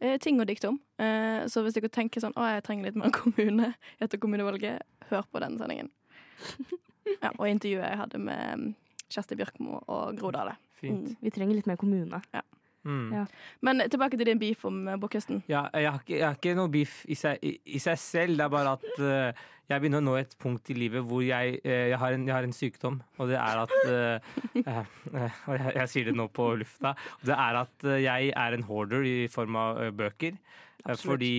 eh, 0.00 0.18
ting 0.22 0.40
å 0.40 0.46
dikte 0.48 0.70
om. 0.72 0.78
Eh, 1.02 1.42
så 1.50 1.64
hvis 1.64 1.76
dere 1.76 1.92
tenker 1.92 2.22
sånn 2.22 2.36
å, 2.38 2.46
jeg 2.54 2.64
trenger 2.66 2.88
litt 2.88 3.00
mer 3.00 3.12
kommune 3.14 3.72
etter 4.02 4.20
kommunevalget, 4.22 4.86
hør 5.10 5.26
på 5.30 5.42
den 5.44 5.58
sendingen. 5.60 5.92
Ja, 7.18 7.32
og 7.34 7.48
intervjuet 7.50 7.82
jeg 7.82 7.98
hadde 7.98 8.18
med 8.22 8.58
mm, 8.60 8.66
Kjersti 9.10 9.34
Bjørkmo 9.34 9.80
og 9.90 10.20
Grodale. 10.20 10.52
Fint. 10.78 11.16
Vi 11.18 11.32
trenger 11.34 11.58
litt 11.58 11.66
mer 11.66 11.76
kommune. 11.80 12.20
Mm. 12.84 13.12
Ja. 13.14 13.24
Men 13.62 13.84
tilbake 13.90 14.18
til 14.18 14.26
din 14.26 14.40
beef 14.40 14.64
om 14.66 14.82
eh, 14.88 14.98
bokhøsten. 15.00 15.42
Ja, 15.50 15.66
jeg, 15.74 15.90
har 15.90 16.00
ikke, 16.02 16.16
jeg 16.16 16.26
har 16.26 16.38
ikke 16.38 16.54
noe 16.58 16.72
beef 16.72 17.02
i 17.06 17.18
seg, 17.18 17.42
i, 17.46 17.54
i 17.76 17.82
seg 17.82 17.98
selv. 18.00 18.38
Det 18.38 18.46
er 18.46 18.52
bare 18.52 18.72
at 18.78 18.88
uh, 18.98 19.44
jeg 19.70 19.82
begynner 19.82 20.02
å 20.02 20.06
nå 20.08 20.16
et 20.18 20.34
punkt 20.42 20.72
i 20.74 20.76
livet 20.76 21.06
hvor 21.06 21.22
jeg, 21.24 21.60
uh, 21.62 21.70
jeg, 21.92 22.00
har, 22.02 22.16
en, 22.16 22.26
jeg 22.26 22.34
har 22.34 22.48
en 22.48 22.56
sykdom. 22.56 22.98
Og 23.22 23.30
det 23.30 23.38
er 23.38 23.62
at 23.62 23.76
Og 24.62 25.54
jeg, 25.54 25.86
sier 25.92 26.10
det 26.10 26.16
nå 26.18 26.26
på 26.34 26.52
lufta. 26.58 26.96
Det 27.22 27.36
er 27.36 27.62
at 27.62 27.88
jeg 28.02 28.34
er 28.34 28.58
en 28.58 28.66
hoarder 28.66 29.06
i 29.06 29.16
form 29.32 29.58
av 29.60 29.80
bøker. 29.96 30.36
Absolutt. 30.82 31.04
Fordi 31.06 31.34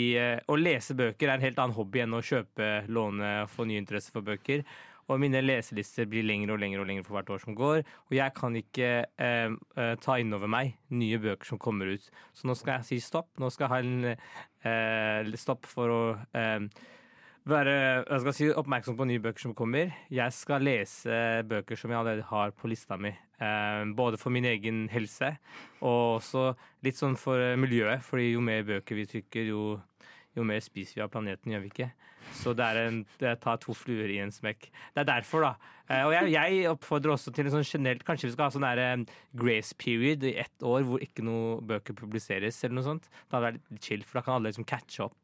å 0.48 0.56
lese 0.56 0.96
bøker 0.96 1.28
er 1.28 1.36
en 1.36 1.44
helt 1.44 1.60
annen 1.60 1.76
hobby 1.76 2.00
enn 2.06 2.16
å 2.16 2.24
kjøpe, 2.24 2.70
låne 2.88 3.34
og 3.44 3.52
få 3.52 3.68
ny 3.68 3.76
interesse 3.82 4.14
for 4.16 4.24
bøker. 4.24 4.64
Og 5.10 5.20
mine 5.22 5.42
leselister 5.44 6.08
blir 6.10 6.26
lengre 6.28 6.56
og 6.56 6.62
lengre 6.64 6.84
og 6.84 6.90
lengre 6.90 7.06
for 7.08 7.18
hvert 7.18 7.34
år 7.36 7.44
som 7.44 7.58
går. 7.58 7.84
Og 8.10 8.16
jeg 8.18 8.36
kan 8.38 8.56
ikke 8.60 8.90
eh, 9.04 9.54
eh, 9.78 9.94
ta 10.04 10.18
inn 10.22 10.34
over 10.36 10.52
meg 10.52 10.78
nye 10.96 11.20
bøker 11.22 11.54
som 11.54 11.62
kommer 11.62 11.94
ut. 11.94 12.10
Så 12.34 12.50
nå 12.50 12.56
skal 12.60 12.80
jeg 12.80 12.90
si 12.90 13.00
stopp. 13.04 13.32
Nå 13.42 13.52
skal 13.54 13.68
jeg 13.68 13.74
ha 13.74 13.82
en 13.84 14.12
eh, 14.14 15.38
stopp 15.40 15.68
for 15.70 15.94
å 15.94 16.02
eh, 16.38 16.68
være 17.50 17.76
jeg 17.76 18.22
skal 18.24 18.36
si, 18.38 18.50
oppmerksom 18.56 18.98
på 19.00 19.08
nye 19.10 19.22
bøker 19.24 19.48
som 19.48 19.56
kommer. 19.58 19.92
Jeg 20.14 20.36
skal 20.36 20.64
lese 20.64 21.44
bøker 21.50 21.80
som 21.80 21.92
jeg 21.92 22.00
allerede 22.00 22.28
har 22.30 22.54
på 22.56 22.72
lista 22.72 22.98
mi. 23.00 23.12
Eh, 23.44 23.84
både 23.96 24.20
for 24.22 24.32
min 24.32 24.48
egen 24.48 24.86
helse 24.94 25.34
og 25.82 26.20
også 26.20 26.52
litt 26.86 27.00
sånn 27.00 27.18
for 27.20 27.42
eh, 27.42 27.58
miljøet. 27.60 28.04
fordi 28.06 28.32
jo 28.34 28.44
mer 28.46 28.64
bøker 28.68 28.96
vi 28.96 29.08
trykker, 29.10 29.50
jo, 29.52 29.64
jo 30.38 30.46
mer 30.48 30.64
spiser 30.64 31.00
vi 31.00 31.04
av 31.06 31.12
planeten, 31.14 31.54
gjør 31.54 31.64
vi 31.66 31.72
ikke? 31.72 31.90
Så 32.34 32.54
det 32.58 32.66
er 32.66 32.80
en, 32.88 33.02
det 33.20 33.34
tar 33.44 33.60
to 33.62 33.76
fluer 33.78 34.10
i 34.10 34.20
en 34.24 34.32
smekk. 34.34 34.70
Det 34.96 35.04
er 35.04 35.10
derfor, 35.10 35.44
da. 35.46 35.74
Eh, 35.90 36.06
og 36.08 36.14
jeg, 36.16 36.32
jeg 36.34 36.70
oppfordrer 36.72 37.14
også 37.14 37.34
til 37.36 37.50
en 37.50 37.54
sånn 37.58 37.66
generelt 37.68 38.06
Kanskje 38.08 38.30
vi 38.30 38.36
skal 38.38 38.48
ha 38.48 38.54
sånn 38.56 38.66
der, 38.66 38.80
eh, 38.82 39.18
grace 39.38 39.76
period 39.78 40.24
i 40.30 40.38
ett 40.42 40.66
år 40.66 40.86
hvor 40.88 41.04
ikke 41.04 41.26
noe 41.28 41.60
bøker 41.68 41.98
publiseres, 42.00 42.62
eller 42.64 42.80
noe 42.80 42.88
sånt. 42.88 43.10
Da 43.28 43.38
hadde 43.38 43.44
det 43.44 43.52
vært 43.52 43.76
litt 43.76 43.90
chill, 43.90 44.06
for 44.08 44.20
da 44.20 44.26
kan 44.26 44.38
alle 44.40 44.54
liksom 44.54 44.68
catche 44.70 45.06
opp. 45.10 45.20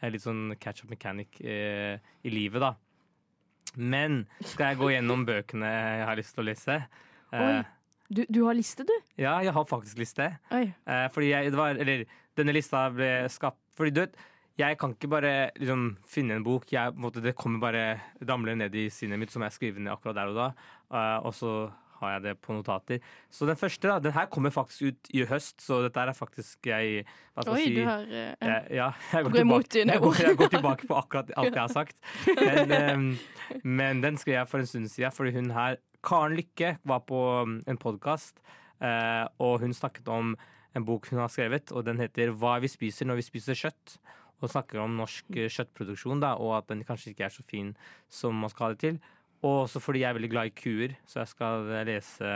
Eh, 0.00 0.10
Litt 0.10 0.24
sånn 0.24 0.54
catch 0.60 0.84
up 0.84 0.90
mechanic 0.92 1.40
eh, 1.44 2.00
i 2.26 2.32
livet, 2.32 2.60
da. 2.64 2.74
Men 3.78 4.24
skal 4.42 4.72
jeg 4.72 4.80
gå 4.80 4.88
gjennom 4.96 5.22
bøkene 5.28 5.68
jeg 5.70 6.06
har 6.08 6.18
lyst 6.18 6.34
til 6.34 6.42
å 6.42 6.48
lese? 6.50 6.80
Oi. 7.36 7.60
Du, 8.10 8.24
du 8.26 8.40
har 8.42 8.56
liste, 8.58 8.82
du? 8.82 8.90
ja, 9.22 9.36
jeg 9.44 9.54
har 9.54 9.66
faktisk 9.70 10.00
liste. 10.00 10.26
Oi. 10.50 10.64
Eh, 10.66 11.04
fordi 11.14 11.28
jeg, 11.30 11.52
det 11.54 11.60
var, 11.60 11.78
eller, 11.78 12.02
denne 12.38 12.54
lista 12.56 12.88
ble 12.90 13.10
skapt 13.30 13.60
Fordi 13.78 13.92
du 13.94 14.00
vet, 14.02 14.16
jeg 14.60 14.78
kan 14.80 14.94
ikke 14.94 15.10
bare 15.10 15.34
liksom, 15.58 15.84
finne 16.08 16.36
en 16.36 16.46
bok. 16.46 16.66
Jeg, 16.72 16.92
en 16.92 17.04
måte, 17.04 17.22
det 17.24 17.36
kommer 17.38 17.62
bare 17.62 17.84
damler 18.26 18.58
ned 18.58 18.74
i 18.76 18.88
sinnet 18.92 19.20
mitt, 19.20 19.32
som 19.32 19.44
jeg 19.46 19.56
skriver 19.56 19.84
ned 19.84 19.94
akkurat 19.94 20.18
der 20.18 20.32
og 20.32 20.38
da. 20.38 20.48
Uh, 20.90 21.28
og 21.28 21.34
så 21.36 21.54
har 22.00 22.14
jeg 22.14 22.22
det 22.24 22.34
på 22.40 22.54
notater. 22.56 23.00
Så 23.32 23.46
den 23.48 23.58
første, 23.60 23.88
da, 23.88 23.98
den 24.00 24.14
her 24.16 24.28
kommer 24.32 24.52
faktisk 24.54 24.88
ut 24.88 25.10
i 25.12 25.24
høst, 25.28 25.58
så 25.62 25.82
dette 25.84 26.00
er 26.00 26.16
faktisk 26.16 26.70
jeg 26.70 27.02
hva 27.34 27.44
skal 27.44 27.58
Oi, 27.58 27.64
si, 27.66 27.74
du 27.76 27.82
har 27.84 28.06
uh, 28.06 28.14
jeg, 28.14 28.62
ja, 28.78 28.86
jeg 29.12 29.26
Du 29.26 29.34
går 29.34 29.44
imot 29.44 29.72
dine 29.74 29.96
jeg, 29.96 30.04
går, 30.04 30.14
ord. 30.14 30.22
jeg 30.24 30.38
går 30.40 30.54
tilbake 30.56 30.88
på 30.88 31.00
akkurat 31.00 31.34
alt 31.36 31.52
jeg 31.52 31.60
har 31.60 31.74
sagt. 31.74 32.00
Men, 32.46 32.94
um, 32.94 33.10
men 33.66 34.00
den 34.00 34.16
skrev 34.20 34.38
jeg 34.38 34.48
for 34.48 34.62
en 34.62 34.68
stund 34.70 34.88
siden, 34.88 35.12
fordi 35.12 35.34
hun 35.34 35.50
her, 35.52 35.76
Karen 36.06 36.36
Lykke, 36.38 36.76
var 36.86 37.04
på 37.08 37.20
um, 37.42 37.60
en 37.68 37.78
podkast, 37.80 38.38
og 38.80 39.58
hun 39.60 39.74
snakket 39.76 40.06
om 40.08 40.30
en 40.72 40.84
bok 40.86 41.08
hun 41.10 41.18
har 41.20 41.28
skrevet, 41.28 41.72
og 41.72 41.84
den 41.84 41.98
heter 42.00 42.30
'Hva 42.30 42.60
vi 42.62 42.70
spiser 42.70 43.04
når 43.04 43.20
vi 43.20 43.26
spiser 43.26 43.58
kjøtt'. 43.58 43.98
Og 44.40 44.48
snakker 44.48 44.80
om 44.82 44.98
norsk 45.00 45.36
eh, 45.36 45.50
kjøttproduksjon, 45.52 46.22
da, 46.22 46.34
og 46.40 46.56
at 46.58 46.70
den 46.72 46.84
kanskje 46.88 47.12
ikke 47.12 47.28
er 47.28 47.34
så 47.34 47.44
fin 47.46 47.74
som 48.08 48.36
man 48.40 48.52
skal 48.52 48.68
ha 48.70 48.74
det 48.74 48.82
til. 48.84 49.00
Og 49.40 49.62
også 49.64 49.80
fordi 49.80 50.02
jeg 50.02 50.10
er 50.10 50.18
veldig 50.18 50.32
glad 50.32 50.50
i 50.50 50.56
kuer, 50.56 50.96
så 51.08 51.22
jeg 51.22 51.32
skal 51.32 51.70
eh, 51.72 51.84
lese, 51.88 52.32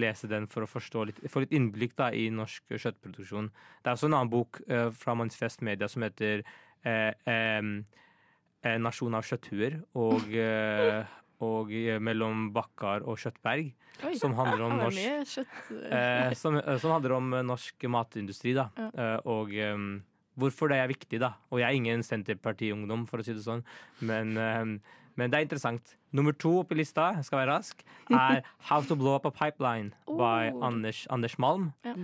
lese 0.00 0.28
den 0.28 0.48
for 0.52 0.66
å 0.66 1.04
litt, 1.08 1.22
få 1.32 1.44
litt 1.44 1.54
innblikk 1.56 1.96
da, 2.00 2.10
i 2.12 2.28
norsk 2.34 2.74
kjøttproduksjon. 2.76 3.48
Det 3.80 3.88
er 3.88 3.96
også 3.96 4.10
en 4.10 4.18
annen 4.18 4.32
bok 4.32 4.60
uh, 4.68 4.88
fra 4.92 5.16
Manifest 5.16 5.64
Media 5.66 5.88
som 5.88 6.04
heter 6.04 6.44
eh, 6.84 7.12
eh, 7.24 8.76
'Nasjon 8.80 9.16
av 9.16 9.24
kjøtthuer', 9.24 9.80
og, 9.96 10.28
eh, 10.36 11.04
og 11.40 11.72
'Mellom 11.72 12.50
Bakkar 12.52 13.06
og 13.08 13.16
Kjøttberg', 13.16 13.72
Oi. 14.04 14.14
som 14.20 14.34
handler 14.34 14.66
om 14.66 14.76
norsk 14.84 15.00
kjøtt, 15.32 16.36
som, 16.36 16.60
som 16.76 16.92
handler 16.92 17.16
om 17.16 17.30
norsk 17.46 17.88
matindustri, 17.88 18.52
da. 18.52 18.68
Ja. 18.76 19.16
Og 19.24 19.54
em, 19.56 20.02
hvorfor 20.38 20.70
det 20.72 20.78
er 20.78 20.90
viktig, 20.90 21.20
da. 21.20 21.34
Og 21.50 21.60
jeg 21.60 21.68
er 21.68 21.78
ingen 21.78 22.02
Senterparti-ungdom, 22.06 23.06
for 23.08 23.20
å 23.20 23.26
si 23.26 23.34
det 23.36 23.44
sånn, 23.44 23.64
men, 24.00 24.36
em, 24.38 24.80
men 25.16 25.30
det 25.30 25.38
er 25.38 25.46
interessant. 25.46 25.96
Nummer 26.12 26.32
to 26.32 26.62
på 26.64 26.76
lista, 26.78 27.12
jeg 27.16 27.24
skal 27.28 27.42
være 27.42 27.54
rask, 27.54 27.84
er 28.10 28.42
'How 28.68 28.82
to 28.82 28.96
Blow 28.96 29.14
Up 29.14 29.26
a 29.26 29.30
Pipeline' 29.30 29.92
by 30.06 30.50
Oh. 30.50 30.66
Anders, 30.66 31.06
Anders 31.10 31.38
Malm. 31.38 31.72
Ja. 31.84 31.94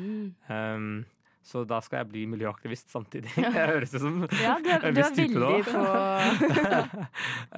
Um, 0.74 1.04
så 1.46 1.62
da 1.62 1.78
skal 1.80 2.00
jeg 2.02 2.08
bli 2.10 2.26
miljøaktivist 2.26 2.90
samtidig. 2.90 3.30
Jeg 3.38 3.52
høres 3.70 3.94
ut 3.94 4.00
som 4.02 4.16
Ja, 4.42 4.56
du 4.58 4.68
er, 4.68 4.82
en 4.82 4.96
viss 4.96 5.12
type 5.14 5.38
nå. 5.38 5.62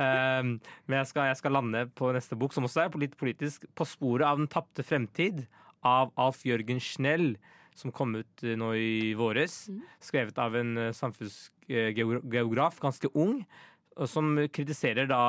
um, 0.04 0.60
men 0.86 0.98
jeg 1.00 1.06
skal, 1.08 1.30
jeg 1.30 1.38
skal 1.40 1.56
lande 1.56 1.86
på 1.96 2.12
neste 2.12 2.36
bok, 2.36 2.52
som 2.52 2.68
også 2.68 2.84
er 2.84 2.98
litt 3.00 3.16
politisk. 3.16 3.64
'På 3.74 3.88
sporet 3.88 4.26
av 4.28 4.36
den 4.36 4.50
tapte 4.52 4.84
fremtid' 4.84 5.46
av 5.86 6.12
Alf 6.18 6.42
Jørgen 6.44 6.80
Schnell, 6.82 7.36
som 7.78 7.94
kom 7.94 8.16
ut 8.18 8.44
eh, 8.44 8.56
nå 8.58 8.72
i 8.74 9.14
våres. 9.18 9.66
Skrevet 10.04 10.38
av 10.42 10.56
en 10.58 10.76
eh, 10.76 10.94
samfunnsgeograf, 10.96 12.78
ganske 12.82 13.10
ung, 13.14 13.40
som 14.06 14.36
kritiserer 14.54 15.08
da 15.10 15.22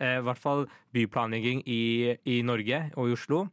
eh, 0.00 0.18
i 0.20 0.24
hvert 0.24 0.40
fall 0.40 0.64
byplanlegging 0.96 1.64
i, 1.68 2.14
i 2.28 2.40
Norge 2.46 2.86
og 2.94 3.10
i 3.10 3.18
Oslo. 3.18 3.44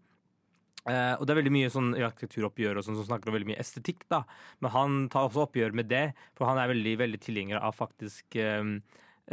Og 0.81 1.21
det 1.27 1.29
er 1.29 1.37
veldig 1.37 1.51
mye 1.53 1.69
sånn 1.69 1.91
i 1.93 2.01
arkitekturoppgjør 2.01 2.79
og 2.79 2.85
sånn 2.87 2.95
som 2.97 3.05
snakker 3.05 3.29
om 3.29 3.35
veldig 3.35 3.51
mye 3.51 3.61
estetikk, 3.61 4.07
da. 4.09 4.23
Men 4.65 4.71
han 4.73 4.95
tar 5.13 5.27
også 5.27 5.43
oppgjør 5.43 5.75
med 5.77 5.91
det, 5.91 6.07
for 6.33 6.49
han 6.49 6.57
er 6.57 6.71
veldig, 6.71 6.95
veldig 7.03 7.19
tilhenger 7.21 7.61
av 7.61 7.75
faktisk 7.77 8.39
eh, 8.41 8.63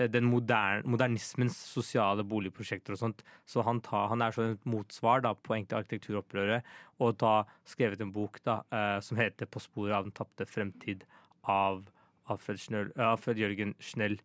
den 0.06 0.28
modern, 0.30 0.84
modernismens 0.86 1.56
sosiale 1.72 2.22
boligprosjekter 2.22 2.94
og 2.94 3.00
sånt. 3.00 3.22
Så 3.48 3.64
han, 3.66 3.80
tar, 3.82 4.06
han 4.12 4.22
er 4.22 4.34
sånn 4.34 4.54
et 4.54 4.68
motsvar 4.68 5.24
da, 5.24 5.32
på 5.34 5.56
egentlig 5.56 5.80
arkitekturopprøret, 5.80 6.68
og 7.02 7.16
da 7.18 7.32
skrevet 7.66 8.02
en 8.04 8.12
bok 8.14 8.38
da, 8.46 8.60
eh, 8.70 8.98
som 9.02 9.18
heter 9.18 9.46
'På 9.46 9.60
sporet 9.60 9.96
av 9.96 10.04
den 10.04 10.14
tapte 10.14 10.46
fremtid' 10.46 11.02
av 11.42 11.84
Alfred, 12.28 12.60
Schnell, 12.60 12.92
eh, 12.96 13.10
Alfred 13.10 13.38
Jørgen 13.38 13.74
Schnell. 13.80 14.20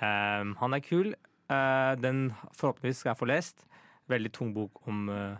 Eh, 0.00 0.44
han 0.60 0.74
er 0.74 0.80
kul. 0.80 1.14
Eh, 1.48 1.94
den 1.96 2.34
forhåpentligvis 2.52 3.02
skal 3.02 3.14
jeg 3.14 3.18
få 3.22 3.26
lest. 3.26 3.66
Veldig 4.08 4.32
tung 4.32 4.54
bok 4.54 4.86
om, 4.86 5.08
eh, 5.08 5.36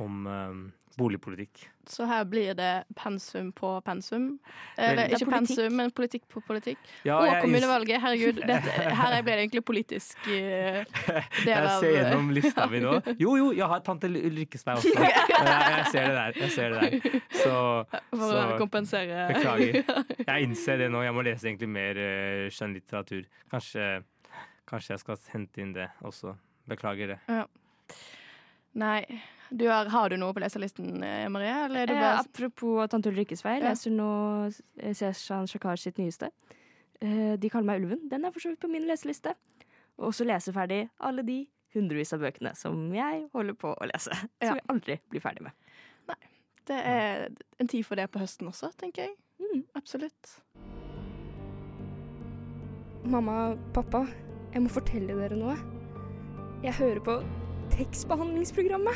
om 0.00 0.26
eh, 0.26 0.72
boligpolitikk. 0.96 1.66
Så 1.86 2.06
her 2.08 2.24
blir 2.24 2.54
det 2.56 2.84
pensum 2.96 3.50
på 3.54 3.68
pensum. 3.84 4.38
Eller 4.76 5.04
er 5.04 5.14
ikke 5.14 5.28
pensum, 5.30 5.74
men 5.76 5.92
politikk 5.94 6.24
på 6.32 6.40
politikk. 6.46 6.80
Ja, 7.06 7.18
og 7.20 7.42
kommunevalget. 7.44 8.00
Herregud, 8.02 8.40
dette, 8.50 8.72
her 8.72 9.16
ble 9.22 9.36
det 9.36 9.44
egentlig 9.44 9.62
politisk 9.68 10.28
eh, 10.32 10.80
del 11.44 11.52
Jeg 11.52 11.74
ser 11.82 11.94
gjennom 11.98 12.32
lista 12.34 12.66
mi 12.72 12.80
nå. 12.82 12.96
Jo, 13.20 13.36
jo, 13.38 13.50
jeg 13.56 13.70
har 13.74 13.84
tante 13.86 14.10
Ulrikkesberg 14.10 14.80
også. 14.80 14.94
Jeg, 15.36 15.86
ser 15.92 16.08
det 16.08 16.16
der. 16.16 16.38
Jeg 16.40 16.50
ser 16.54 16.72
det 16.72 16.80
der. 16.80 17.20
Så, 17.30 17.54
For 18.10 18.24
så 18.24 18.40
å 18.40 18.58
kompensere. 18.58 19.26
Beklager. 19.30 19.78
Jeg 20.24 20.48
innser 20.48 20.80
det 20.80 20.90
nå. 20.92 21.04
Jeg 21.04 21.14
må 21.14 21.24
lese 21.26 21.50
egentlig 21.50 21.68
mer 21.70 22.00
uh, 22.00 22.46
skjønnlitteratur. 22.52 23.26
Kanskje, 23.52 23.86
kanskje 24.68 24.96
jeg 24.96 25.04
skal 25.04 25.20
hente 25.34 25.62
inn 25.62 25.74
det 25.76 25.90
også. 26.06 26.34
Beklager 26.70 27.14
det. 27.14 27.20
Ja. 27.28 27.44
Nei. 28.76 29.00
Du 29.50 29.68
har, 29.70 29.86
har 29.92 30.10
du 30.10 30.16
noe 30.18 30.34
på 30.34 30.42
leselisten, 30.42 30.88
eh, 31.06 31.28
Marie? 31.32 31.52
Eller 31.68 31.84
er 31.84 31.90
du 31.90 31.94
Eh, 31.94 32.18
apropos 32.18 32.88
Tante 32.90 33.12
Ulrikkes 33.12 33.42
feil. 33.46 33.62
Ja. 33.62 33.70
leser 33.70 33.94
nå 33.94 34.08
eh, 34.82 34.92
Seshan 34.96 35.46
Shakar 35.46 35.78
sitt 35.80 36.00
nyeste. 36.02 36.32
Eh, 37.00 37.36
de 37.38 37.50
kaller 37.52 37.68
meg 37.68 37.84
Ulven. 37.84 38.08
Den 38.10 38.24
er 38.26 38.34
for 38.34 38.42
så 38.42 38.50
vidt 38.52 38.60
på 38.64 38.70
min 38.72 38.86
leseliste. 38.88 39.34
Og 39.96 40.10
også 40.10 40.26
lese 40.28 40.52
ferdig 40.52 40.88
alle 41.00 41.22
de 41.24 41.38
hundrevis 41.76 42.12
av 42.16 42.20
bøkene 42.24 42.52
som 42.56 42.82
jeg 42.94 43.26
holder 43.32 43.54
på 43.54 43.72
å 43.76 43.88
lese. 43.92 44.10
Ja. 44.42 44.50
Som 44.50 44.58
jeg 44.60 44.66
aldri 44.74 44.98
blir 45.12 45.24
ferdig 45.24 45.46
med. 45.46 45.52
Det 46.66 46.74
er 46.82 47.28
en 47.62 47.68
tid 47.70 47.84
for 47.86 47.94
det 47.94 48.08
på 48.10 48.18
høsten 48.18 48.48
også, 48.50 48.72
tenker 48.74 49.04
jeg. 49.06 49.12
Mm. 49.38 49.60
Absolutt. 49.78 50.32
Mamma, 53.06 53.54
pappa, 53.76 54.00
jeg 54.50 54.64
må 54.64 54.72
fortelle 54.74 55.14
dere 55.14 55.38
noe. 55.38 55.54
Jeg 56.64 56.74
hører 56.80 56.98
på 57.06 57.14
tekstbehandlingsprogrammet. 57.76 58.94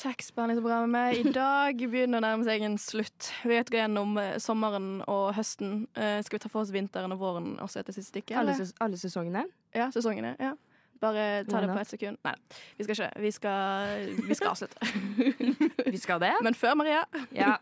Tekstbehandlingsprogrammet 0.00 1.16
i 1.20 1.32
dag 1.34 1.76
begynner 1.92 2.18
å 2.18 2.24
nærme 2.24 2.46
seg 2.48 2.64
en 2.66 2.78
slutt. 2.80 3.28
Vi 3.44 3.52
vet 3.52 3.68
ikke 3.68 3.82
gjennom 3.82 4.16
eh, 4.18 4.38
sommeren 4.42 5.04
og 5.04 5.34
høsten. 5.36 5.84
Eh, 5.94 6.18
skal 6.24 6.38
vi 6.38 6.42
ta 6.42 6.50
for 6.50 6.64
oss 6.64 6.72
vinteren 6.74 7.14
og 7.14 7.20
våren 7.20 7.52
også 7.62 7.82
etter 7.82 7.94
siste 7.94 8.16
stikket? 8.16 8.38
Alle, 8.40 8.56
ses 8.58 8.72
alle 8.82 8.98
sesongene. 8.98 9.44
Ja, 9.76 9.90
sesongene. 9.94 10.34
ja. 10.40 10.56
Bare 11.00 11.44
ta 11.48 11.62
det 11.62 11.70
på 11.70 11.80
ett 11.80 11.92
sekund. 11.94 12.18
Nei, 12.26 12.34
vi 12.76 12.84
skal 12.84 12.96
ikke. 12.96 13.22
Vi 13.22 13.30
skal, 13.32 14.00
vi 14.26 14.36
skal 14.36 14.50
avslutte. 14.50 14.90
Vi 15.94 15.96
skal 15.96 16.20
det. 16.20 16.34
Men 16.44 16.54
før, 16.54 16.74
Maria. 16.76 17.06
Ja, 17.32 17.54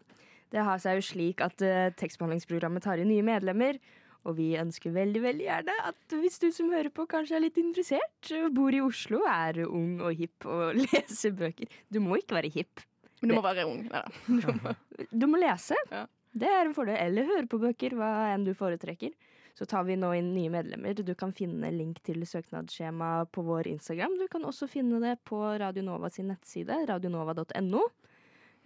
det 0.50 0.64
har 0.66 0.80
seg 0.82 0.98
jo 0.98 1.04
slik 1.06 1.44
at 1.44 1.62
uh, 1.62 1.86
tekstbehandlingsprogrammet 2.00 2.82
tar 2.82 2.98
inn 2.98 3.12
nye 3.12 3.22
medlemmer. 3.22 3.78
Og 4.26 4.34
vi 4.36 4.48
ønsker 4.60 4.92
veldig 4.92 5.22
veldig 5.22 5.46
gjerne 5.46 5.74
at 5.88 6.16
hvis 6.18 6.40
du 6.42 6.48
som 6.52 6.72
hører 6.74 6.90
på 6.92 7.06
kanskje 7.08 7.38
er 7.38 7.44
litt 7.46 7.58
interessert, 7.60 8.32
bor 8.54 8.74
i 8.74 8.82
Oslo, 8.84 9.22
er 9.30 9.62
ung 9.68 10.00
og 10.02 10.18
hipp 10.18 10.48
og 10.48 10.76
leser 10.84 11.34
bøker 11.38 11.70
Du 11.88 12.00
må 12.04 12.18
ikke 12.20 12.40
være 12.40 12.52
hipp. 12.52 12.84
Men 13.22 13.32
du 13.32 13.38
må 13.38 13.42
være 13.46 13.66
ung. 13.66 13.86
Nei 13.88 14.52
må, 14.62 14.74
Du 15.10 15.26
må 15.30 15.40
lese. 15.40 15.78
Ja. 15.90 16.04
Det 16.38 16.50
er 16.50 16.66
en 16.66 16.76
fordel. 16.76 16.98
Eller 17.00 17.26
høre 17.26 17.48
på 17.50 17.60
bøker, 17.62 17.96
hva 17.98 18.12
enn 18.34 18.44
du 18.46 18.52
foretrekker. 18.56 19.14
Så 19.58 19.66
tar 19.66 19.88
vi 19.88 19.96
nå 19.98 20.12
inn 20.14 20.30
nye 20.36 20.52
medlemmer. 20.54 20.94
Du 21.02 21.14
kan 21.18 21.32
finne 21.34 21.72
link 21.74 21.98
til 22.06 22.22
søknadsskjema 22.28 23.24
på 23.34 23.42
vår 23.42 23.66
Instagram. 23.72 24.14
Du 24.20 24.28
kan 24.30 24.44
også 24.46 24.68
finne 24.70 25.00
det 25.02 25.16
på 25.26 25.40
Radio 25.58 25.82
Nova 25.82 26.12
sin 26.14 26.30
nettside, 26.30 26.76
radionova.no. 26.86 27.82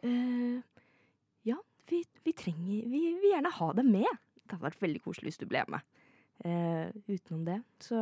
Uh, 0.04 0.58
ja, 1.48 1.56
vi, 1.88 2.02
vi 2.26 2.34
trenger 2.36 2.90
Vi 2.90 3.02
vil 3.22 3.30
gjerne 3.30 3.54
ha 3.56 3.70
dem 3.78 3.88
med. 3.94 4.20
Det 4.52 4.58
hadde 4.58 4.66
vært 4.68 4.82
veldig 4.84 5.00
koselig 5.00 5.30
hvis 5.32 5.40
du 5.40 5.46
ble 5.48 5.62
med. 5.72 5.80
Eh, 6.44 6.90
utenom 7.08 7.44
det 7.46 7.58
så 7.80 7.96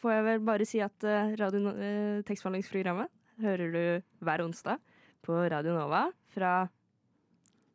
får 0.00 0.12
jeg 0.14 0.24
vel 0.24 0.42
bare 0.46 0.66
si 0.68 0.78
at 0.80 1.04
eh, 1.04 1.32
radio, 1.36 1.72
eh, 1.74 2.20
tekstbehandlingsprogrammet 2.28 3.10
hører 3.42 3.72
du 3.74 3.82
hver 4.24 4.44
onsdag 4.44 4.78
på 5.26 5.36
Radio 5.52 5.74
Nova 5.76 6.06
fra 6.32 6.54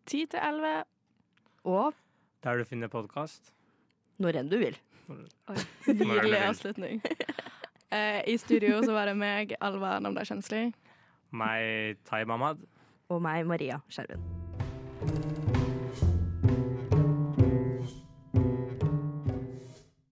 10 0.10 0.26
til 0.34 0.40
11. 0.42 0.84
Og 1.70 1.94
Der 2.46 2.58
du 2.58 2.66
finner 2.66 2.90
podkast. 2.90 3.52
når 4.18 4.40
enn 4.42 4.50
du 4.50 4.58
vil. 4.58 4.78
Oi, 5.10 5.60
Nydelig 5.94 6.42
avslutning. 6.50 7.02
Eh, 7.96 8.24
I 8.28 8.34
studio 8.42 8.82
så 8.84 8.92
var 8.92 9.06
det 9.08 9.14
meg, 9.16 9.54
Alva 9.64 10.00
Namda 10.04 10.26
Kjensli. 10.26 10.66
Meg, 11.32 12.02
Tai 12.04 12.26
Mamad. 12.28 12.66
Og 13.14 13.22
meg, 13.24 13.46
Maria 13.48 13.78
Skjerven. 13.88 15.45